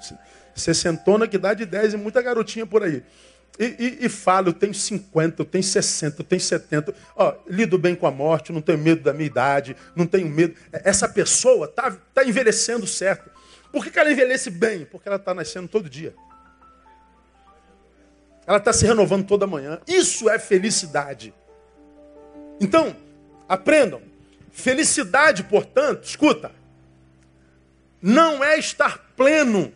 Sessentona 0.53 1.25
que 1.25 1.37
dá 1.37 1.53
de 1.53 1.65
10 1.65 1.93
e 1.93 1.97
muita 1.97 2.21
garotinha 2.21 2.65
por 2.65 2.83
aí. 2.83 3.01
E, 3.57 3.63
e, 3.63 4.05
e 4.05 4.09
falo, 4.09 4.49
eu 4.49 4.53
tenho 4.53 4.73
50, 4.73 5.41
eu 5.41 5.45
tenho 5.45 5.63
60, 5.63 6.21
eu 6.21 6.25
tenho 6.25 6.41
70. 6.41 6.93
Ó, 7.15 7.33
lido 7.47 7.77
bem 7.77 7.95
com 7.95 8.05
a 8.05 8.11
morte, 8.11 8.51
não 8.51 8.61
tenho 8.61 8.77
medo 8.77 9.01
da 9.01 9.13
minha 9.13 9.27
idade, 9.27 9.73
não 9.95 10.05
tenho 10.05 10.27
medo. 10.27 10.55
Essa 10.73 11.07
pessoa 11.07 11.67
está 11.67 11.95
tá 12.13 12.25
envelhecendo 12.25 12.85
certo. 12.85 13.31
Por 13.71 13.85
que, 13.85 13.89
que 13.89 13.99
ela 13.99 14.11
envelhece 14.11 14.49
bem? 14.49 14.83
Porque 14.83 15.07
ela 15.07 15.15
está 15.15 15.33
nascendo 15.33 15.69
todo 15.69 15.89
dia. 15.89 16.13
Ela 18.45 18.57
está 18.57 18.73
se 18.73 18.85
renovando 18.85 19.25
toda 19.25 19.47
manhã. 19.47 19.79
Isso 19.87 20.29
é 20.29 20.37
felicidade. 20.37 21.33
Então, 22.63 22.95
aprendam. 23.47 24.01
Felicidade, 24.51 25.43
portanto, 25.43 26.05
escuta, 26.05 26.51
não 28.01 28.43
é 28.43 28.57
estar 28.57 29.11
pleno. 29.17 29.73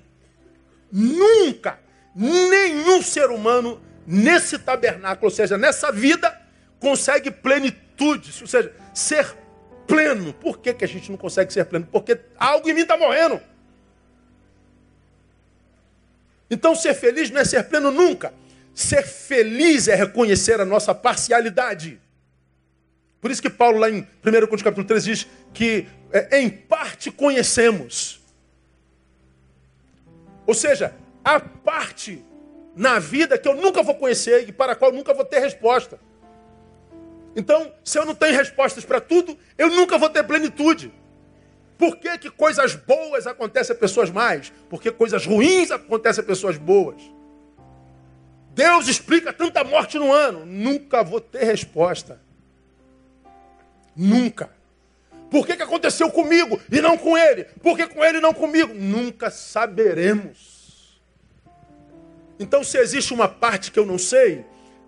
Nunca 0.90 1.80
nenhum 2.16 3.02
ser 3.02 3.30
humano 3.30 3.82
nesse 4.06 4.58
tabernáculo, 4.58 5.30
ou 5.30 5.36
seja, 5.36 5.58
nessa 5.58 5.92
vida, 5.92 6.40
consegue 6.80 7.30
plenitude, 7.30 8.34
ou 8.42 8.48
seja, 8.48 8.74
ser 8.94 9.36
pleno. 9.86 10.32
Por 10.34 10.60
que, 10.60 10.74
que 10.74 10.86
a 10.86 10.88
gente 10.88 11.12
não 11.12 11.18
consegue 11.18 11.52
ser 11.52 11.66
pleno? 11.66 11.88
Porque 11.92 12.18
algo 12.38 12.70
em 12.70 12.74
mim 12.74 12.82
está 12.82 12.98
morrendo. 12.98 13.42
Então, 16.50 16.74
ser 16.74 16.94
feliz 16.94 17.30
não 17.30 17.42
é 17.42 17.46
ser 17.46 17.64
pleno 17.64 17.92
nunca. 17.92 18.34
Ser 18.74 19.04
feliz 19.04 19.90
é 19.90 19.96
reconhecer 19.96 20.62
a 20.62 20.66
nossa 20.66 20.96
parcialidade. 20.96 22.00
Por 23.28 23.32
isso 23.32 23.42
que 23.42 23.50
Paulo, 23.50 23.80
lá 23.80 23.90
em 23.90 24.00
1 24.00 24.06
Coríntios 24.24 24.62
capítulo 24.62 24.88
3, 24.88 25.04
diz 25.04 25.28
que 25.54 25.86
é, 26.14 26.40
em 26.40 26.50
parte 26.50 27.12
conhecemos. 27.12 28.22
Ou 30.46 30.54
seja, 30.54 30.96
a 31.26 31.38
parte 31.38 32.24
na 32.74 33.00
vida 33.00 33.38
que 33.38 33.46
eu 33.46 33.54
nunca 33.54 33.84
vou 33.84 33.96
conhecer 33.96 34.48
e 34.48 34.54
para 34.54 34.72
a 34.72 34.76
qual 34.78 34.94
nunca 34.94 35.14
vou 35.14 35.26
ter 35.26 35.40
resposta. 35.40 36.00
Então, 37.36 37.70
se 37.84 38.00
eu 38.00 38.06
não 38.06 38.16
tenho 38.16 38.34
respostas 38.34 38.86
para 38.86 39.02
tudo, 39.02 39.38
eu 39.58 39.72
nunca 39.72 39.98
vou 39.98 40.10
ter 40.10 40.24
plenitude. 40.24 40.94
Por 41.78 41.98
que, 41.98 42.18
que 42.20 42.30
coisas 42.30 42.76
boas 42.76 43.28
acontecem 43.28 43.76
a 43.76 43.78
pessoas 43.78 44.10
mais? 44.10 44.54
Por 44.70 44.82
que 44.82 44.90
coisas 44.90 45.26
ruins 45.26 45.70
acontecem 45.70 46.24
a 46.24 46.26
pessoas 46.26 46.56
boas? 46.56 47.02
Deus 48.54 48.88
explica 48.88 49.34
tanta 49.34 49.66
morte 49.66 50.00
no 50.00 50.14
ano. 50.14 50.46
Nunca 50.46 51.04
vou 51.04 51.20
ter 51.20 51.44
resposta. 51.44 52.26
Nunca. 53.98 54.52
Por 55.30 55.46
que, 55.46 55.58
que 55.58 55.64
aconteceu 55.64 56.10
comigo 56.12 56.60
e 56.72 56.80
não 56.80 56.98
com 56.98 57.18
ele? 57.18 57.46
Por 57.62 57.76
que 57.76 57.88
com 57.88 58.04
ele 58.04 58.20
e 58.20 58.22
não 58.22 58.34
comigo? 58.34 58.74
Nunca 58.74 59.30
saberemos. 59.30 61.02
Então, 62.40 62.64
se 62.64 62.78
existe 62.78 63.14
uma 63.14 63.28
parte 63.28 63.72
que 63.72 63.80
eu 63.80 63.86
não 63.86 63.98
sei, 63.98 64.46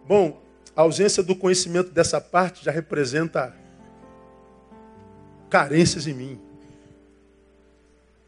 bom, 0.08 0.42
a 0.76 0.82
ausência 0.82 1.24
do 1.24 1.36
conhecimento 1.36 1.90
dessa 1.90 2.22
parte 2.22 2.64
já 2.64 2.72
representa 2.72 3.54
carências 5.50 6.08
em 6.08 6.14
mim. 6.14 6.42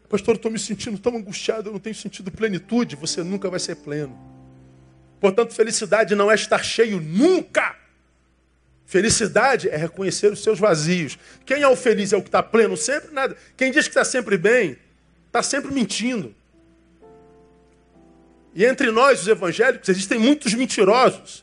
Pastor, 0.08 0.34
eu 0.34 0.36
estou 0.36 0.50
me 0.50 0.58
sentindo 0.58 0.98
tão 0.98 1.16
angustiado, 1.16 1.70
eu 1.70 1.72
não 1.72 1.80
tenho 1.80 1.94
sentido 1.94 2.30
plenitude. 2.30 2.96
Você 2.96 3.22
nunca 3.22 3.48
vai 3.48 3.58
ser 3.58 3.76
pleno. 3.76 4.18
Portanto, 5.18 5.54
felicidade 5.54 6.14
não 6.14 6.30
é 6.30 6.34
estar 6.34 6.62
cheio 6.62 7.00
nunca. 7.00 7.74
Felicidade 8.92 9.70
é 9.70 9.76
reconhecer 9.78 10.30
os 10.30 10.42
seus 10.42 10.58
vazios. 10.58 11.18
Quem 11.46 11.62
é 11.62 11.66
o 11.66 11.74
feliz 11.74 12.12
é 12.12 12.16
o 12.18 12.20
que 12.20 12.28
está 12.28 12.42
pleno 12.42 12.76
sempre? 12.76 13.10
Nada. 13.10 13.34
Quem 13.56 13.72
diz 13.72 13.84
que 13.84 13.90
está 13.92 14.04
sempre 14.04 14.36
bem, 14.36 14.76
está 15.28 15.42
sempre 15.42 15.72
mentindo. 15.72 16.34
E 18.54 18.66
entre 18.66 18.90
nós, 18.90 19.22
os 19.22 19.28
evangélicos, 19.28 19.88
existem 19.88 20.18
muitos 20.18 20.52
mentirosos 20.52 21.42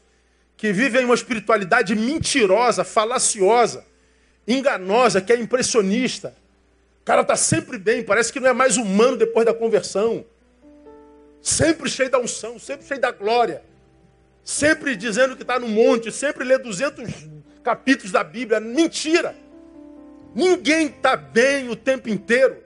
que 0.56 0.72
vivem 0.72 1.06
uma 1.06 1.16
espiritualidade 1.16 1.96
mentirosa, 1.96 2.84
falaciosa, 2.84 3.84
enganosa, 4.48 5.20
que 5.20 5.34
é 5.34 5.40
impressionista. 5.40 6.36
O 7.02 7.04
cara 7.04 7.22
está 7.22 7.36
sempre 7.36 7.80
bem, 7.80 8.04
parece 8.04 8.32
que 8.32 8.40
não 8.40 8.50
é 8.50 8.54
mais 8.54 8.78
humano 8.78 9.18
depois 9.18 9.44
da 9.44 9.56
conversão. 9.56 10.24
Sempre 11.42 11.90
cheio 11.90 12.12
da 12.12 12.20
unção, 12.20 12.60
sempre 12.60 12.86
cheio 12.86 13.02
da 13.02 13.10
glória. 13.10 13.64
Sempre 14.44 14.96
dizendo 14.96 15.36
que 15.36 15.44
está 15.44 15.60
no 15.60 15.68
monte, 15.68 16.12
sempre 16.12 16.44
lê 16.44 16.58
200 16.58 17.08
capítulos 17.64 18.12
da 18.12 18.24
Bíblia. 18.24 18.60
Mentira! 18.60 19.36
Ninguém 20.34 20.88
está 20.88 21.16
bem 21.16 21.70
o 21.70 21.76
tempo 21.76 22.10
inteiro. 22.10 22.64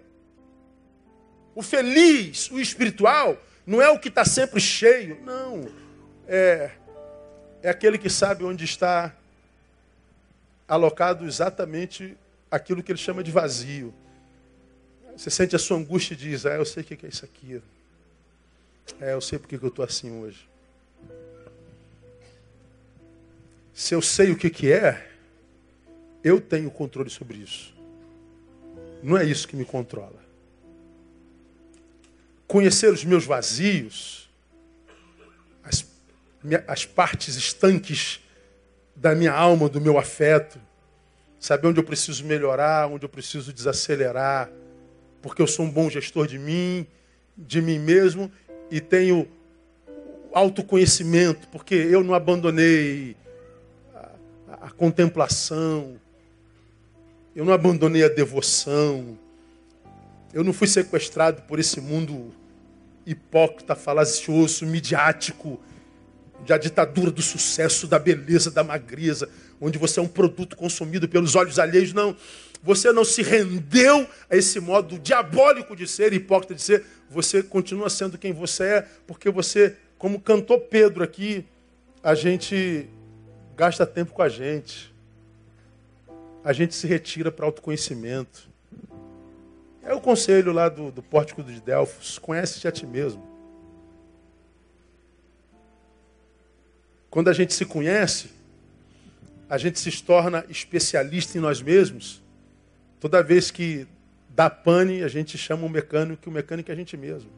O 1.56 1.62
feliz, 1.62 2.50
o 2.52 2.60
espiritual, 2.60 3.38
não 3.66 3.82
é 3.82 3.90
o 3.90 4.00
que 4.00 4.10
está 4.10 4.26
sempre 4.26 4.60
cheio, 4.60 5.20
não. 5.24 5.68
É, 6.28 6.72
é 7.62 7.70
aquele 7.70 7.98
que 7.98 8.10
sabe 8.10 8.44
onde 8.44 8.66
está 8.66 9.16
alocado 10.68 11.26
exatamente 11.26 12.18
aquilo 12.50 12.82
que 12.84 12.92
ele 12.92 13.00
chama 13.00 13.24
de 13.24 13.32
vazio. 13.32 13.94
Você 15.16 15.30
sente 15.30 15.56
a 15.56 15.60
sua 15.60 15.78
angústia 15.78 16.14
e 16.14 16.18
diz: 16.18 16.46
Ah, 16.46 16.56
eu 16.56 16.66
sei 16.66 16.84
o 16.84 16.86
que 16.86 17.06
é 17.06 17.10
isso 17.10 17.24
aqui. 17.24 17.62
É, 19.00 19.14
eu 19.14 19.22
sei 19.22 19.40
porque 19.40 19.56
eu 19.56 19.68
estou 19.68 19.86
assim 19.86 20.12
hoje. 20.12 20.48
Se 23.74 23.94
eu 23.94 24.02
sei 24.02 24.32
o 24.32 24.38
que, 24.38 24.50
que 24.50 24.72
é, 24.72 25.10
eu 26.24 26.40
tenho 26.40 26.70
controle 26.70 27.10
sobre 27.10 27.38
isso. 27.38 27.74
Não 29.02 29.18
é 29.18 29.26
isso 29.26 29.48
que 29.48 29.56
me 29.56 29.66
controla 29.66 30.24
conhecer 32.54 32.94
os 32.94 33.04
meus 33.04 33.26
vazios, 33.26 34.30
as, 35.64 35.84
as 36.68 36.86
partes 36.86 37.36
estanques 37.36 38.20
da 38.96 39.16
minha 39.16 39.34
alma, 39.34 39.68
do 39.68 39.82
meu 39.82 39.98
afeto, 39.98 40.60
saber 41.40 41.70
onde 41.70 41.80
eu 41.80 41.84
preciso 41.84 42.24
melhorar, 42.24 42.88
onde 42.90 43.06
eu 43.06 43.10
preciso 43.10 43.52
desacelerar, 43.52 44.52
porque 45.20 45.42
eu 45.42 45.48
sou 45.48 45.66
um 45.66 45.70
bom 45.72 45.90
gestor 45.90 46.28
de 46.28 46.38
mim, 46.38 46.86
de 47.36 47.60
mim 47.60 47.80
mesmo 47.80 48.32
e 48.70 48.80
tenho 48.80 49.28
autoconhecimento, 50.32 51.48
porque 51.48 51.74
eu 51.74 52.04
não 52.04 52.14
abandonei 52.14 53.16
a, 54.64 54.72
contemplação, 54.72 56.00
eu 57.36 57.44
não 57.44 57.52
abandonei 57.52 58.04
a 58.04 58.08
devoção, 58.08 59.20
eu 60.34 60.42
não 60.42 60.54
fui 60.54 60.68
sequestrado 60.68 61.42
por 61.42 61.60
esse 61.60 61.82
mundo 61.82 62.34
hipócrita, 63.06 63.76
falacioso, 63.76 64.66
midiático, 64.66 65.60
da 66.48 66.58
ditadura 66.58 67.12
do 67.12 67.22
sucesso, 67.22 67.88
da 67.88 68.00
beleza, 68.00 68.50
da 68.50 68.64
magreza, 68.64 69.30
onde 69.60 69.78
você 69.78 70.00
é 70.00 70.04
um 70.04 70.08
produto 70.08 70.56
consumido 70.56 71.08
pelos 71.10 71.36
olhos 71.36 71.60
alheios. 71.60 71.92
Não, 71.94 72.16
você 72.62 72.92
não 72.94 73.04
se 73.04 73.22
rendeu 73.22 74.08
a 74.30 74.36
esse 74.38 74.60
modo 74.60 74.98
diabólico 74.98 75.76
de 75.76 75.88
ser, 75.88 76.14
hipócrita 76.14 76.56
de 76.56 76.62
ser. 76.62 76.86
Você 77.10 77.44
continua 77.44 77.90
sendo 77.90 78.18
quem 78.18 78.32
você 78.32 78.64
é, 78.64 78.88
porque 79.06 79.30
você, 79.30 79.76
como 79.98 80.20
cantou 80.20 80.60
Pedro 80.60 81.04
aqui, 81.04 81.46
a 82.02 82.16
gente 82.16 82.90
gasta 83.56 83.86
tempo 83.86 84.14
com 84.14 84.22
a 84.22 84.30
gente. 84.30 84.94
A 86.44 86.52
gente 86.52 86.76
se 86.76 86.88
retira 86.88 87.32
para 87.32 87.46
autoconhecimento. 87.46 88.48
É 89.82 89.94
o 89.94 90.02
conselho 90.02 90.52
lá 90.52 90.70
do, 90.70 90.92
do 90.92 91.02
pórtico 91.02 91.44
de 91.44 91.60
Delfos: 91.62 92.18
conhece-te 92.18 92.68
a 92.68 92.72
ti 92.72 92.86
mesmo. 92.86 93.32
Quando 97.10 97.30
a 97.30 97.34
gente 97.34 97.54
se 97.54 97.66
conhece, 97.66 98.32
a 99.48 99.58
gente 99.58 99.80
se 99.80 100.04
torna 100.04 100.44
especialista 100.50 101.38
em 101.38 101.42
nós 101.42 101.62
mesmos. 101.62 102.22
Toda 103.00 103.22
vez 103.22 103.52
que 103.52 103.88
dá 104.30 104.50
pane, 104.50 105.04
a 105.04 105.08
gente 105.08 105.38
chama 105.38 105.66
o 105.66 105.70
mecânico, 105.70 106.24
e 106.26 106.30
o 106.30 106.32
mecânico 106.32 106.72
é 106.72 106.74
a 106.74 106.76
gente 106.76 106.98
mesmo. 106.98 107.30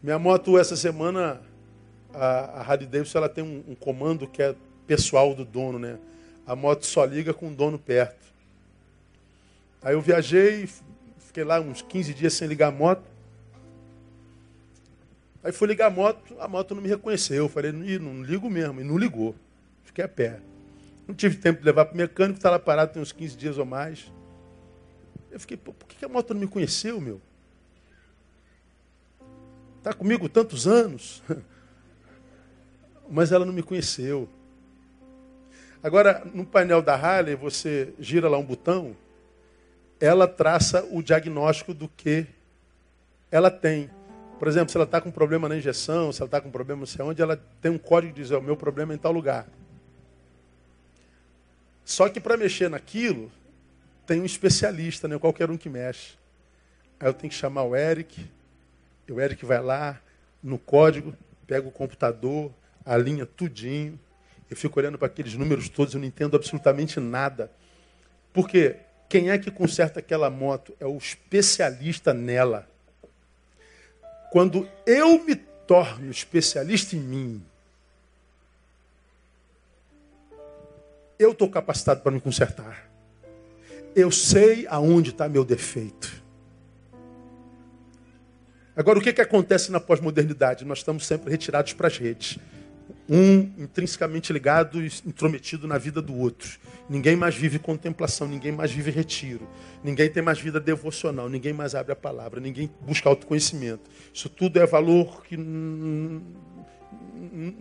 Minha 0.00 0.18
moto 0.18 0.58
essa 0.58 0.76
semana 0.76 1.40
a, 2.14 2.60
a 2.60 2.62
Harley 2.62 2.86
Davidson 2.86 3.18
ela 3.18 3.28
tem 3.28 3.42
um, 3.42 3.64
um 3.68 3.74
comando 3.74 4.26
que 4.26 4.42
é 4.42 4.54
pessoal 4.86 5.34
do 5.34 5.44
dono, 5.44 5.78
né? 5.78 5.98
A 6.46 6.56
moto 6.56 6.84
só 6.84 7.04
liga 7.04 7.32
com 7.32 7.48
o 7.48 7.54
dono 7.54 7.78
perto. 7.78 8.26
Aí 9.82 9.94
eu 9.94 10.00
viajei, 10.00 10.68
fiquei 11.18 11.44
lá 11.44 11.60
uns 11.60 11.82
15 11.82 12.14
dias 12.14 12.32
sem 12.34 12.46
ligar 12.48 12.68
a 12.68 12.70
moto. 12.70 13.02
Aí 15.42 15.50
fui 15.50 15.66
ligar 15.66 15.86
a 15.86 15.90
moto, 15.90 16.36
a 16.38 16.46
moto 16.46 16.74
não 16.74 16.82
me 16.82 16.88
reconheceu. 16.88 17.44
Eu 17.44 17.48
falei, 17.48 17.72
não 17.72 18.22
ligo 18.22 18.48
mesmo. 18.48 18.80
E 18.80 18.84
não 18.84 18.96
ligou. 18.96 19.34
Fiquei 19.84 20.04
a 20.04 20.08
pé. 20.08 20.40
Não 21.06 21.14
tive 21.14 21.36
tempo 21.36 21.60
de 21.60 21.64
levar 21.64 21.86
para 21.86 21.94
o 21.94 21.96
mecânico, 21.96 22.38
está 22.38 22.50
lá 22.50 22.58
parado 22.58 22.92
tem 22.92 23.02
uns 23.02 23.12
15 23.12 23.36
dias 23.36 23.58
ou 23.58 23.64
mais. 23.64 24.10
Eu 25.30 25.40
fiquei, 25.40 25.56
por 25.56 25.74
que 25.74 26.04
a 26.04 26.08
moto 26.08 26.32
não 26.32 26.40
me 26.40 26.46
conheceu, 26.46 27.00
meu? 27.00 27.20
Está 29.78 29.92
comigo 29.92 30.28
tantos 30.28 30.66
anos. 30.66 31.22
Mas 33.12 33.30
ela 33.30 33.44
não 33.44 33.52
me 33.52 33.62
conheceu. 33.62 34.26
Agora, 35.82 36.22
no 36.32 36.46
painel 36.46 36.80
da 36.80 36.94
Harley, 36.94 37.34
você 37.34 37.92
gira 38.00 38.26
lá 38.26 38.38
um 38.38 38.44
botão, 38.44 38.96
ela 40.00 40.26
traça 40.26 40.82
o 40.90 41.02
diagnóstico 41.02 41.74
do 41.74 41.88
que 41.88 42.26
ela 43.30 43.50
tem. 43.50 43.90
Por 44.38 44.48
exemplo, 44.48 44.70
se 44.70 44.78
ela 44.78 44.86
está 44.86 44.98
com 44.98 45.10
problema 45.10 45.46
na 45.46 45.58
injeção, 45.58 46.10
se 46.10 46.22
ela 46.22 46.26
está 46.26 46.40
com 46.40 46.50
problema 46.50 46.80
não 46.80 46.86
sei 46.86 47.04
onde, 47.04 47.20
ela 47.20 47.36
tem 47.60 47.70
um 47.70 47.76
código 47.76 48.14
que 48.14 48.22
diz, 48.22 48.30
o 48.30 48.40
meu 48.40 48.56
problema 48.56 48.94
é 48.94 48.96
em 48.96 48.98
tal 48.98 49.12
lugar. 49.12 49.46
Só 51.84 52.08
que 52.08 52.18
para 52.18 52.38
mexer 52.38 52.70
naquilo, 52.70 53.30
tem 54.06 54.22
um 54.22 54.24
especialista, 54.24 55.06
né? 55.06 55.18
qualquer 55.18 55.50
um 55.50 55.58
que 55.58 55.68
mexe. 55.68 56.14
Aí 56.98 57.08
eu 57.08 57.12
tenho 57.12 57.30
que 57.30 57.36
chamar 57.36 57.64
o 57.64 57.76
Eric, 57.76 58.26
o 59.10 59.20
Eric 59.20 59.44
vai 59.44 59.60
lá, 59.60 60.00
no 60.42 60.58
código, 60.58 61.14
pega 61.46 61.68
o 61.68 61.70
computador, 61.70 62.50
alinha 62.84 63.26
tudinho, 63.26 63.98
eu 64.52 64.56
fico 64.56 64.78
olhando 64.78 64.98
para 64.98 65.06
aqueles 65.06 65.34
números 65.34 65.68
todos, 65.68 65.94
eu 65.94 66.00
não 66.00 66.06
entendo 66.06 66.36
absolutamente 66.36 67.00
nada. 67.00 67.50
Porque 68.32 68.76
quem 69.08 69.30
é 69.30 69.38
que 69.38 69.50
conserta 69.50 70.00
aquela 70.00 70.28
moto? 70.28 70.74
É 70.78 70.86
o 70.86 70.96
especialista 70.96 72.12
nela. 72.12 72.68
Quando 74.30 74.68
eu 74.86 75.24
me 75.24 75.34
torno 75.34 76.10
especialista 76.10 76.96
em 76.96 77.00
mim, 77.00 77.42
eu 81.18 81.32
estou 81.32 81.48
capacitado 81.48 82.00
para 82.02 82.12
me 82.12 82.20
consertar. 82.20 82.90
Eu 83.94 84.10
sei 84.10 84.66
aonde 84.66 85.10
está 85.10 85.28
meu 85.28 85.44
defeito. 85.44 86.22
Agora, 88.74 88.98
o 88.98 89.02
que, 89.02 89.12
que 89.12 89.20
acontece 89.20 89.70
na 89.70 89.78
pós-modernidade? 89.78 90.64
Nós 90.64 90.78
estamos 90.78 91.06
sempre 91.06 91.30
retirados 91.30 91.74
para 91.74 91.88
as 91.88 91.98
redes 91.98 92.38
um 93.08 93.50
intrinsecamente 93.58 94.32
ligado 94.32 94.80
e 94.82 94.86
intrometido 95.06 95.66
na 95.66 95.78
vida 95.78 96.00
do 96.00 96.16
outro. 96.16 96.58
Ninguém 96.88 97.16
mais 97.16 97.34
vive 97.34 97.58
contemplação, 97.58 98.28
ninguém 98.28 98.52
mais 98.52 98.70
vive 98.70 98.90
retiro, 98.90 99.48
ninguém 99.82 100.08
tem 100.10 100.22
mais 100.22 100.38
vida 100.38 100.60
devocional, 100.60 101.28
ninguém 101.28 101.52
mais 101.52 101.74
abre 101.74 101.92
a 101.92 101.96
palavra, 101.96 102.40
ninguém 102.40 102.70
busca 102.80 103.08
autoconhecimento. 103.08 103.90
Isso 104.12 104.28
tudo 104.28 104.58
é 104.58 104.66
valor 104.66 105.22
que 105.24 105.36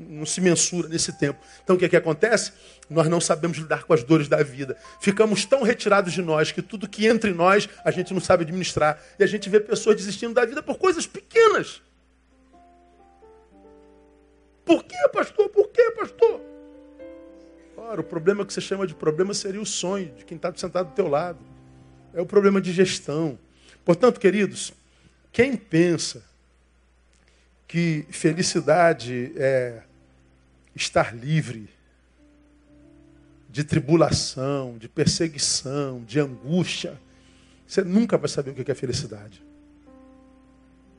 não 0.09 0.25
se 0.25 0.41
mensura 0.41 0.87
nesse 0.87 1.13
tempo. 1.13 1.39
Então 1.63 1.75
o 1.75 1.79
que, 1.79 1.85
é 1.85 1.89
que 1.89 1.95
acontece? 1.95 2.51
Nós 2.89 3.07
não 3.07 3.21
sabemos 3.21 3.57
lidar 3.57 3.83
com 3.83 3.93
as 3.93 4.03
dores 4.03 4.27
da 4.27 4.41
vida. 4.43 4.75
Ficamos 4.99 5.45
tão 5.45 5.63
retirados 5.63 6.13
de 6.13 6.21
nós 6.21 6.51
que 6.51 6.61
tudo 6.61 6.87
que 6.87 7.07
entra 7.07 7.29
em 7.29 7.33
nós 7.33 7.69
a 7.83 7.91
gente 7.91 8.13
não 8.13 8.21
sabe 8.21 8.43
administrar. 8.43 9.01
E 9.17 9.23
a 9.23 9.27
gente 9.27 9.49
vê 9.49 9.59
pessoas 9.59 9.95
desistindo 9.95 10.33
da 10.33 10.45
vida 10.45 10.61
por 10.61 10.77
coisas 10.77 11.05
pequenas. 11.07 11.81
Por 14.71 14.85
que, 14.85 15.09
pastor? 15.09 15.49
Por 15.49 15.67
que, 15.67 15.91
pastor? 15.91 16.39
Ora, 17.75 17.99
o 17.99 18.03
problema 18.05 18.45
que 18.45 18.53
você 18.53 18.61
chama 18.61 18.87
de 18.87 18.95
problema 18.95 19.33
seria 19.33 19.61
o 19.61 19.65
sonho 19.65 20.13
de 20.15 20.23
quem 20.23 20.37
está 20.37 20.53
sentado 20.55 20.87
do 20.87 20.95
teu 20.95 21.09
lado. 21.09 21.39
É 22.13 22.21
o 22.21 22.25
problema 22.25 22.61
de 22.61 22.71
gestão. 22.71 23.37
Portanto, 23.83 24.17
queridos, 24.17 24.71
quem 25.29 25.57
pensa 25.57 26.23
que 27.67 28.05
felicidade 28.11 29.33
é 29.35 29.83
estar 30.73 31.13
livre 31.13 31.69
de 33.49 33.65
tribulação, 33.65 34.77
de 34.77 34.87
perseguição, 34.87 36.01
de 36.05 36.17
angústia, 36.17 36.97
você 37.67 37.83
nunca 37.83 38.17
vai 38.17 38.29
saber 38.29 38.51
o 38.51 38.53
que 38.53 38.71
é 38.71 38.75
felicidade. 38.75 39.43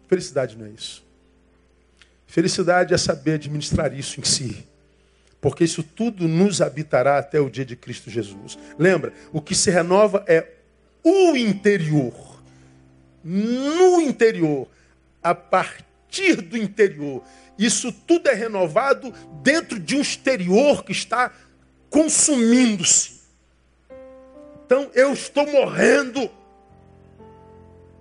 Felicidade 0.09 0.59
não 0.59 0.67
é 0.67 0.71
isso. 0.71 1.03
Felicidade 2.33 2.95
é 2.95 2.97
saber 2.97 3.35
administrar 3.35 3.93
isso 3.93 4.19
em 4.19 4.25
si. 4.25 4.67
Porque 5.39 5.65
isso 5.65 5.83
tudo 5.83 6.27
nos 6.27 6.63
habitará 6.63 7.19
até 7.19 7.39
o 7.39 7.51
dia 7.51 7.63
de 7.63 7.77
Cristo 7.77 8.09
Jesus. 8.09 8.59
Lembra, 8.79 9.13
o 9.35 9.39
que 9.43 9.55
se 9.55 9.71
renova 9.71 10.25
é 10.27 10.49
o 11.05 11.37
interior. 11.37 12.43
No 13.23 14.01
interior, 14.01 14.67
a 15.23 15.35
partir 15.35 16.41
do 16.41 16.57
interior. 16.57 17.23
Isso 17.59 17.93
tudo 17.93 18.31
é 18.31 18.33
renovado 18.33 19.13
dentro 19.43 19.79
de 19.79 19.95
um 19.95 20.01
exterior 20.01 20.83
que 20.85 20.93
está 20.93 21.31
consumindo-se. 21.91 23.21
Então 24.65 24.91
eu 24.95 25.13
estou 25.13 25.47
morrendo. 25.47 26.31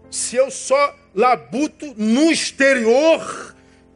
Se 0.09 0.37
eu 0.37 0.49
só 0.49 0.95
labuto 1.13 1.93
no 1.97 2.31
exterior, 2.31 3.51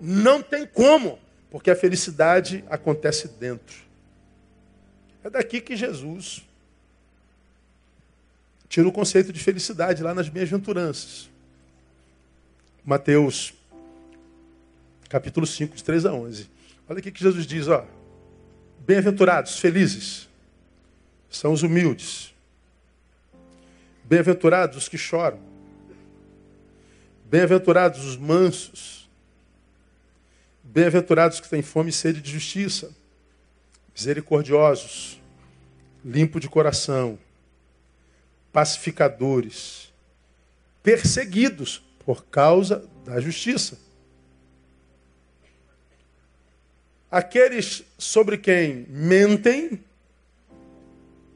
não 0.05 0.39
tem 0.39 0.67
como, 0.67 1.17
porque 1.49 1.71
a 1.71 1.75
felicidade 1.75 2.63
acontece 2.69 3.27
dentro. 3.27 3.75
É 5.23 5.29
daqui 5.31 5.59
que 5.59 5.75
Jesus 5.75 6.45
tira 8.69 8.87
o 8.87 8.91
conceito 8.91 9.33
de 9.33 9.39
felicidade 9.39 10.03
lá 10.03 10.13
nas 10.13 10.29
bem-aventuranças. 10.29 11.27
Mateus, 12.85 13.51
capítulo 15.09 15.47
5, 15.47 15.75
de 15.75 15.83
3 15.83 16.05
a 16.05 16.13
11. 16.13 16.49
Olha 16.87 16.99
aqui 16.99 17.11
que 17.11 17.23
Jesus 17.23 17.47
diz, 17.47 17.67
ó. 17.67 17.83
Bem-aventurados, 18.81 19.57
felizes, 19.57 20.29
são 21.31 21.51
os 21.51 21.63
humildes. 21.63 22.31
Bem-aventurados 24.03 24.77
os 24.77 24.87
que 24.87 24.99
choram. 24.99 25.39
Bem-aventurados 27.25 28.05
os 28.05 28.15
mansos 28.15 29.04
Bem-aventurados 30.75 31.39
que 31.39 31.47
têm 31.47 31.61
fome 31.61 31.89
e 31.89 31.93
sede 31.93 32.19
de 32.19 32.29
justiça, 32.29 32.93
misericordiosos, 33.95 35.21
limpo 36.03 36.37
de 36.37 36.49
coração, 36.49 37.17
pacificadores, 38.51 39.93
perseguidos 40.83 41.81
por 42.05 42.25
causa 42.25 42.85
da 43.05 43.21
justiça. 43.21 43.79
Aqueles 47.09 47.85
sobre 47.97 48.37
quem 48.37 48.85
mentem, 48.89 49.81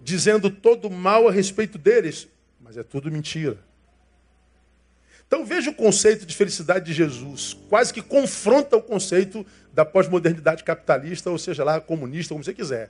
dizendo 0.01 0.51
todo 0.51 0.89
mal 0.89 1.29
a 1.29 1.31
respeito 1.31 1.77
deles, 1.77 2.27
mas 2.59 2.75
é 2.75 2.83
tudo 2.83 3.09
mentira. 3.09 3.57
Então 5.29 5.45
veja 5.45 5.69
o 5.69 5.75
conceito 5.75 6.25
de 6.25 6.35
felicidade 6.35 6.85
de 6.85 6.91
Jesus. 6.91 7.55
Quase 7.69 7.93
que 7.93 8.01
confronta 8.01 8.75
o 8.75 8.81
conceito 8.81 9.45
da 9.71 9.85
pós-modernidade 9.85 10.63
capitalista, 10.63 11.29
ou 11.29 11.37
seja 11.37 11.63
lá, 11.63 11.79
comunista, 11.79 12.33
como 12.33 12.43
você 12.43 12.51
quiser. 12.51 12.89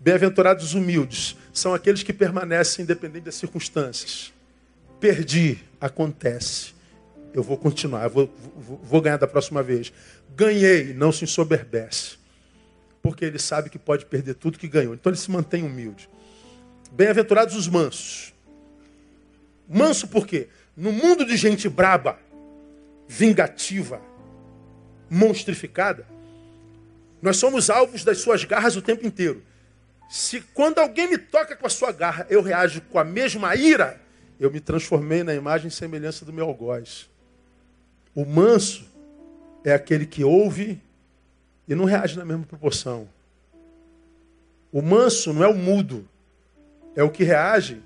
Bem-aventurados 0.00 0.64
os 0.64 0.74
humildes 0.74 1.36
são 1.52 1.72
aqueles 1.72 2.02
que 2.02 2.12
permanecem 2.12 2.82
independente 2.82 3.26
das 3.26 3.36
circunstâncias. 3.36 4.32
Perdi, 4.98 5.60
acontece. 5.80 6.74
Eu 7.32 7.44
vou 7.44 7.56
continuar, 7.56 8.02
eu 8.02 8.10
vou, 8.10 8.34
vou, 8.56 8.80
vou 8.82 9.00
ganhar 9.00 9.16
da 9.16 9.28
próxima 9.28 9.62
vez. 9.62 9.92
Ganhei, 10.34 10.94
não 10.94 11.12
se 11.12 11.22
ensoberbece. 11.22 12.16
Porque 13.00 13.24
ele 13.24 13.38
sabe 13.38 13.70
que 13.70 13.78
pode 13.78 14.04
perder 14.04 14.34
tudo 14.34 14.58
que 14.58 14.66
ganhou. 14.66 14.94
Então 14.94 15.10
ele 15.12 15.16
se 15.16 15.30
mantém 15.30 15.62
humilde. 15.62 16.10
Bem-aventurados 16.90 17.54
os 17.54 17.68
mansos. 17.68 18.34
Manso 19.68 20.08
por 20.08 20.26
quê? 20.26 20.48
No 20.76 20.92
mundo 20.92 21.24
de 21.24 21.36
gente 21.36 21.68
braba, 21.68 22.18
vingativa, 23.06 24.00
monstrificada, 25.08 26.06
nós 27.22 27.36
somos 27.36 27.70
alvos 27.70 28.04
das 28.04 28.18
suas 28.18 28.44
garras 28.44 28.76
o 28.76 28.82
tempo 28.82 29.06
inteiro. 29.06 29.42
Se 30.08 30.40
quando 30.40 30.78
alguém 30.78 31.08
me 31.08 31.16
toca 31.16 31.56
com 31.56 31.66
a 31.66 31.70
sua 31.70 31.92
garra, 31.92 32.26
eu 32.28 32.42
reajo 32.42 32.80
com 32.82 32.98
a 32.98 33.04
mesma 33.04 33.54
ira, 33.54 34.00
eu 34.38 34.50
me 34.50 34.60
transformei 34.60 35.22
na 35.22 35.34
imagem 35.34 35.68
e 35.68 35.70
semelhança 35.70 36.24
do 36.24 36.32
meu 36.32 36.46
algoz. 36.46 37.08
O 38.14 38.24
manso 38.24 38.84
é 39.64 39.72
aquele 39.72 40.06
que 40.06 40.22
ouve 40.22 40.80
e 41.66 41.74
não 41.74 41.84
reage 41.84 42.18
na 42.18 42.24
mesma 42.24 42.44
proporção. 42.44 43.08
O 44.70 44.82
manso 44.82 45.32
não 45.32 45.44
é 45.44 45.48
o 45.48 45.54
mudo, 45.54 46.06
é 46.94 47.02
o 47.02 47.10
que 47.10 47.24
reage 47.24 47.80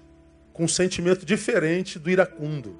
com 0.58 0.64
um 0.64 0.68
sentimento 0.68 1.24
diferente 1.24 2.00
do 2.00 2.10
iracundo. 2.10 2.76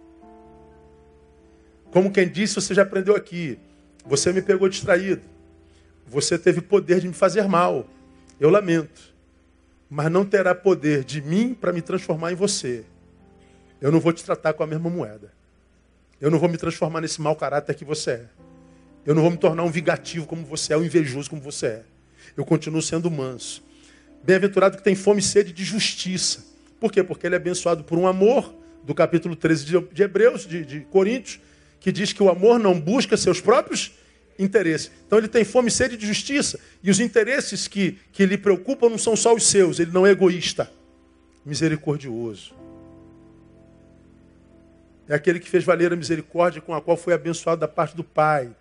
Como 1.92 2.10
quem 2.10 2.28
disse, 2.28 2.56
você 2.56 2.74
já 2.74 2.82
aprendeu 2.82 3.14
aqui. 3.14 3.56
Você 4.04 4.32
me 4.32 4.42
pegou 4.42 4.68
distraído. 4.68 5.22
Você 6.04 6.36
teve 6.36 6.60
poder 6.60 6.98
de 6.98 7.06
me 7.06 7.14
fazer 7.14 7.46
mal. 7.46 7.88
Eu 8.40 8.50
lamento. 8.50 9.14
Mas 9.88 10.10
não 10.10 10.24
terá 10.24 10.56
poder 10.56 11.04
de 11.04 11.22
mim 11.22 11.54
para 11.54 11.72
me 11.72 11.80
transformar 11.80 12.32
em 12.32 12.34
você. 12.34 12.84
Eu 13.80 13.92
não 13.92 14.00
vou 14.00 14.12
te 14.12 14.24
tratar 14.24 14.54
com 14.54 14.64
a 14.64 14.66
mesma 14.66 14.90
moeda. 14.90 15.32
Eu 16.20 16.32
não 16.32 16.38
vou 16.40 16.48
me 16.48 16.58
transformar 16.58 17.00
nesse 17.00 17.20
mau 17.20 17.36
caráter 17.36 17.76
que 17.76 17.84
você 17.84 18.10
é. 18.10 18.26
Eu 19.06 19.14
não 19.14 19.22
vou 19.22 19.30
me 19.30 19.38
tornar 19.38 19.62
um 19.62 19.70
vingativo 19.70 20.26
como 20.26 20.44
você 20.44 20.72
é, 20.72 20.76
um 20.76 20.84
invejoso 20.84 21.30
como 21.30 21.40
você 21.40 21.66
é. 21.66 21.82
Eu 22.36 22.44
continuo 22.44 22.82
sendo 22.82 23.08
manso. 23.08 23.62
Bem-aventurado 24.24 24.76
que 24.76 24.82
tem 24.82 24.96
fome 24.96 25.20
e 25.20 25.22
sede 25.22 25.52
de 25.52 25.62
justiça. 25.62 26.47
Por 26.80 26.92
quê? 26.92 27.02
Porque 27.02 27.26
ele 27.26 27.34
é 27.34 27.38
abençoado 27.38 27.84
por 27.84 27.98
um 27.98 28.06
amor, 28.06 28.54
do 28.84 28.94
capítulo 28.94 29.36
13 29.36 29.64
de 29.92 30.02
Hebreus, 30.02 30.46
de, 30.46 30.64
de 30.64 30.80
Coríntios, 30.80 31.38
que 31.80 31.92
diz 31.92 32.12
que 32.12 32.22
o 32.22 32.30
amor 32.30 32.58
não 32.58 32.80
busca 32.80 33.16
seus 33.16 33.40
próprios 33.40 33.92
interesses. 34.38 34.90
Então 35.06 35.18
ele 35.18 35.28
tem 35.28 35.44
fome 35.44 35.68
e 35.68 35.70
sede 35.70 35.96
de 35.96 36.06
justiça. 36.06 36.58
E 36.82 36.90
os 36.90 37.00
interesses 37.00 37.68
que, 37.68 37.98
que 38.12 38.24
lhe 38.24 38.38
preocupam 38.38 38.88
não 38.88 38.98
são 38.98 39.14
só 39.14 39.34
os 39.34 39.46
seus, 39.46 39.78
ele 39.78 39.90
não 39.90 40.06
é 40.06 40.10
egoísta, 40.10 40.70
misericordioso. 41.44 42.54
É 45.08 45.14
aquele 45.14 45.40
que 45.40 45.48
fez 45.48 45.64
valer 45.64 45.92
a 45.92 45.96
misericórdia 45.96 46.60
com 46.60 46.74
a 46.74 46.80
qual 46.80 46.96
foi 46.96 47.14
abençoado 47.14 47.60
da 47.60 47.68
parte 47.68 47.96
do 47.96 48.04
Pai. 48.04 48.54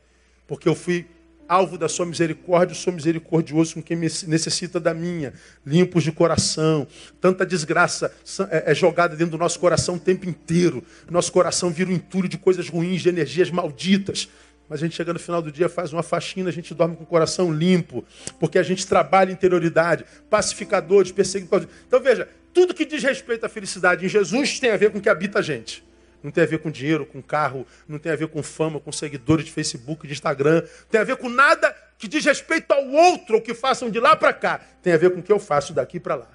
Porque 0.47 0.67
eu 0.67 0.75
fui 0.75 1.05
alvo 1.47 1.77
da 1.77 1.87
sua 1.87 2.05
misericórdia, 2.05 2.75
sou 2.75 2.91
misericordioso 2.91 3.75
com 3.75 3.81
quem 3.81 3.97
necessita 3.97 4.79
da 4.79 4.93
minha, 4.93 5.33
limpos 5.65 6.03
de 6.03 6.11
coração. 6.11 6.87
Tanta 7.21 7.45
desgraça 7.45 8.11
é, 8.49 8.71
é 8.71 8.75
jogada 8.75 9.15
dentro 9.15 9.31
do 9.31 9.37
nosso 9.37 9.59
coração 9.59 9.95
o 9.95 9.99
tempo 9.99 10.27
inteiro. 10.27 10.83
Nosso 11.09 11.31
coração 11.31 11.69
vira 11.69 11.89
um 11.89 11.93
entulho 11.93 12.27
de 12.27 12.37
coisas 12.37 12.67
ruins, 12.69 13.01
de 13.01 13.09
energias 13.09 13.49
malditas. 13.49 14.29
Mas 14.69 14.81
a 14.81 14.85
gente 14.85 14.95
chega 14.95 15.13
no 15.13 15.19
final 15.19 15.41
do 15.41 15.51
dia, 15.51 15.69
faz 15.69 15.93
uma 15.93 16.03
faxina, 16.03 16.49
a 16.49 16.51
gente 16.51 16.73
dorme 16.73 16.95
com 16.95 17.03
o 17.03 17.07
coração 17.07 17.53
limpo, 17.53 18.03
porque 18.39 18.59
a 18.59 18.63
gente 18.63 18.85
trabalha 18.85 19.31
interioridade, 19.31 20.03
pacificadores, 20.29 21.11
perseguidores. 21.11 21.67
Então 21.87 22.01
veja, 22.01 22.27
tudo 22.53 22.73
que 22.73 22.85
diz 22.85 23.01
respeito 23.01 23.45
à 23.45 23.49
felicidade 23.49 24.05
em 24.05 24.09
Jesus 24.09 24.59
tem 24.59 24.71
a 24.71 24.77
ver 24.77 24.91
com 24.91 24.97
o 24.97 25.01
que 25.01 25.09
habita 25.09 25.39
a 25.39 25.41
gente. 25.41 25.86
Não 26.23 26.31
tem 26.31 26.43
a 26.43 26.47
ver 26.47 26.59
com 26.59 26.71
dinheiro, 26.71 27.05
com 27.05 27.21
carro, 27.21 27.65
não 27.87 27.99
tem 27.99 28.11
a 28.11 28.15
ver 28.15 28.27
com 28.27 28.41
fama, 28.41 28.79
com 28.79 28.91
seguidores 28.91 29.45
de 29.45 29.51
Facebook, 29.51 30.07
de 30.07 30.13
Instagram. 30.13 30.63
Tem 30.89 30.99
a 30.99 31.03
ver 31.03 31.17
com 31.17 31.29
nada 31.29 31.75
que 31.97 32.07
diz 32.07 32.23
respeito 32.25 32.71
ao 32.71 32.87
outro, 32.87 33.35
ou 33.35 33.41
que 33.41 33.53
façam 33.53 33.89
de 33.89 33.99
lá 33.99 34.15
para 34.15 34.33
cá. 34.33 34.61
Tem 34.81 34.93
a 34.93 34.97
ver 34.97 35.11
com 35.11 35.19
o 35.19 35.23
que 35.23 35.31
eu 35.31 35.39
faço 35.39 35.73
daqui 35.73 35.99
para 35.99 36.15
lá. 36.15 36.29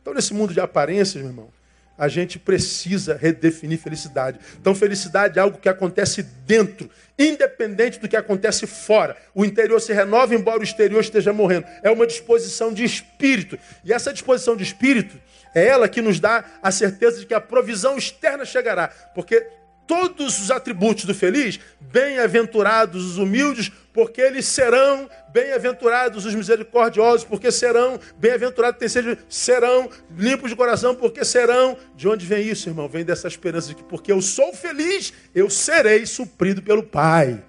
Então, 0.00 0.14
nesse 0.14 0.32
mundo 0.32 0.54
de 0.54 0.60
aparências, 0.60 1.22
meu 1.22 1.30
irmão, 1.30 1.50
a 1.98 2.06
gente 2.06 2.38
precisa 2.38 3.16
redefinir 3.16 3.78
felicidade. 3.78 4.38
Então, 4.60 4.74
felicidade 4.74 5.38
é 5.38 5.42
algo 5.42 5.58
que 5.58 5.68
acontece 5.68 6.22
dentro, 6.22 6.88
independente 7.18 7.98
do 7.98 8.08
que 8.08 8.16
acontece 8.16 8.66
fora. 8.66 9.16
O 9.34 9.44
interior 9.44 9.80
se 9.80 9.92
renova, 9.92 10.34
embora 10.34 10.60
o 10.60 10.62
exterior 10.62 11.00
esteja 11.00 11.32
morrendo. 11.32 11.66
É 11.82 11.90
uma 11.90 12.06
disposição 12.06 12.72
de 12.72 12.84
espírito. 12.84 13.58
E 13.84 13.92
essa 13.92 14.12
disposição 14.12 14.56
de 14.56 14.62
espírito 14.62 15.20
é 15.58 15.66
ela 15.66 15.88
que 15.88 16.00
nos 16.00 16.20
dá 16.20 16.44
a 16.62 16.70
certeza 16.70 17.20
de 17.20 17.26
que 17.26 17.34
a 17.34 17.40
provisão 17.40 17.96
externa 17.96 18.44
chegará. 18.44 18.88
Porque 19.14 19.46
todos 19.88 20.38
os 20.38 20.50
atributos 20.50 21.06
do 21.06 21.14
feliz, 21.14 21.58
bem-aventurados 21.80 23.04
os 23.04 23.16
humildes, 23.16 23.72
porque 23.92 24.20
eles 24.20 24.44
serão 24.44 25.08
bem-aventurados 25.32 26.26
os 26.26 26.34
misericordiosos, 26.34 27.24
porque 27.24 27.50
serão 27.50 27.98
bem-aventurados 28.18 28.94
serão 29.28 29.88
limpos 30.16 30.50
de 30.50 30.56
coração, 30.56 30.94
porque 30.94 31.24
serão. 31.24 31.76
De 31.96 32.06
onde 32.06 32.26
vem 32.26 32.46
isso, 32.46 32.68
irmão? 32.68 32.88
Vem 32.88 33.04
dessa 33.04 33.26
esperança 33.26 33.68
de 33.68 33.76
que 33.76 33.82
porque 33.82 34.12
eu 34.12 34.20
sou 34.20 34.52
feliz, 34.52 35.12
eu 35.34 35.48
serei 35.48 36.04
suprido 36.04 36.62
pelo 36.62 36.82
Pai. 36.82 37.42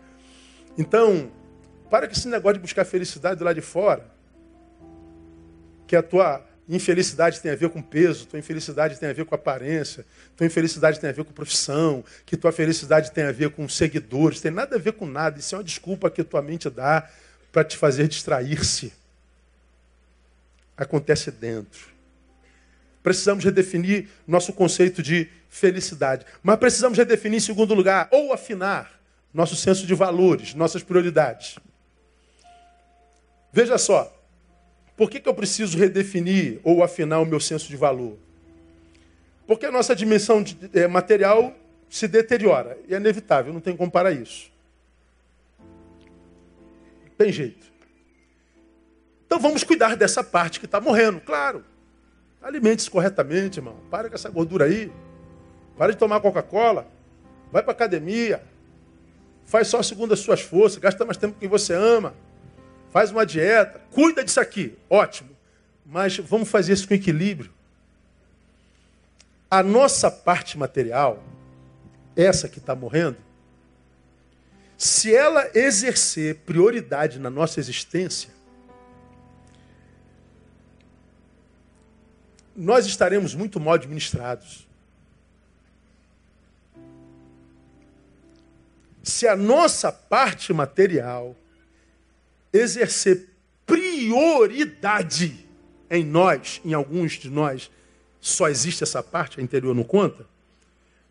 Então, 0.78 1.30
para 1.90 2.08
que 2.08 2.18
esse 2.18 2.28
negócio 2.28 2.56
de 2.56 2.62
buscar 2.62 2.86
felicidade 2.86 3.44
lado 3.44 3.56
de 3.56 3.62
fora, 3.62 4.06
que 5.86 5.96
a 5.96 6.02
tua 6.02 6.49
Infelicidade 6.70 7.42
tem 7.42 7.50
a 7.50 7.56
ver 7.56 7.70
com 7.70 7.82
peso, 7.82 8.28
tua 8.28 8.38
infelicidade 8.38 9.00
tem 9.00 9.10
a 9.10 9.14
ver 9.14 9.26
com 9.26 9.34
aparência, 9.34 10.06
tua 10.38 10.46
infelicidade 10.46 11.00
tem 11.00 11.10
a 11.10 11.14
ver 11.14 11.24
com 11.24 11.34
profissão, 11.34 12.04
que 12.28 12.38
tua 12.38 12.52
felicidade 12.52 13.12
tem 13.12 13.24
a 13.24 13.32
ver 13.32 13.50
com 13.50 13.68
seguidores, 13.68 14.40
tem 14.40 14.52
nada 14.52 14.76
a 14.76 14.80
ver 14.80 14.94
com 14.94 15.08
nada. 15.08 15.40
Isso 15.40 15.56
é 15.56 15.58
uma 15.58 15.64
desculpa 15.64 16.12
que 16.12 16.24
tua 16.24 16.44
mente 16.44 16.70
dá 16.70 17.10
para 17.52 17.64
te 17.64 17.76
fazer 17.76 18.08
distrair-se. 18.08 18.94
Acontece 20.78 21.32
dentro. 21.32 21.88
Precisamos 23.02 23.44
redefinir 23.44 24.08
nosso 24.28 24.54
conceito 24.54 25.02
de 25.02 25.28
felicidade. 25.50 26.24
Mas 26.44 26.60
precisamos 26.60 27.00
redefinir, 27.00 27.38
em 27.38 27.42
segundo 27.42 27.74
lugar, 27.74 28.08
ou 28.12 28.32
afinar 28.32 28.92
nosso 29.34 29.56
senso 29.56 29.88
de 29.88 29.96
valores, 29.96 30.54
nossas 30.54 30.84
prioridades. 30.84 31.58
Veja 33.52 33.80
só, 33.80 34.16
por 35.00 35.10
que, 35.10 35.22
que 35.22 35.30
eu 35.30 35.34
preciso 35.34 35.78
redefinir 35.78 36.60
ou 36.62 36.84
afinar 36.84 37.22
o 37.22 37.26
meu 37.26 37.40
senso 37.40 37.70
de 37.70 37.78
valor? 37.78 38.18
Porque 39.48 39.66
a 39.66 39.72
nossa 39.72 39.96
dimensão 39.96 40.44
de, 40.44 40.58
é, 40.74 40.90
material 40.90 41.56
se 41.90 42.06
deteriora. 42.06 42.78
E 42.86 42.94
é 42.94 42.98
inevitável, 42.98 43.54
não 43.54 43.62
tem 43.62 43.78
como 43.78 43.90
parar 43.90 44.12
isso. 44.12 44.52
Tem 47.18 47.32
jeito. 47.32 47.66
Então 49.26 49.40
vamos 49.40 49.64
cuidar 49.64 49.96
dessa 49.96 50.22
parte 50.22 50.60
que 50.60 50.66
está 50.66 50.82
morrendo, 50.82 51.22
claro. 51.22 51.64
Alimente-se 52.42 52.92
corretamente, 52.92 53.60
irmão. 53.60 53.78
Para 53.90 54.10
com 54.10 54.16
essa 54.16 54.30
gordura 54.30 54.66
aí. 54.66 54.92
Para 55.78 55.94
de 55.94 55.98
tomar 55.98 56.20
Coca-Cola. 56.20 56.86
Vai 57.54 57.64
para 57.64 57.72
academia. 57.72 58.44
Faz 59.46 59.70
só 59.70 59.82
segundo 59.82 60.14
as 60.14 60.20
suas 60.20 60.42
forças. 60.42 60.78
Gasta 60.78 61.06
mais 61.06 61.16
tempo 61.16 61.36
com 61.36 61.40
quem 61.40 61.48
você 61.48 61.74
ama 61.74 62.14
faz 62.92 63.12
uma 63.12 63.26
dieta, 63.26 63.82
cuida 63.92 64.24
disso 64.24 64.40
aqui, 64.40 64.78
ótimo. 64.90 65.30
Mas 65.86 66.18
vamos 66.18 66.50
fazer 66.50 66.74
isso 66.74 66.88
com 66.88 66.94
equilíbrio. 66.94 67.52
A 69.50 69.64
nossa 69.64 70.12
parte 70.12 70.58
material, 70.58 71.24
essa 72.16 72.48
que 72.48 72.60
está 72.60 72.76
morrendo, 72.76 73.18
se 74.78 75.14
ela 75.14 75.50
exercer 75.54 76.36
prioridade 76.46 77.20
na 77.20 77.30
nossa 77.30 77.60
existência, 77.60 78.30
nós 82.56 82.86
estaremos 82.86 83.34
muito 83.34 83.60
mal 83.60 83.74
administrados. 83.74 84.68
Se 89.02 89.28
a 89.28 89.36
nossa 89.36 89.92
parte 89.92 90.54
material 90.54 91.36
exercer 92.52 93.30
prioridade 93.66 95.48
em 95.90 96.04
nós, 96.04 96.62
em 96.64 96.74
alguns 96.74 97.14
de 97.14 97.30
nós, 97.30 97.70
só 98.20 98.50
existe 98.50 98.84
essa 98.84 99.02
parte, 99.02 99.40
a 99.40 99.44
interior 99.44 99.74
não 99.74 99.84
conta, 99.84 100.26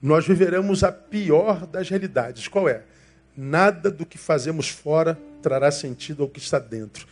nós 0.01 0.27
viveremos 0.27 0.85
a 0.85 0.93
pior 0.93 1.67
das 1.67 1.89
realidades. 1.89 2.47
Qual 2.47 2.69
é? 2.69 2.85
Nada 3.37 3.91
do 3.91 4.07
que 4.07 4.19
fazemos 4.19 4.69
fora 4.69 5.19
trará 5.43 5.71
sentido 5.71 6.23
ao 6.23 6.29
que 6.29 6.39
está 6.39 6.59
dentro. 6.59 7.07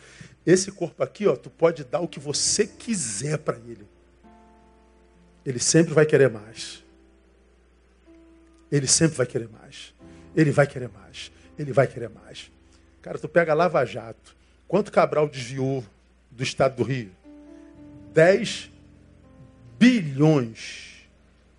Esse 0.45 0.71
corpo 0.71 1.03
aqui, 1.03 1.27
ó, 1.27 1.35
tu 1.35 1.49
pode 1.49 1.83
dar 1.83 1.99
o 1.99 2.07
que 2.07 2.19
você 2.19 2.65
quiser 2.65 3.37
para 3.37 3.57
ele. 3.57 3.85
Ele 5.45 5.59
sempre 5.59 5.93
vai 5.93 6.05
querer 6.05 6.29
mais. 6.29 6.83
Ele 8.71 8.87
sempre 8.87 9.17
vai 9.17 9.25
querer 9.25 9.49
mais. 9.49 9.93
Ele 10.35 10.51
vai 10.51 10.67
querer 10.67 10.89
mais. 10.89 11.31
Ele 11.57 11.71
vai 11.71 11.87
querer 11.87 12.09
mais. 12.09 12.51
Cara, 13.01 13.17
tu 13.17 13.27
pega 13.27 13.53
Lava 13.53 13.85
Jato. 13.85 14.35
Quanto 14.67 14.91
Cabral 14.91 15.29
desviou 15.29 15.83
do 16.31 16.43
estado 16.43 16.75
do 16.75 16.83
Rio? 16.83 17.11
10 18.13 18.71
bilhões 19.79 21.07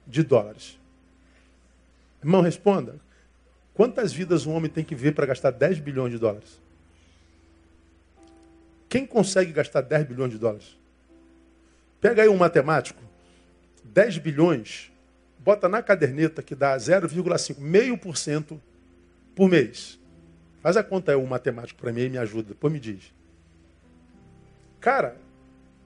de 0.07 0.23
dólares. 0.23 0.79
Irmão, 2.23 2.43
responda. 2.43 2.97
Quantas 3.75 4.13
vidas 4.13 4.45
um 4.45 4.53
homem 4.53 4.71
tem 4.71 4.85
que 4.85 4.95
ver 4.95 5.15
para 5.15 5.27
gastar 5.27 5.53
10 5.53 5.79
bilhões 5.79 6.13
de 6.13 6.19
dólares? 6.19 6.61
Quem 8.89 9.07
consegue 9.07 9.53
gastar 9.53 9.83
10 9.83 10.07
bilhões 10.07 10.33
de 10.33 10.39
dólares? 10.39 10.77
Pega 12.01 12.23
aí 12.23 12.29
um 12.29 12.37
matemático, 12.37 13.01
10 13.85 14.19
bilhões, 14.19 14.91
bota 15.39 15.69
na 15.69 15.83
caderneta 15.83 16.43
que 16.43 16.55
dá 16.55 16.77
0,5, 16.77 17.59
meio 17.59 17.97
por 17.99 18.17
cento 18.17 18.61
por 19.35 19.49
mês. 19.49 19.99
Faz 20.61 20.77
a 20.77 20.83
conta 20.83 21.13
aí, 21.13 21.17
um 21.17 21.27
matemático 21.27 21.81
para 21.81 21.93
mim 21.93 22.03
e 22.03 22.09
me 22.11 22.19
ajuda. 22.19 22.49
Depois 22.49 22.73
me 22.73 22.81
diz. 22.81 23.13
Cara, 24.81 25.17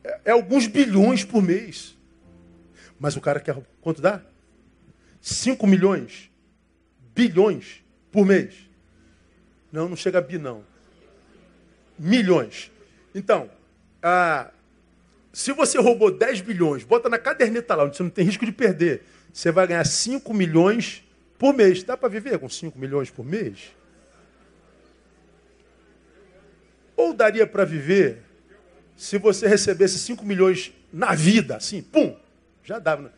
é, 0.02 0.20
é, 0.26 0.30
alguns 0.30 0.66
bilhões 0.66 1.24
por 1.24 1.42
mês. 1.42 1.96
Mas 2.98 3.16
o 3.16 3.20
cara 3.20 3.40
quer. 3.40 3.56
Quanto 3.80 4.00
dá? 4.00 4.22
5 5.20 5.66
milhões. 5.66 6.30
Bilhões 7.14 7.82
por 8.10 8.24
mês. 8.24 8.54
Não, 9.70 9.88
não 9.88 9.96
chega 9.96 10.18
a 10.18 10.22
bi, 10.22 10.38
não. 10.38 10.64
Milhões. 11.98 12.70
Então, 13.14 13.50
ah, 14.02 14.50
se 15.32 15.52
você 15.52 15.78
roubou 15.78 16.10
10 16.10 16.40
bilhões, 16.40 16.84
bota 16.84 17.08
na 17.08 17.18
caderneta 17.18 17.74
lá, 17.74 17.84
onde 17.84 17.96
você 17.96 18.02
não 18.02 18.10
tem 18.10 18.24
risco 18.24 18.44
de 18.44 18.52
perder. 18.52 19.02
Você 19.32 19.50
vai 19.50 19.66
ganhar 19.66 19.84
5 19.84 20.32
milhões 20.34 21.04
por 21.38 21.54
mês. 21.54 21.82
Dá 21.82 21.96
para 21.96 22.08
viver 22.08 22.38
com 22.38 22.48
5 22.48 22.78
milhões 22.78 23.10
por 23.10 23.24
mês? 23.24 23.72
Ou 27.02 27.12
daria 27.12 27.48
para 27.48 27.64
viver 27.64 28.22
se 28.96 29.18
você 29.18 29.48
recebesse 29.48 29.98
5 29.98 30.24
milhões 30.24 30.72
na 30.92 31.16
vida, 31.16 31.56
assim, 31.56 31.82
pum, 31.82 32.16
já 32.62 32.78
dava. 32.78 33.02
Né? 33.02 33.10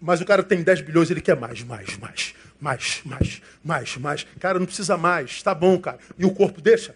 Mas 0.00 0.18
o 0.22 0.24
cara 0.24 0.42
tem 0.42 0.62
10 0.62 0.80
bilhões, 0.80 1.10
ele 1.10 1.20
quer 1.20 1.36
mais, 1.36 1.62
mais, 1.62 1.98
mais, 1.98 2.34
mais, 2.58 3.02
mais, 3.04 3.42
mais, 3.62 3.96
mais. 3.98 4.26
Cara, 4.40 4.58
não 4.58 4.64
precisa 4.64 4.96
mais, 4.96 5.42
tá 5.42 5.54
bom, 5.54 5.78
cara. 5.78 5.98
E 6.18 6.24
o 6.24 6.30
corpo 6.30 6.62
deixa? 6.62 6.94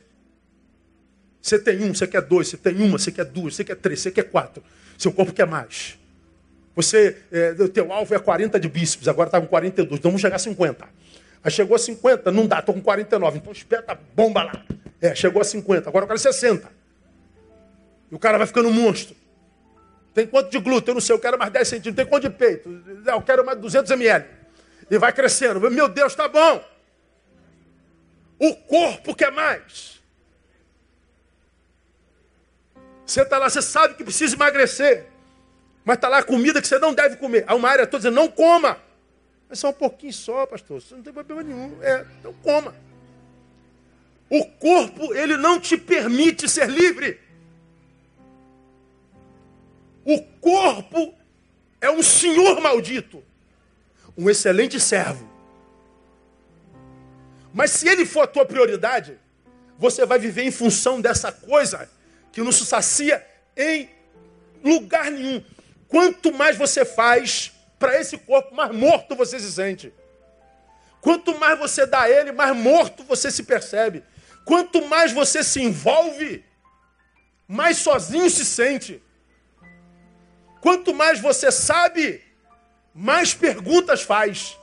Você 1.42 1.58
tem 1.58 1.82
um, 1.84 1.92
você 1.92 2.06
quer 2.06 2.22
dois, 2.22 2.48
você 2.48 2.56
tem 2.56 2.80
uma, 2.80 2.98
você 2.98 3.12
quer 3.12 3.26
duas, 3.26 3.54
você 3.54 3.64
quer 3.64 3.76
três, 3.76 4.00
você 4.00 4.10
quer 4.10 4.24
quatro. 4.24 4.62
Seu 4.96 5.12
corpo 5.12 5.34
quer 5.34 5.46
mais. 5.46 5.98
Você, 6.74 7.18
é, 7.30 7.52
teu 7.68 7.92
alvo 7.92 8.14
é 8.14 8.18
40 8.18 8.58
de 8.58 8.66
bíceps, 8.66 9.06
agora 9.08 9.28
está 9.28 9.38
com 9.38 9.46
42, 9.46 9.98
então 9.98 10.10
vamos 10.10 10.22
chegar 10.22 10.36
a 10.36 10.38
50. 10.38 10.88
Aí 11.44 11.50
chegou 11.50 11.74
a 11.74 11.78
50, 11.78 12.32
não 12.32 12.46
dá, 12.46 12.60
estou 12.60 12.74
com 12.74 12.80
49, 12.80 13.36
então 13.36 13.52
espeta 13.52 13.98
bomba 14.16 14.44
lá. 14.44 14.64
É, 15.02 15.16
chegou 15.16 15.42
a 15.42 15.44
50, 15.44 15.88
agora 15.88 16.04
eu 16.04 16.06
quero 16.06 16.20
60. 16.20 16.70
E 18.08 18.14
o 18.14 18.18
cara 18.20 18.38
vai 18.38 18.46
ficando 18.46 18.68
um 18.68 18.72
monstro. 18.72 19.16
Tem 20.14 20.28
quanto 20.28 20.48
de 20.48 20.60
glúten? 20.60 20.92
Eu 20.92 20.94
não 20.94 21.00
sei, 21.00 21.12
eu 21.12 21.18
quero 21.18 21.36
mais 21.36 21.52
10 21.52 21.66
centímetros. 21.66 21.96
Tem 21.96 22.06
quanto 22.06 22.22
de 22.22 22.30
peito? 22.30 22.70
Eu 23.04 23.20
quero 23.20 23.44
mais 23.44 23.58
200 23.58 23.90
ml. 23.90 24.24
E 24.88 24.98
vai 24.98 25.12
crescendo. 25.12 25.58
Meu 25.70 25.88
Deus, 25.88 26.12
está 26.12 26.28
bom. 26.28 26.64
O 28.38 28.54
corpo 28.54 29.12
quer 29.12 29.32
mais. 29.32 30.00
Você 33.04 33.22
está 33.22 33.38
lá, 33.38 33.50
você 33.50 33.60
sabe 33.60 33.94
que 33.94 34.04
precisa 34.04 34.36
emagrecer. 34.36 35.06
Mas 35.84 35.96
está 35.96 36.08
lá 36.08 36.18
a 36.18 36.22
comida 36.22 36.62
que 36.62 36.68
você 36.68 36.78
não 36.78 36.94
deve 36.94 37.16
comer. 37.16 37.44
Há 37.48 37.56
uma 37.56 37.68
área 37.68 37.88
toda 37.88 38.02
dizendo, 38.02 38.14
não 38.14 38.28
coma. 38.28 38.78
É 39.50 39.54
só 39.56 39.70
um 39.70 39.72
pouquinho 39.72 40.12
só, 40.12 40.46
pastor. 40.46 40.80
Você 40.80 40.94
não 40.94 41.02
tem 41.02 41.12
problema 41.12 41.42
nenhum. 41.42 41.76
É, 41.82 42.06
então 42.20 42.32
coma. 42.34 42.72
O 44.34 44.46
corpo, 44.46 45.12
ele 45.12 45.36
não 45.36 45.60
te 45.60 45.76
permite 45.76 46.48
ser 46.48 46.66
livre. 46.66 47.20
O 50.06 50.22
corpo 50.40 51.14
é 51.78 51.90
um 51.90 52.02
senhor 52.02 52.58
maldito. 52.58 53.22
Um 54.16 54.30
excelente 54.30 54.80
servo. 54.80 55.30
Mas 57.52 57.72
se 57.72 57.86
ele 57.86 58.06
for 58.06 58.22
a 58.22 58.26
tua 58.26 58.46
prioridade, 58.46 59.18
você 59.78 60.06
vai 60.06 60.18
viver 60.18 60.44
em 60.44 60.50
função 60.50 60.98
dessa 60.98 61.30
coisa 61.30 61.90
que 62.32 62.40
não 62.40 62.52
se 62.52 62.64
sacia 62.64 63.22
em 63.54 63.90
lugar 64.64 65.10
nenhum. 65.10 65.44
Quanto 65.86 66.32
mais 66.32 66.56
você 66.56 66.86
faz 66.86 67.52
para 67.78 68.00
esse 68.00 68.16
corpo, 68.16 68.54
mais 68.54 68.74
morto 68.74 69.14
você 69.14 69.38
se 69.38 69.52
sente. 69.52 69.92
Quanto 71.02 71.38
mais 71.38 71.58
você 71.58 71.84
dá 71.84 72.00
a 72.00 72.10
ele, 72.10 72.32
mais 72.32 72.56
morto 72.56 73.04
você 73.04 73.30
se 73.30 73.42
percebe. 73.42 74.02
Quanto 74.44 74.84
mais 74.86 75.12
você 75.12 75.42
se 75.42 75.60
envolve, 75.60 76.44
mais 77.46 77.76
sozinho 77.78 78.28
se 78.30 78.44
sente. 78.44 79.02
Quanto 80.60 80.94
mais 80.94 81.20
você 81.20 81.50
sabe, 81.50 82.22
mais 82.94 83.34
perguntas 83.34 84.02
faz. 84.02 84.58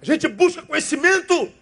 A 0.00 0.04
gente 0.04 0.28
busca 0.28 0.62
conhecimento 0.62 1.52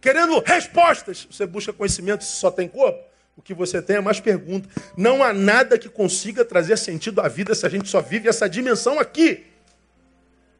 querendo 0.00 0.38
respostas. 0.40 1.26
Você 1.30 1.46
busca 1.46 1.72
conhecimento 1.72 2.24
se 2.24 2.36
só 2.36 2.50
tem 2.50 2.68
corpo? 2.68 3.02
O 3.36 3.42
que 3.42 3.54
você 3.54 3.80
tem 3.80 3.96
é 3.96 4.00
mais 4.00 4.20
perguntas. 4.20 4.70
Não 4.96 5.22
há 5.22 5.32
nada 5.32 5.78
que 5.78 5.88
consiga 5.88 6.44
trazer 6.44 6.76
sentido 6.76 7.20
à 7.20 7.28
vida 7.28 7.54
se 7.54 7.64
a 7.64 7.68
gente 7.68 7.88
só 7.88 8.00
vive 8.00 8.28
essa 8.28 8.48
dimensão 8.48 8.98
aqui. 8.98 9.46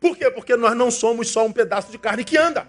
Por 0.00 0.16
quê? 0.16 0.30
Porque 0.30 0.56
nós 0.56 0.76
não 0.76 0.90
somos 0.90 1.28
só 1.28 1.44
um 1.44 1.52
pedaço 1.52 1.90
de 1.90 1.98
carne 1.98 2.24
que 2.24 2.36
anda. 2.36 2.68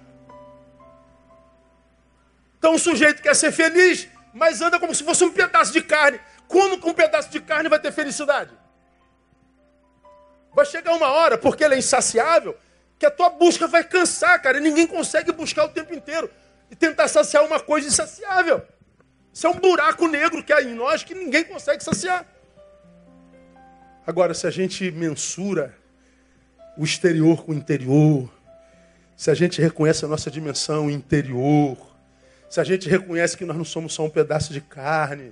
Então 2.59 2.75
o 2.75 2.79
sujeito 2.79 3.21
quer 3.21 3.35
ser 3.35 3.51
feliz, 3.51 4.07
mas 4.33 4.61
anda 4.61 4.79
como 4.79 4.93
se 4.93 5.03
fosse 5.03 5.23
um 5.23 5.31
pedaço 5.31 5.71
de 5.71 5.81
carne. 5.81 6.19
Como 6.47 6.79
que 6.79 6.87
um 6.87 6.93
pedaço 6.93 7.29
de 7.29 7.39
carne 7.39 7.69
vai 7.69 7.79
ter 7.79 7.91
felicidade? 7.91 8.51
Vai 10.53 10.65
chegar 10.65 10.93
uma 10.93 11.07
hora, 11.07 11.37
porque 11.37 11.63
ele 11.63 11.75
é 11.75 11.77
insaciável, 11.77 12.57
que 12.97 13.05
a 13.05 13.11
tua 13.11 13.29
busca 13.29 13.65
vai 13.65 13.83
cansar, 13.83 14.41
cara. 14.41 14.59
Ninguém 14.59 14.85
consegue 14.85 15.31
buscar 15.31 15.63
o 15.65 15.69
tempo 15.69 15.93
inteiro 15.93 16.29
e 16.69 16.75
tentar 16.75 17.07
saciar 17.07 17.45
uma 17.45 17.59
coisa 17.59 17.87
insaciável. 17.87 18.61
Isso 19.33 19.47
é 19.47 19.49
um 19.49 19.59
buraco 19.59 20.07
negro 20.07 20.43
que 20.43 20.51
há 20.51 20.61
em 20.61 20.73
nós 20.73 21.03
que 21.03 21.15
ninguém 21.15 21.45
consegue 21.45 21.83
saciar. 21.83 22.25
Agora, 24.05 24.33
se 24.33 24.45
a 24.47 24.51
gente 24.51 24.91
mensura 24.91 25.77
o 26.75 26.83
exterior 26.83 27.45
com 27.45 27.51
o 27.51 27.55
interior, 27.55 28.29
se 29.15 29.29
a 29.29 29.33
gente 29.33 29.61
reconhece 29.61 30.03
a 30.03 30.07
nossa 30.07 30.31
dimensão 30.31 30.89
interior, 30.89 31.77
se 32.49 32.59
a 32.59 32.63
gente 32.63 32.89
reconhece 32.89 33.37
que 33.37 33.45
nós 33.45 33.55
não 33.55 33.65
somos 33.65 33.93
só 33.93 34.03
um 34.03 34.09
pedaço 34.09 34.51
de 34.51 34.59
carne, 34.59 35.31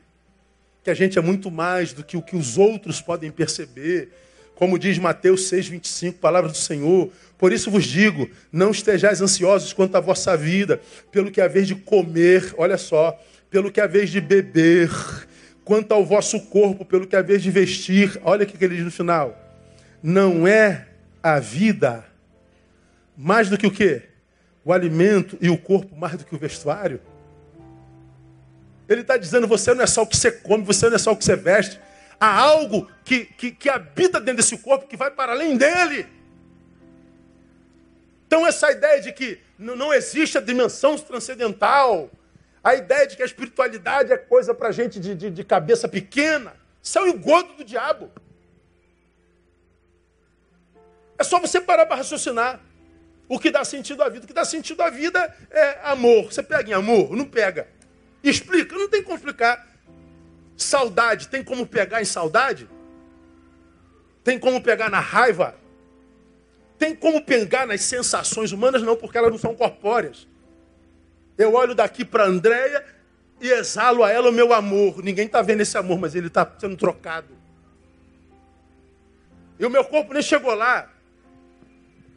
que 0.83 0.89
a 0.89 0.93
gente 0.93 1.17
é 1.17 1.21
muito 1.21 1.49
mais 1.49 1.91
do 1.91 2.03
que 2.03 2.15
o 2.15 2.21
que 2.21 2.35
os 2.35 2.57
outros 2.57 3.01
podem 3.01 3.31
perceber, 3.31 4.09
como 4.55 4.79
diz 4.79 4.97
Mateus 4.97 5.51
6,25, 5.51 6.13
palavra 6.13 6.49
do 6.49 6.57
Senhor. 6.57 7.11
Por 7.37 7.51
isso 7.51 7.69
vos 7.69 7.85
digo: 7.85 8.29
não 8.51 8.71
estejais 8.71 9.21
ansiosos 9.21 9.73
quanto 9.73 9.95
à 9.95 9.99
vossa 9.99 10.37
vida, 10.37 10.81
pelo 11.11 11.31
que 11.31 11.41
a 11.41 11.47
vez 11.47 11.67
de 11.67 11.75
comer, 11.75 12.53
olha 12.57 12.77
só, 12.77 13.19
pelo 13.49 13.71
que 13.71 13.81
a 13.81 13.87
vez 13.87 14.09
de 14.09 14.21
beber, 14.21 14.89
quanto 15.63 15.91
ao 15.91 16.05
vosso 16.05 16.39
corpo, 16.47 16.85
pelo 16.85 17.05
que 17.05 17.15
a 17.15 17.21
vez 17.21 17.43
de 17.43 17.51
vestir. 17.51 18.19
Olha 18.23 18.43
o 18.43 18.47
que 18.47 18.63
ele 18.63 18.75
diz 18.75 18.85
no 18.85 18.91
final. 18.91 19.37
Não 20.01 20.47
é 20.47 20.87
a 21.21 21.39
vida 21.39 22.05
mais 23.15 23.49
do 23.49 23.57
que 23.57 23.67
o 23.67 23.71
quê? 23.71 24.06
O 24.67 24.73
alimento 24.73 25.37
e 25.39 25.49
o 25.49 25.57
corpo 25.57 25.95
mais 25.95 26.17
do 26.17 26.25
que 26.25 26.35
o 26.35 26.37
vestuário? 26.37 26.99
Ele 28.89 28.99
está 28.99 29.15
dizendo: 29.15 29.47
você 29.47 29.73
não 29.73 29.81
é 29.81 29.87
só 29.87 30.01
o 30.01 30.05
que 30.05 30.17
você 30.17 30.29
come, 30.29 30.61
você 30.61 30.89
não 30.89 30.95
é 30.97 30.99
só 30.99 31.13
o 31.13 31.15
que 31.15 31.23
você 31.23 31.37
veste. 31.37 31.79
Há 32.19 32.37
algo 32.37 32.91
que, 33.05 33.23
que, 33.23 33.51
que 33.51 33.69
habita 33.69 34.19
dentro 34.19 34.43
desse 34.43 34.57
corpo 34.57 34.85
que 34.85 34.97
vai 34.97 35.09
para 35.09 35.31
além 35.31 35.55
dele. 35.55 36.05
Então, 38.25 38.45
essa 38.45 38.69
ideia 38.69 38.99
de 39.01 39.13
que 39.13 39.39
não 39.57 39.93
existe 39.93 40.37
a 40.37 40.41
dimensão 40.41 40.97
transcendental, 40.97 42.11
a 42.61 42.75
ideia 42.75 43.07
de 43.07 43.15
que 43.15 43.23
a 43.23 43.25
espiritualidade 43.25 44.11
é 44.11 44.17
coisa 44.17 44.53
para 44.53 44.69
gente 44.73 44.99
de, 44.99 45.15
de, 45.15 45.29
de, 45.31 45.43
cabeça 45.45 45.87
pequena, 45.87 46.53
isso 46.83 46.99
é 46.99 47.03
o 47.03 47.07
engodo 47.07 47.53
do 47.53 47.63
diabo. 47.63 48.11
É 51.17 51.23
só 51.23 51.39
você 51.39 51.61
parar 51.61 51.85
para 51.85 51.95
raciocinar. 51.95 52.66
O 53.29 53.39
que 53.39 53.51
dá 53.51 53.63
sentido 53.65 54.01
à 54.03 54.09
vida. 54.09 54.25
O 54.25 54.27
que 54.27 54.33
dá 54.33 54.45
sentido 54.45 54.81
à 54.81 54.89
vida 54.89 55.35
é 55.51 55.79
amor. 55.83 56.31
Você 56.31 56.41
pega 56.41 56.69
em 56.69 56.73
amor? 56.73 57.15
Não 57.15 57.25
pega. 57.25 57.67
Explica? 58.23 58.75
Não 58.75 58.89
tem 58.89 59.03
como 59.03 59.15
explicar. 59.15 59.67
Saudade, 60.55 61.27
tem 61.27 61.43
como 61.43 61.67
pegar 61.67 62.01
em 62.01 62.05
saudade? 62.05 62.67
Tem 64.23 64.39
como 64.39 64.61
pegar 64.61 64.89
na 64.89 64.99
raiva? 64.99 65.55
Tem 66.77 66.95
como 66.95 67.21
pegar 67.21 67.67
nas 67.67 67.81
sensações 67.81 68.51
humanas? 68.51 68.81
Não, 68.81 68.95
porque 68.95 69.17
elas 69.17 69.31
não 69.31 69.37
são 69.37 69.55
corpóreas. 69.55 70.27
Eu 71.37 71.53
olho 71.53 71.75
daqui 71.75 72.03
para 72.03 72.23
a 72.23 72.27
Andréia 72.27 72.83
e 73.39 73.49
exalo 73.49 74.03
a 74.03 74.11
ela 74.11 74.29
o 74.29 74.33
meu 74.33 74.53
amor. 74.53 75.03
Ninguém 75.03 75.27
está 75.27 75.41
vendo 75.41 75.61
esse 75.61 75.77
amor, 75.77 75.99
mas 75.99 76.15
ele 76.15 76.27
está 76.27 76.49
sendo 76.59 76.75
trocado. 76.75 77.35
E 79.59 79.65
o 79.65 79.69
meu 79.69 79.83
corpo 79.83 80.13
nem 80.13 80.21
chegou 80.21 80.53
lá. 80.53 80.89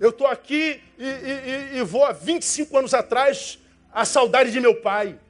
Eu 0.00 0.08
estou 0.08 0.26
aqui 0.26 0.82
e, 0.98 1.04
e, 1.04 1.76
e, 1.76 1.82
vou 1.82 2.06
há 2.06 2.12
25 2.12 2.78
anos 2.78 2.94
atrás 2.94 3.58
a 3.92 4.06
saudade 4.06 4.50
de 4.50 4.58
meu 4.58 4.80
pai. 4.80 5.20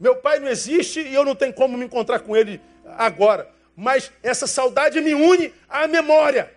Meu 0.00 0.16
pai 0.16 0.38
não 0.38 0.48
existe 0.48 1.00
e 1.00 1.12
eu 1.12 1.26
não 1.26 1.34
tenho 1.34 1.52
como 1.52 1.76
me 1.76 1.84
encontrar 1.84 2.20
com 2.20 2.34
ele 2.34 2.58
agora. 2.96 3.50
Mas 3.76 4.10
essa 4.22 4.46
saudade 4.46 4.98
me 5.02 5.12
une 5.12 5.52
à 5.68 5.86
memória. 5.86 6.50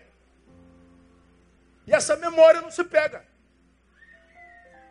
E 1.86 1.92
essa 1.92 2.16
memória 2.16 2.62
não 2.62 2.70
se 2.70 2.82
pega. 2.84 3.22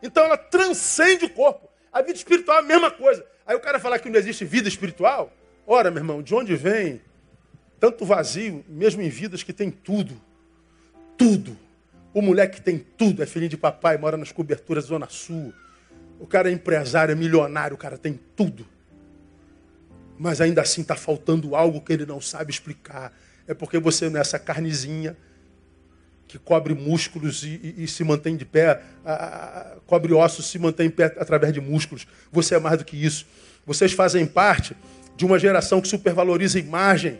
Então 0.04 0.24
ela 0.26 0.38
transcende 0.38 1.26
o 1.26 1.30
corpo. 1.32 1.68
A 1.92 2.02
vida 2.04 2.18
espiritual 2.18 2.58
é 2.58 2.60
a 2.60 2.64
mesma 2.64 2.92
coisa. 2.92 3.26
Aí 3.44 3.56
o 3.56 3.60
cara 3.60 3.80
falar 3.80 3.98
que 3.98 4.10
não 4.10 4.20
existe 4.20 4.46
vida 4.46 4.68
espiritual. 4.68 5.34
Ora, 5.66 5.90
meu 5.90 6.00
irmão, 6.00 6.22
de 6.22 6.36
onde 6.36 6.56
vem 6.56 7.02
tanto 7.80 8.06
vazio, 8.06 8.64
mesmo 8.68 9.02
em 9.02 9.10
vidas 9.10 9.42
que 9.42 9.52
tem 9.52 9.72
tudo? 9.72 10.22
Tudo. 11.18 11.58
O 12.14 12.22
moleque 12.22 12.58
que 12.58 12.62
tem 12.62 12.78
tudo, 12.78 13.24
é 13.24 13.26
filhinho 13.26 13.50
de 13.50 13.58
papai, 13.58 13.98
mora 13.98 14.18
nas 14.18 14.32
coberturas 14.32 14.86
Zona 14.86 15.08
Sul. 15.10 15.54
O 16.20 16.28
cara 16.28 16.50
é 16.50 16.54
empresário, 16.54 17.12
é 17.12 17.16
milionário, 17.16 17.76
o 17.76 17.78
cara 17.78 17.98
tem 17.98 18.20
tudo. 18.36 18.66
Mas 20.20 20.42
ainda 20.42 20.62
assim 20.62 20.82
está 20.82 20.96
faltando 20.96 21.56
algo 21.56 21.82
que 21.82 21.94
ele 21.94 22.06
não 22.06 22.20
sabe 22.20 22.52
explicar. 22.52 23.14
É 23.48 23.54
porque 23.54 23.80
você 23.80 24.10
não 24.10 24.18
é 24.18 24.22
essa 24.22 24.38
carnezinha 24.38 25.18
que 26.28 26.38
cobre 26.38 26.74
músculos 26.74 27.44
e, 27.44 27.76
e, 27.78 27.84
e 27.84 27.88
se 27.88 28.04
mantém 28.04 28.38
de 28.38 28.46
pé, 28.46 28.82
a, 29.04 29.14
a, 29.14 29.76
cobre 29.86 30.14
ossos, 30.14 30.46
se 30.46 30.58
mantém 30.58 30.88
em 30.88 30.90
pé 30.90 31.06
através 31.18 31.52
de 31.52 31.60
músculos. 31.60 32.08
Você 32.32 32.56
é 32.56 32.60
mais 32.60 32.78
do 32.78 32.86
que 32.86 32.96
isso. 32.96 33.26
Vocês 33.66 33.92
fazem 33.92 34.26
parte 34.26 34.76
de 35.18 35.26
uma 35.26 35.38
geração 35.38 35.82
que 35.82 35.88
supervaloriza 35.88 36.58
a 36.58 36.62
imagem. 36.62 37.20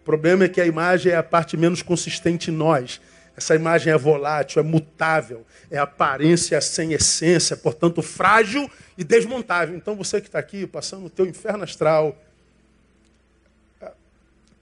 O 0.00 0.04
problema 0.04 0.44
é 0.44 0.48
que 0.48 0.60
a 0.60 0.66
imagem 0.66 1.12
é 1.12 1.16
a 1.16 1.22
parte 1.22 1.56
menos 1.56 1.80
consistente 1.80 2.50
em 2.50 2.54
nós. 2.54 3.00
Essa 3.36 3.54
imagem 3.54 3.92
é 3.92 3.96
volátil, 3.96 4.60
é 4.60 4.62
mutável, 4.62 5.46
é 5.70 5.78
aparência 5.78 6.60
sem 6.60 6.92
essência, 6.92 7.56
portanto 7.56 8.02
frágil 8.02 8.70
e 8.96 9.02
desmontável. 9.02 9.74
Então 9.74 9.96
você 9.96 10.20
que 10.20 10.28
está 10.28 10.38
aqui 10.38 10.66
passando 10.66 11.06
o 11.06 11.10
teu 11.10 11.26
inferno 11.26 11.64
astral, 11.64 12.16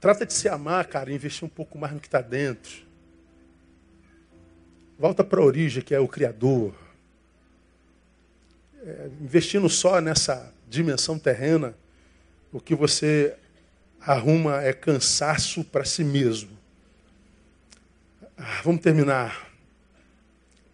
trata 0.00 0.24
de 0.24 0.32
se 0.32 0.48
amar, 0.48 0.86
cara, 0.86 1.12
investir 1.12 1.44
um 1.44 1.48
pouco 1.48 1.76
mais 1.78 1.92
no 1.92 2.00
que 2.00 2.06
está 2.06 2.20
dentro. 2.20 2.88
Volta 4.98 5.24
para 5.24 5.40
a 5.40 5.44
origem, 5.44 5.82
que 5.82 5.94
é 5.94 5.98
o 5.98 6.06
Criador. 6.06 6.74
É, 8.82 9.10
investindo 9.20 9.68
só 9.68 10.00
nessa 10.00 10.52
dimensão 10.68 11.18
terrena, 11.18 11.74
o 12.52 12.60
que 12.60 12.74
você 12.74 13.34
arruma 14.00 14.62
é 14.62 14.72
cansaço 14.72 15.64
para 15.64 15.84
si 15.84 16.04
mesmo. 16.04 16.59
Ah, 18.43 18.62
vamos 18.64 18.80
terminar. 18.80 19.51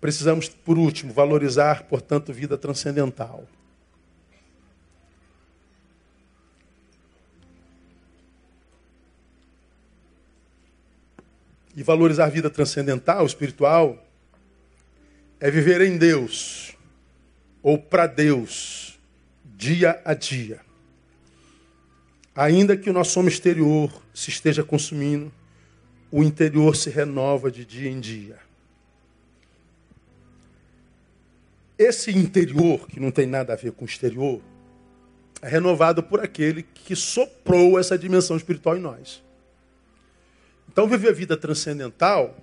Precisamos, 0.00 0.48
por 0.48 0.78
último, 0.78 1.12
valorizar, 1.12 1.82
portanto, 1.82 2.32
vida 2.32 2.56
transcendental. 2.56 3.44
E 11.74 11.82
valorizar 11.82 12.28
vida 12.28 12.48
transcendental, 12.48 13.26
espiritual, 13.26 14.00
é 15.40 15.50
viver 15.50 15.80
em 15.80 15.98
Deus, 15.98 16.72
ou 17.64 17.76
para 17.76 18.06
Deus, 18.06 18.96
dia 19.44 20.00
a 20.04 20.14
dia. 20.14 20.60
Ainda 22.32 22.76
que 22.76 22.88
o 22.88 22.92
nosso 22.92 23.18
homem 23.18 23.32
exterior 23.32 23.90
se 24.14 24.30
esteja 24.30 24.62
consumindo, 24.62 25.32
o 26.10 26.22
interior 26.22 26.76
se 26.76 26.90
renova 26.90 27.50
de 27.50 27.64
dia 27.64 27.90
em 27.90 28.00
dia. 28.00 28.38
Esse 31.78 32.10
interior, 32.10 32.86
que 32.88 32.98
não 32.98 33.10
tem 33.10 33.26
nada 33.26 33.52
a 33.52 33.56
ver 33.56 33.72
com 33.72 33.84
o 33.84 33.88
exterior, 33.88 34.40
é 35.42 35.48
renovado 35.48 36.02
por 36.02 36.20
aquele 36.20 36.62
que 36.62 36.96
soprou 36.96 37.78
essa 37.78 37.98
dimensão 37.98 38.36
espiritual 38.36 38.76
em 38.76 38.80
nós. 38.80 39.22
Então, 40.68 40.88
viver 40.88 41.10
a 41.10 41.12
vida 41.12 41.36
transcendental 41.36 42.36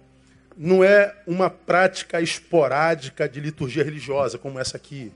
não 0.56 0.84
é 0.84 1.16
uma 1.26 1.50
prática 1.50 2.22
esporádica 2.22 3.28
de 3.28 3.40
liturgia 3.40 3.84
religiosa, 3.84 4.38
como 4.38 4.60
essa 4.60 4.78
aqui. 4.78 5.12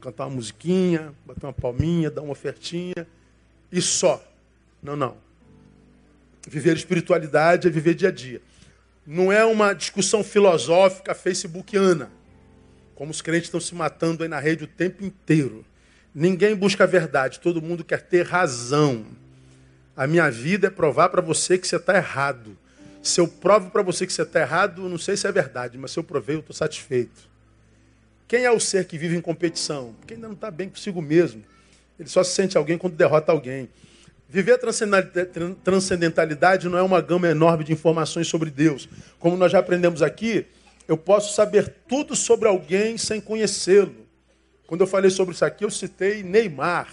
Cantar 0.00 0.26
uma 0.26 0.36
musiquinha, 0.36 1.12
bater 1.24 1.46
uma 1.46 1.52
palminha, 1.52 2.10
dar 2.10 2.22
uma 2.22 2.32
ofertinha 2.32 3.06
e 3.70 3.80
só. 3.80 4.22
Não, 4.82 4.96
não. 4.96 5.16
Viver 6.48 6.76
espiritualidade 6.76 7.68
é 7.68 7.70
viver 7.70 7.94
dia 7.94 8.08
a 8.08 8.12
dia. 8.12 8.40
Não 9.06 9.32
é 9.32 9.44
uma 9.44 9.72
discussão 9.72 10.22
filosófica 10.22 11.14
facebookiana, 11.14 12.10
como 12.94 13.10
os 13.10 13.20
crentes 13.20 13.48
estão 13.48 13.60
se 13.60 13.74
matando 13.74 14.22
aí 14.22 14.28
na 14.28 14.38
rede 14.38 14.64
o 14.64 14.66
tempo 14.66 15.04
inteiro. 15.04 15.64
Ninguém 16.14 16.54
busca 16.54 16.84
a 16.84 16.86
verdade, 16.86 17.40
todo 17.40 17.62
mundo 17.62 17.84
quer 17.84 18.02
ter 18.02 18.26
razão. 18.26 19.06
A 19.96 20.06
minha 20.06 20.30
vida 20.30 20.68
é 20.68 20.70
provar 20.70 21.08
para 21.08 21.20
você 21.20 21.58
que 21.58 21.66
você 21.66 21.76
está 21.76 21.96
errado. 21.96 22.56
Se 23.02 23.20
eu 23.20 23.26
provo 23.26 23.70
para 23.70 23.82
você 23.82 24.06
que 24.06 24.12
você 24.12 24.22
está 24.22 24.40
errado, 24.40 24.88
não 24.88 24.98
sei 24.98 25.16
se 25.16 25.26
é 25.26 25.32
verdade, 25.32 25.76
mas 25.76 25.90
se 25.90 25.98
eu 25.98 26.04
provei, 26.04 26.36
eu 26.36 26.40
estou 26.40 26.54
satisfeito. 26.54 27.28
Quem 28.28 28.44
é 28.44 28.50
o 28.50 28.60
ser 28.60 28.86
que 28.86 28.96
vive 28.96 29.16
em 29.16 29.20
competição? 29.20 29.94
Quem 30.06 30.14
ainda 30.14 30.28
não 30.28 30.34
está 30.34 30.50
bem 30.50 30.68
consigo 30.68 31.02
mesmo. 31.02 31.42
Ele 31.98 32.08
só 32.08 32.22
se 32.22 32.34
sente 32.34 32.56
alguém 32.56 32.78
quando 32.78 32.94
derrota 32.94 33.32
alguém. 33.32 33.68
Viver 34.32 34.52
a 34.54 34.58
transcendentalidade 35.62 36.66
não 36.66 36.78
é 36.78 36.82
uma 36.82 37.02
gama 37.02 37.28
enorme 37.28 37.64
de 37.64 37.72
informações 37.74 38.28
sobre 38.28 38.50
Deus. 38.50 38.88
Como 39.18 39.36
nós 39.36 39.52
já 39.52 39.58
aprendemos 39.58 40.00
aqui, 40.00 40.46
eu 40.88 40.96
posso 40.96 41.34
saber 41.34 41.74
tudo 41.86 42.16
sobre 42.16 42.48
alguém 42.48 42.96
sem 42.96 43.20
conhecê-lo. 43.20 43.94
Quando 44.66 44.80
eu 44.80 44.86
falei 44.86 45.10
sobre 45.10 45.34
isso 45.34 45.44
aqui, 45.44 45.66
eu 45.66 45.70
citei 45.70 46.22
Neymar. 46.22 46.88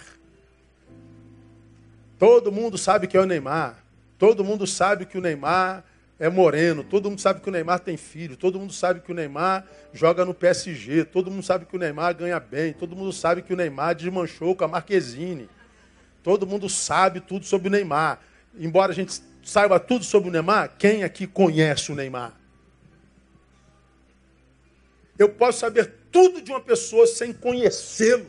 Todo 2.18 2.52
mundo 2.52 2.76
sabe 2.76 3.06
que 3.06 3.16
é 3.16 3.20
o 3.22 3.24
Neymar. 3.24 3.82
Todo 4.18 4.44
mundo 4.44 4.66
sabe 4.66 5.06
que 5.06 5.16
o 5.16 5.20
Neymar 5.22 5.82
é 6.18 6.28
moreno. 6.28 6.84
Todo 6.84 7.08
mundo 7.08 7.22
sabe 7.22 7.40
que 7.40 7.48
o 7.48 7.52
Neymar 7.52 7.80
tem 7.80 7.96
filho. 7.96 8.36
Todo 8.36 8.60
mundo 8.60 8.74
sabe 8.74 9.00
que 9.00 9.10
o 9.10 9.14
Neymar 9.14 9.64
joga 9.94 10.26
no 10.26 10.34
PSG. 10.34 11.06
Todo 11.06 11.30
mundo 11.30 11.42
sabe 11.42 11.64
que 11.64 11.74
o 11.74 11.78
Neymar 11.78 12.14
ganha 12.14 12.38
bem. 12.38 12.74
Todo 12.74 12.94
mundo 12.94 13.14
sabe 13.14 13.40
que 13.40 13.54
o 13.54 13.56
Neymar 13.56 13.94
desmanchou 13.94 14.54
com 14.54 14.64
a 14.64 14.68
Marquezine. 14.68 15.48
Todo 16.22 16.46
mundo 16.46 16.68
sabe 16.68 17.20
tudo 17.20 17.44
sobre 17.44 17.68
o 17.68 17.70
Neymar. 17.70 18.20
Embora 18.58 18.92
a 18.92 18.94
gente 18.94 19.22
saiba 19.42 19.80
tudo 19.80 20.04
sobre 20.04 20.28
o 20.28 20.32
Neymar, 20.32 20.76
quem 20.78 21.02
aqui 21.02 21.26
conhece 21.26 21.90
o 21.90 21.94
Neymar? 21.94 22.34
Eu 25.18 25.28
posso 25.28 25.60
saber 25.60 25.92
tudo 26.10 26.40
de 26.40 26.50
uma 26.50 26.60
pessoa 26.60 27.06
sem 27.06 27.32
conhecê-lo. 27.32 28.26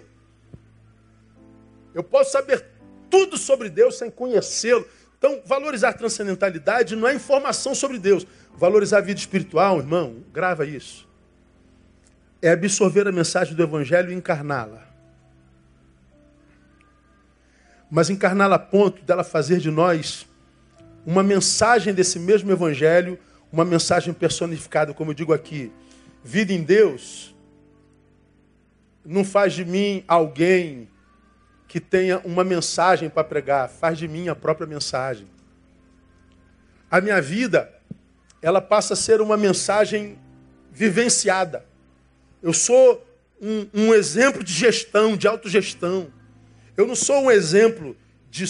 Eu 1.93 2.03
posso 2.03 2.31
saber 2.31 2.65
tudo 3.09 3.37
sobre 3.37 3.69
Deus 3.69 3.97
sem 3.97 4.09
conhecê-lo. 4.09 4.87
Então, 5.17 5.41
valorizar 5.45 5.89
a 5.89 5.93
transcendentalidade 5.93 6.95
não 6.95 7.07
é 7.07 7.13
informação 7.13 7.75
sobre 7.75 7.99
Deus. 7.99 8.25
Valorizar 8.55 8.97
a 8.97 9.01
vida 9.01 9.19
espiritual, 9.19 9.77
irmão, 9.77 10.23
grava 10.33 10.65
isso. 10.65 11.07
É 12.41 12.51
absorver 12.51 13.07
a 13.07 13.11
mensagem 13.11 13.53
do 13.53 13.61
Evangelho 13.61 14.11
e 14.11 14.15
encarná-la. 14.15 14.90
Mas 17.91 18.09
encarná-la 18.09 18.55
a 18.55 18.59
ponto 18.59 19.03
dela 19.03 19.23
fazer 19.23 19.59
de 19.59 19.69
nós 19.69 20.25
uma 21.05 21.21
mensagem 21.21 21.93
desse 21.93 22.17
mesmo 22.17 22.49
Evangelho, 22.49 23.19
uma 23.51 23.65
mensagem 23.65 24.13
personificada, 24.13 24.93
como 24.93 25.11
eu 25.11 25.15
digo 25.15 25.33
aqui. 25.33 25.71
Vida 26.23 26.53
em 26.53 26.63
Deus 26.63 27.35
não 29.03 29.25
faz 29.25 29.53
de 29.53 29.65
mim 29.65 30.05
alguém 30.07 30.87
que 31.67 31.79
tenha 31.79 32.19
uma 32.19 32.43
mensagem 32.43 33.09
para 33.09 33.23
pregar, 33.23 33.69
faz 33.69 33.97
de 33.97 34.07
mim 34.07 34.29
a 34.29 34.35
própria 34.35 34.67
mensagem. 34.67 35.27
A 36.89 37.01
minha 37.01 37.21
vida, 37.21 37.73
ela 38.41 38.61
passa 38.61 38.93
a 38.93 38.97
ser 38.97 39.21
uma 39.21 39.35
mensagem 39.35 40.17
vivenciada. 40.71 41.65
Eu 42.41 42.53
sou 42.53 43.05
um, 43.41 43.67
um 43.73 43.93
exemplo 43.93 44.43
de 44.43 44.53
gestão, 44.53 45.17
de 45.17 45.27
autogestão. 45.27 46.11
Eu 46.75 46.87
não 46.87 46.95
sou 46.95 47.23
um 47.23 47.31
exemplo 47.31 47.95
de 48.29 48.45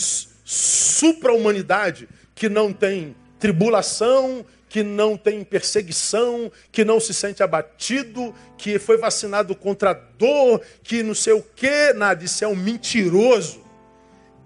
supra-humanidade 0.46 2.08
que 2.36 2.48
não 2.48 2.72
tem 2.72 3.16
tribulação, 3.40 4.46
que 4.70 4.84
não 4.84 5.18
tem 5.18 5.44
perseguição, 5.44 6.52
que 6.72 6.86
não 6.86 7.00
se 7.00 7.14
sente 7.14 7.44
abatido, 7.44 8.34
que 8.58 8.80
foi 8.80 8.98
vacinado 8.98 9.54
contra 9.54 9.90
a 9.92 9.94
dor, 9.94 10.62
que 10.82 11.04
não 11.04 11.14
sei 11.14 11.34
o 11.34 11.42
quê, 11.42 11.92
nada, 11.94 12.24
isso 12.24 12.44
é 12.44 12.48
um 12.48 12.56
mentiroso. 12.56 13.62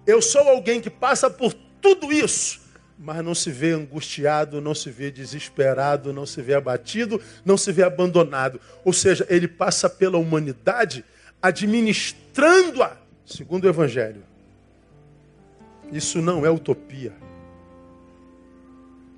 Eu 0.07 0.21
sou 0.21 0.41
alguém 0.41 0.81
que 0.81 0.89
passa 0.89 1.29
por 1.29 1.53
tudo 1.79 2.11
isso, 2.11 2.61
mas 2.97 3.23
não 3.23 3.35
se 3.35 3.51
vê 3.51 3.73
angustiado, 3.73 4.59
não 4.59 4.73
se 4.73 4.89
vê 4.89 5.11
desesperado, 5.11 6.11
não 6.11 6.25
se 6.25 6.41
vê 6.41 6.55
abatido, 6.55 7.21
não 7.43 7.55
se 7.57 7.71
vê 7.71 7.83
abandonado. 7.83 8.59
Ou 8.83 8.93
seja, 8.93 9.27
ele 9.29 9.47
passa 9.47 9.87
pela 9.87 10.17
humanidade 10.17 11.05
administrando-a 11.39 13.04
segundo 13.25 13.65
o 13.65 13.69
Evangelho. 13.69 14.23
Isso 15.91 16.21
não 16.21 16.45
é 16.45 16.49
utopia. 16.49 17.13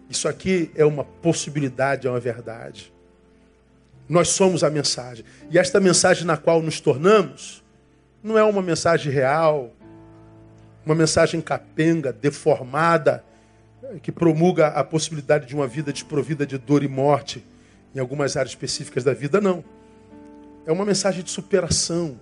Isso 0.09 0.27
aqui 0.27 0.71
é 0.75 0.85
uma 0.85 1.03
possibilidade, 1.03 2.07
é 2.07 2.09
uma 2.09 2.19
verdade. 2.19 2.93
Nós 4.07 4.29
somos 4.29 4.63
a 4.63 4.69
mensagem. 4.69 5.25
E 5.49 5.59
esta 5.59 5.79
mensagem 5.79 6.25
na 6.25 6.37
qual 6.37 6.61
nos 6.61 6.79
tornamos 6.79 7.63
não 8.23 8.37
é 8.37 8.43
uma 8.43 8.61
mensagem 8.61 9.11
real, 9.11 9.73
uma 10.85 10.95
mensagem 10.95 11.41
capenga, 11.41 12.13
deformada, 12.13 13.23
que 14.01 14.11
promulga 14.11 14.67
a 14.67 14.83
possibilidade 14.83 15.45
de 15.45 15.55
uma 15.55 15.67
vida 15.67 15.91
desprovida 15.91 16.45
de 16.45 16.57
dor 16.57 16.83
e 16.83 16.87
morte 16.87 17.43
em 17.93 17.99
algumas 17.99 18.35
áreas 18.35 18.51
específicas 18.51 19.03
da 19.03 19.13
vida, 19.13 19.39
não. 19.41 19.63
É 20.65 20.71
uma 20.71 20.85
mensagem 20.85 21.23
de 21.23 21.29
superação. 21.29 22.19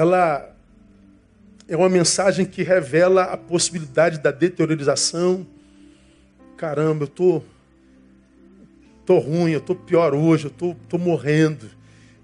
Ela 0.00 0.56
é 1.68 1.76
uma 1.76 1.90
mensagem 1.90 2.46
que 2.46 2.62
revela 2.62 3.24
a 3.24 3.36
possibilidade 3.36 4.18
da 4.18 4.30
deteriorização. 4.30 5.46
Caramba, 6.56 7.04
eu 7.04 7.06
tô, 7.06 7.42
tô 9.04 9.18
ruim, 9.18 9.50
eu 9.50 9.60
tô 9.60 9.74
pior 9.74 10.14
hoje, 10.14 10.46
eu 10.46 10.50
tô, 10.50 10.74
tô 10.88 10.96
morrendo, 10.96 11.66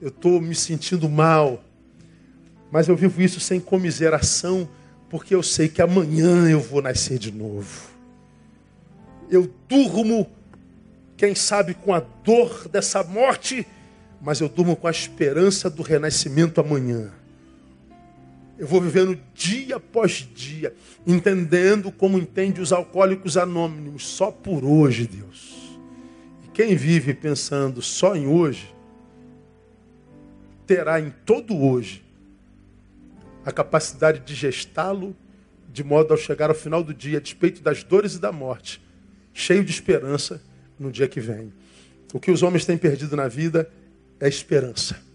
eu 0.01 0.11
tô 0.11 0.41
me 0.41 0.55
sentindo 0.55 1.07
mal. 1.07 1.63
Mas 2.71 2.89
eu 2.89 2.97
vivo 2.97 3.21
isso 3.21 3.41
sem 3.41 3.61
comiseração, 3.61 4.67
porque 5.11 5.35
eu 5.35 5.43
sei 5.43 5.69
que 5.69 5.83
amanhã 5.83 6.49
eu 6.49 6.61
vou 6.61 6.81
nascer 6.81 7.19
de 7.19 7.31
novo. 7.31 7.91
Eu 9.31 9.53
durmo, 9.69 10.27
quem 11.15 11.35
sabe, 11.35 11.75
com 11.75 11.93
a 11.93 12.01
dor 12.01 12.69
dessa 12.69 13.05
morte, 13.05 13.67
mas 14.19 14.41
eu 14.41 14.49
durmo 14.49 14.75
com 14.77 14.87
a 14.87 14.91
esperança 14.91 15.69
do 15.69 15.83
renascimento 15.83 16.59
amanhã. 16.59 17.13
Eu 18.59 18.67
vou 18.67 18.81
vivendo 18.81 19.19
dia 19.35 19.77
após 19.77 20.27
dia, 20.35 20.75
entendendo 21.07 21.93
como 21.93 22.19
entende 22.19 22.61
os 22.61 22.73
alcoólicos 22.73 23.37
anônimos, 23.37 24.07
só 24.07 24.31
por 24.31 24.65
hoje, 24.65 25.07
Deus. 25.07 25.79
E 26.45 26.49
quem 26.49 26.75
vive 26.75 27.13
pensando 27.13 27.83
só 27.83 28.17
em 28.17 28.27
hoje, 28.27 28.75
terá 30.67 30.99
em 30.99 31.13
todo 31.25 31.57
hoje 31.57 32.03
a 33.45 33.53
capacidade 33.53 34.21
de 34.21 34.35
gestá-lo 34.35 35.15
de 35.71 35.85
modo 35.85 36.13
ao 36.13 36.17
chegar 36.17 36.49
ao 36.49 36.57
final 36.57 36.83
do 36.83 36.95
dia, 36.95 37.21
despeito 37.21 37.63
das 37.63 37.85
dores 37.85 38.15
e 38.15 38.19
da 38.19 38.33
morte, 38.33 38.83
cheio 39.35 39.63
de 39.63 39.71
esperança 39.71 40.43
no 40.79 40.91
dia 40.91 41.07
que 41.07 41.21
vem. 41.21 41.53
O 42.15 42.19
que 42.19 42.31
os 42.31 42.43
homens 42.43 42.65
têm 42.65 42.79
perdido 42.79 43.15
na 43.15 43.29
vida 43.29 43.71
é 44.19 44.27
esperança. 44.27 45.06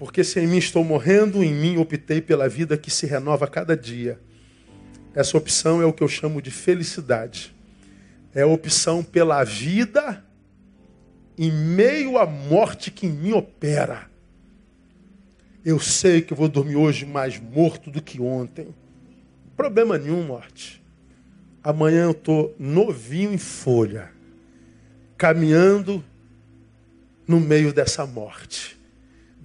Porque 0.00 0.24
se 0.24 0.40
em 0.40 0.46
mim 0.46 0.56
estou 0.56 0.82
morrendo, 0.82 1.44
em 1.44 1.52
mim 1.52 1.76
optei 1.76 2.22
pela 2.22 2.48
vida 2.48 2.78
que 2.78 2.90
se 2.90 3.04
renova 3.04 3.44
a 3.44 3.48
cada 3.48 3.76
dia. 3.76 4.18
Essa 5.14 5.36
opção 5.36 5.82
é 5.82 5.84
o 5.84 5.92
que 5.92 6.02
eu 6.02 6.08
chamo 6.08 6.40
de 6.40 6.50
felicidade. 6.50 7.54
É 8.34 8.40
a 8.40 8.46
opção 8.46 9.02
pela 9.02 9.44
vida 9.44 10.24
em 11.36 11.52
meio 11.52 12.16
à 12.16 12.24
morte 12.24 12.90
que 12.90 13.06
em 13.06 13.10
mim 13.10 13.32
opera. 13.32 14.10
Eu 15.62 15.78
sei 15.78 16.22
que 16.22 16.32
vou 16.32 16.48
dormir 16.48 16.76
hoje 16.76 17.04
mais 17.04 17.38
morto 17.38 17.90
do 17.90 18.00
que 18.00 18.22
ontem. 18.22 18.74
Problema 19.54 19.98
nenhum, 19.98 20.22
morte. 20.22 20.82
Amanhã 21.62 22.04
eu 22.04 22.12
estou 22.12 22.56
novinho 22.58 23.34
em 23.34 23.38
folha, 23.38 24.10
caminhando 25.18 26.02
no 27.28 27.38
meio 27.38 27.70
dessa 27.70 28.06
morte, 28.06 28.79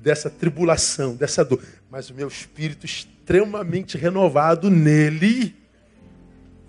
dessa 0.05 0.29
tribulação, 0.29 1.15
dessa 1.15 1.43
dor. 1.43 1.59
Mas 1.89 2.11
o 2.11 2.13
meu 2.13 2.27
espírito 2.27 2.85
extremamente 2.85 3.97
renovado 3.97 4.69
nele, 4.69 5.55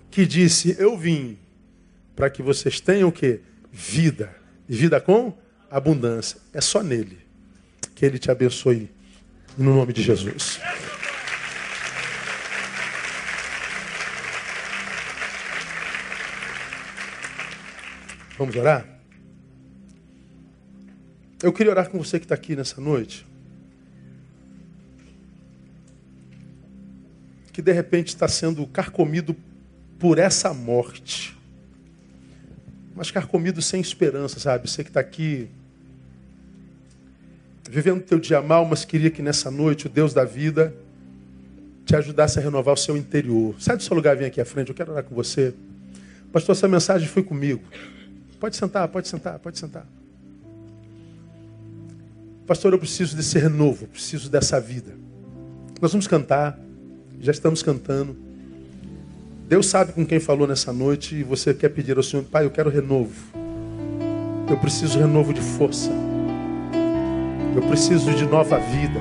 que 0.09 0.25
disse: 0.25 0.75
Eu 0.79 0.97
vim 0.97 1.37
para 2.15 2.31
que 2.31 2.41
vocês 2.41 2.79
tenham 2.79 3.09
o 3.09 3.11
quê? 3.11 3.41
Vida. 3.71 4.35
E 4.67 4.75
vida 4.75 4.99
com 4.99 5.37
abundância. 5.69 6.41
É 6.51 6.59
só 6.59 6.81
nele. 6.81 7.19
Que 7.93 8.07
ele 8.07 8.17
te 8.17 8.31
abençoe 8.31 8.89
no 9.55 9.75
nome 9.75 9.93
de 9.93 10.01
Jesus. 10.01 10.59
Vamos 18.35 18.55
orar? 18.55 18.96
Eu 21.41 21.53
queria 21.53 21.71
orar 21.71 21.89
com 21.89 21.99
você 21.99 22.17
que 22.19 22.25
está 22.25 22.33
aqui 22.33 22.55
nessa 22.55 22.81
noite. 22.81 23.25
Que 27.53 27.61
de 27.61 27.71
repente 27.71 28.07
está 28.07 28.27
sendo 28.27 28.65
carcomido 28.65 29.35
por 29.99 30.17
essa 30.17 30.53
morte. 30.53 31.37
Mas 32.95 33.11
carcomido 33.11 33.61
sem 33.61 33.79
esperança, 33.79 34.39
sabe? 34.39 34.67
Você 34.67 34.83
que 34.83 34.89
está 34.89 34.99
aqui 34.99 35.47
vivendo 37.69 37.99
o 37.99 38.03
teu 38.03 38.19
dia 38.19 38.41
mal, 38.41 38.65
mas 38.65 38.83
queria 38.85 39.11
que 39.11 39.21
nessa 39.21 39.51
noite 39.51 39.85
o 39.85 39.89
Deus 39.89 40.13
da 40.13 40.23
vida 40.23 40.73
te 41.85 41.95
ajudasse 41.95 42.39
a 42.39 42.41
renovar 42.41 42.73
o 42.73 42.77
seu 42.77 42.97
interior. 42.97 43.55
Sai 43.61 43.77
do 43.77 43.83
seu 43.83 43.95
lugar, 43.95 44.15
vem 44.15 44.27
aqui 44.27 44.41
à 44.41 44.45
frente, 44.45 44.69
eu 44.69 44.75
quero 44.75 44.91
orar 44.91 45.03
com 45.03 45.13
você. 45.13 45.53
Pastor, 46.31 46.55
essa 46.55 46.67
mensagem 46.67 47.07
foi 47.07 47.23
comigo. 47.23 47.61
Pode 48.39 48.55
sentar, 48.55 48.87
pode 48.87 49.07
sentar, 49.07 49.37
pode 49.39 49.59
sentar. 49.59 49.85
Pastor, 52.47 52.71
eu 52.71 52.79
preciso 52.79 53.13
desse 53.13 53.37
renovo, 53.37 53.83
eu 53.83 53.87
preciso 53.89 54.29
dessa 54.29 54.57
vida. 54.57 54.93
Nós 55.81 55.91
vamos 55.91 56.07
cantar, 56.07 56.57
já 57.19 57.33
estamos 57.33 57.61
cantando. 57.61 58.15
Deus 59.49 59.67
sabe 59.67 59.91
com 59.91 60.05
quem 60.05 60.17
falou 60.17 60.47
nessa 60.47 60.71
noite 60.71 61.15
e 61.15 61.23
você 61.23 61.53
quer 61.53 61.67
pedir 61.67 61.97
ao 61.97 62.03
Senhor, 62.03 62.23
Pai, 62.23 62.45
eu 62.45 62.49
quero 62.49 62.69
renovo. 62.69 63.13
Eu 64.49 64.55
preciso 64.57 64.97
renovo 64.97 65.33
de 65.33 65.41
força. 65.41 65.91
Eu 67.53 67.61
preciso 67.63 68.13
de 68.13 68.25
nova 68.25 68.57
vida. 68.57 68.99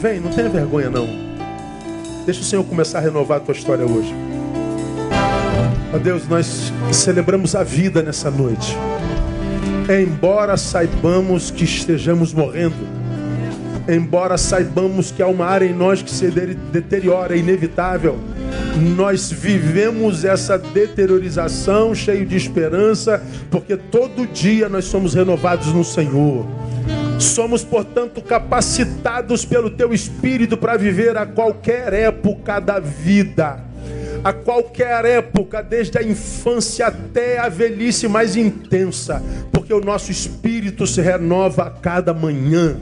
Vem, 0.00 0.18
não 0.18 0.30
tenha 0.30 0.48
vergonha 0.48 0.88
não. 0.88 1.06
Deixa 2.24 2.40
o 2.40 2.44
Senhor 2.44 2.64
começar 2.64 2.98
a 2.98 3.02
renovar 3.02 3.36
a 3.36 3.40
tua 3.40 3.52
história 3.52 3.84
hoje. 3.84 4.14
Ó 5.92 5.98
Deus, 5.98 6.26
nós 6.26 6.72
celebramos 6.90 7.54
a 7.54 7.62
vida 7.62 8.02
nessa 8.02 8.30
noite. 8.30 8.74
Embora 9.88 10.56
saibamos 10.56 11.50
que 11.50 11.64
estejamos 11.64 12.32
morrendo, 12.32 12.88
embora 13.86 14.38
saibamos 14.38 15.12
que 15.12 15.22
há 15.22 15.26
uma 15.26 15.44
área 15.44 15.66
em 15.66 15.74
nós 15.74 16.00
que 16.00 16.10
se 16.10 16.30
deteriora, 16.30 17.34
é 17.34 17.38
inevitável, 17.38 18.18
nós 18.96 19.30
vivemos 19.30 20.24
essa 20.24 20.56
deteriorização 20.56 21.94
cheio 21.94 22.24
de 22.24 22.34
esperança, 22.34 23.22
porque 23.50 23.76
todo 23.76 24.26
dia 24.26 24.70
nós 24.70 24.86
somos 24.86 25.12
renovados 25.12 25.66
no 25.66 25.84
Senhor. 25.84 26.46
Somos, 27.18 27.62
portanto, 27.62 28.22
capacitados 28.22 29.44
pelo 29.44 29.68
Teu 29.68 29.92
Espírito 29.92 30.56
para 30.56 30.78
viver 30.78 31.16
a 31.18 31.26
qualquer 31.26 31.92
época 31.92 32.58
da 32.58 32.80
vida. 32.80 33.73
A 34.24 34.32
qualquer 34.32 35.04
época, 35.04 35.62
desde 35.62 35.98
a 35.98 36.02
infância 36.02 36.86
até 36.86 37.38
a 37.38 37.50
velhice 37.50 38.08
mais 38.08 38.36
intensa, 38.36 39.22
porque 39.52 39.72
o 39.74 39.82
nosso 39.82 40.10
espírito 40.10 40.86
se 40.86 41.02
renova 41.02 41.64
a 41.64 41.70
cada 41.70 42.14
manhã. 42.14 42.74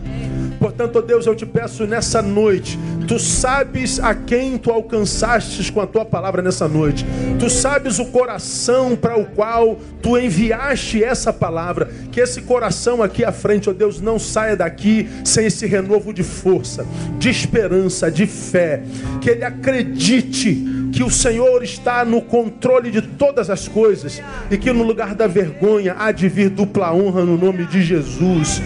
Portanto, 0.61 1.03
Deus, 1.03 1.27
eu 1.27 1.35
te 1.35 1.45
peço 1.45 1.85
nessa 1.85 2.23
noite, 2.23 2.79
tu 3.09 3.19
sabes 3.19 3.99
a 3.99 4.15
quem 4.15 4.57
tu 4.57 4.71
alcançastes 4.71 5.69
com 5.69 5.81
a 5.81 5.87
tua 5.89 6.05
palavra 6.05 6.41
nessa 6.41 6.69
noite. 6.69 7.05
Tu 7.41 7.51
sabes 7.51 7.99
o 7.99 8.05
coração 8.05 8.95
para 8.95 9.19
o 9.19 9.27
qual 9.27 9.77
tu 10.01 10.17
enviaste 10.17 11.03
essa 11.03 11.33
palavra. 11.33 11.91
Que 12.13 12.21
esse 12.21 12.43
coração 12.43 13.03
aqui 13.03 13.25
à 13.25 13.33
frente, 13.33 13.69
ó 13.69 13.73
Deus, 13.73 14.01
não 14.01 14.21
saia 14.21 14.57
daqui 14.57 15.09
sem 15.25 15.47
esse 15.47 15.67
renovo 15.67 16.15
de 16.15 16.23
força, 16.23 16.87
de 17.19 17.29
esperança, 17.29 18.09
de 18.09 18.27
fé. 18.27 18.85
Que 19.21 19.31
ele 19.31 19.45
acredite 19.45 20.82
que 20.93 21.03
o 21.03 21.11
Senhor 21.11 21.65
está 21.65 22.05
no 22.05 22.21
controle 22.21 22.91
de 22.91 23.01
todas 23.01 23.49
as 23.49 23.67
coisas 23.67 24.23
e 24.51 24.59
que 24.59 24.71
no 24.73 24.83
lugar 24.83 25.15
da 25.15 25.27
vergonha 25.27 25.97
há 25.99 26.13
de 26.13 26.29
vir 26.29 26.51
dupla 26.51 26.93
honra 26.93 27.25
no 27.25 27.39
nome 27.39 27.65
de 27.65 27.83
Jesus. 27.83 28.61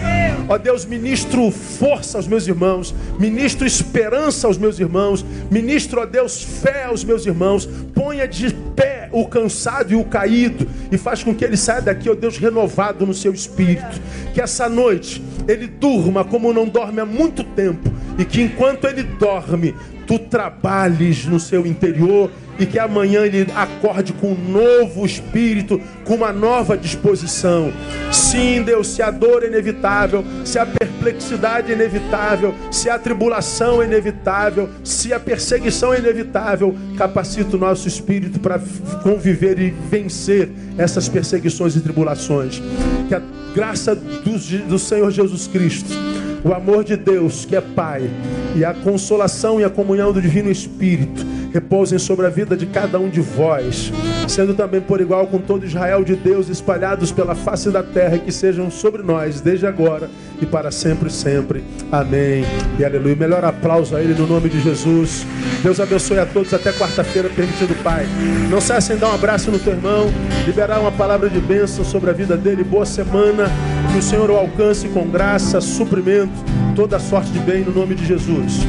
Ó 0.49 0.57
Deus, 0.57 0.85
ministro 0.85 1.49
força 1.49 2.17
aos 2.17 2.27
meus 2.27 2.45
irmãos, 2.47 2.93
ministro 3.17 3.65
esperança 3.65 4.47
aos 4.47 4.57
meus 4.57 4.79
irmãos, 4.79 5.25
ministro, 5.49 6.01
ó 6.01 6.05
Deus, 6.05 6.43
fé 6.43 6.85
aos 6.85 7.03
meus 7.03 7.25
irmãos, 7.25 7.67
ponha 7.93 8.27
de 8.27 8.53
pé 8.75 9.09
o 9.11 9.25
cansado 9.25 9.93
e 9.93 9.95
o 9.95 10.03
caído 10.03 10.67
e 10.91 10.97
faz 10.97 11.23
com 11.23 11.33
que 11.33 11.45
ele 11.45 11.57
saia 11.57 11.81
daqui, 11.81 12.09
ó 12.09 12.13
Deus, 12.13 12.37
renovado 12.37 13.05
no 13.05 13.13
seu 13.13 13.33
espírito. 13.33 14.01
Que 14.33 14.41
essa 14.41 14.67
noite 14.67 15.21
ele 15.47 15.67
durma 15.67 16.25
como 16.25 16.53
não 16.53 16.67
dorme 16.67 16.99
há 16.99 17.05
muito 17.05 17.43
tempo 17.43 17.89
e 18.17 18.25
que 18.25 18.41
enquanto 18.41 18.85
ele 18.85 19.03
dorme, 19.03 19.73
tu 20.07 20.17
trabalhes 20.17 21.25
no 21.25 21.39
seu 21.39 21.67
interior 21.67 22.31
e 22.59 22.65
que 22.65 22.79
amanhã 22.79 23.21
ele 23.21 23.45
acorde 23.55 24.13
com 24.13 24.31
um 24.31 24.51
novo 24.51 25.05
espírito, 25.05 25.79
com 26.03 26.15
uma 26.15 26.31
nova 26.31 26.75
disposição. 26.75 27.71
Sim, 28.11 28.63
Deus, 28.63 28.87
se 28.87 29.01
a 29.01 29.11
dor 29.11 29.43
é 29.43 29.47
inevitável, 29.47 30.23
se 30.43 30.57
a 30.57 30.65
perplexidade 30.65 31.71
é 31.71 31.75
inevitável, 31.75 32.55
se 32.71 32.89
a 32.89 32.97
tribulação 32.97 33.81
é 33.81 33.85
inevitável, 33.85 34.69
se 34.83 35.13
a 35.13 35.19
perseguição 35.19 35.93
é 35.93 35.99
inevitável, 35.99 36.75
capacita 36.97 37.55
o 37.55 37.59
nosso 37.59 37.87
espírito 37.87 38.39
para 38.39 38.59
conviver 39.03 39.59
e 39.59 39.69
vencer 39.69 40.49
essas 40.77 41.07
perseguições 41.07 41.75
e 41.75 41.81
tribulações. 41.81 42.61
Que 43.07 43.13
a 43.13 43.21
graça 43.53 43.95
do, 43.95 44.67
do 44.67 44.79
Senhor 44.79 45.11
Jesus 45.11 45.47
Cristo 45.47 45.91
o 46.47 46.53
amor 46.53 46.83
de 46.83 46.95
Deus, 46.95 47.43
que 47.43 47.55
é 47.55 47.61
Pai, 47.61 48.09
e 48.55 48.63
a 48.63 48.73
consolação 48.73 49.59
e 49.59 49.65
a 49.65 49.69
comunhão 49.69 50.13
do 50.13 50.21
Divino 50.21 50.49
Espírito 50.49 51.25
repousem 51.53 51.97
sobre 51.97 52.25
a 52.25 52.29
vida 52.29 52.55
de 52.55 52.65
cada 52.65 52.99
um 52.99 53.09
de 53.09 53.21
vós, 53.21 53.91
sendo 54.27 54.53
também 54.53 54.81
por 54.81 55.01
igual 55.01 55.27
com 55.27 55.39
todo 55.39 55.65
Israel 55.65 56.03
de 56.03 56.15
Deus 56.15 56.49
espalhados 56.49 57.11
pela 57.11 57.35
face 57.35 57.69
da 57.69 57.83
terra, 57.83 58.17
que 58.17 58.31
sejam 58.31 58.69
sobre 58.69 59.01
nós 59.01 59.41
desde 59.41 59.65
agora 59.65 60.09
e 60.41 60.45
para 60.45 60.71
sempre 60.71 61.09
sempre. 61.09 61.63
Amém 61.91 62.45
e 62.77 62.85
aleluia. 62.85 63.15
Melhor 63.15 63.43
aplauso 63.43 63.95
a 63.95 64.01
Ele 64.01 64.13
no 64.13 64.27
nome 64.27 64.49
de 64.49 64.59
Jesus. 64.61 65.25
Deus 65.63 65.79
abençoe 65.79 66.19
a 66.19 66.25
todos 66.25 66.53
até 66.53 66.71
quarta-feira, 66.71 67.29
permitido 67.29 67.75
Pai. 67.83 68.05
Não 68.49 68.61
saia 68.61 68.81
sem 68.81 68.97
dar 68.97 69.09
um 69.09 69.15
abraço 69.15 69.51
no 69.51 69.59
teu 69.59 69.73
irmão, 69.73 70.11
liberar 70.45 70.79
uma 70.79 70.91
palavra 70.91 71.29
de 71.29 71.39
bênção 71.39 71.83
sobre 71.83 72.09
a 72.09 72.13
vida 72.13 72.37
dele. 72.37 72.63
Boa 72.63 72.85
semana. 72.85 73.49
Que 73.91 73.99
o 73.99 74.01
Senhor 74.01 74.29
o 74.29 74.35
alcance 74.35 74.87
com 74.89 75.07
graça, 75.07 75.61
suprimento, 75.61 76.33
toda 76.75 76.99
sorte 76.99 77.31
de 77.31 77.39
bem 77.39 77.63
no 77.63 77.71
nome 77.71 77.95
de 77.95 78.05
Jesus. 78.05 78.59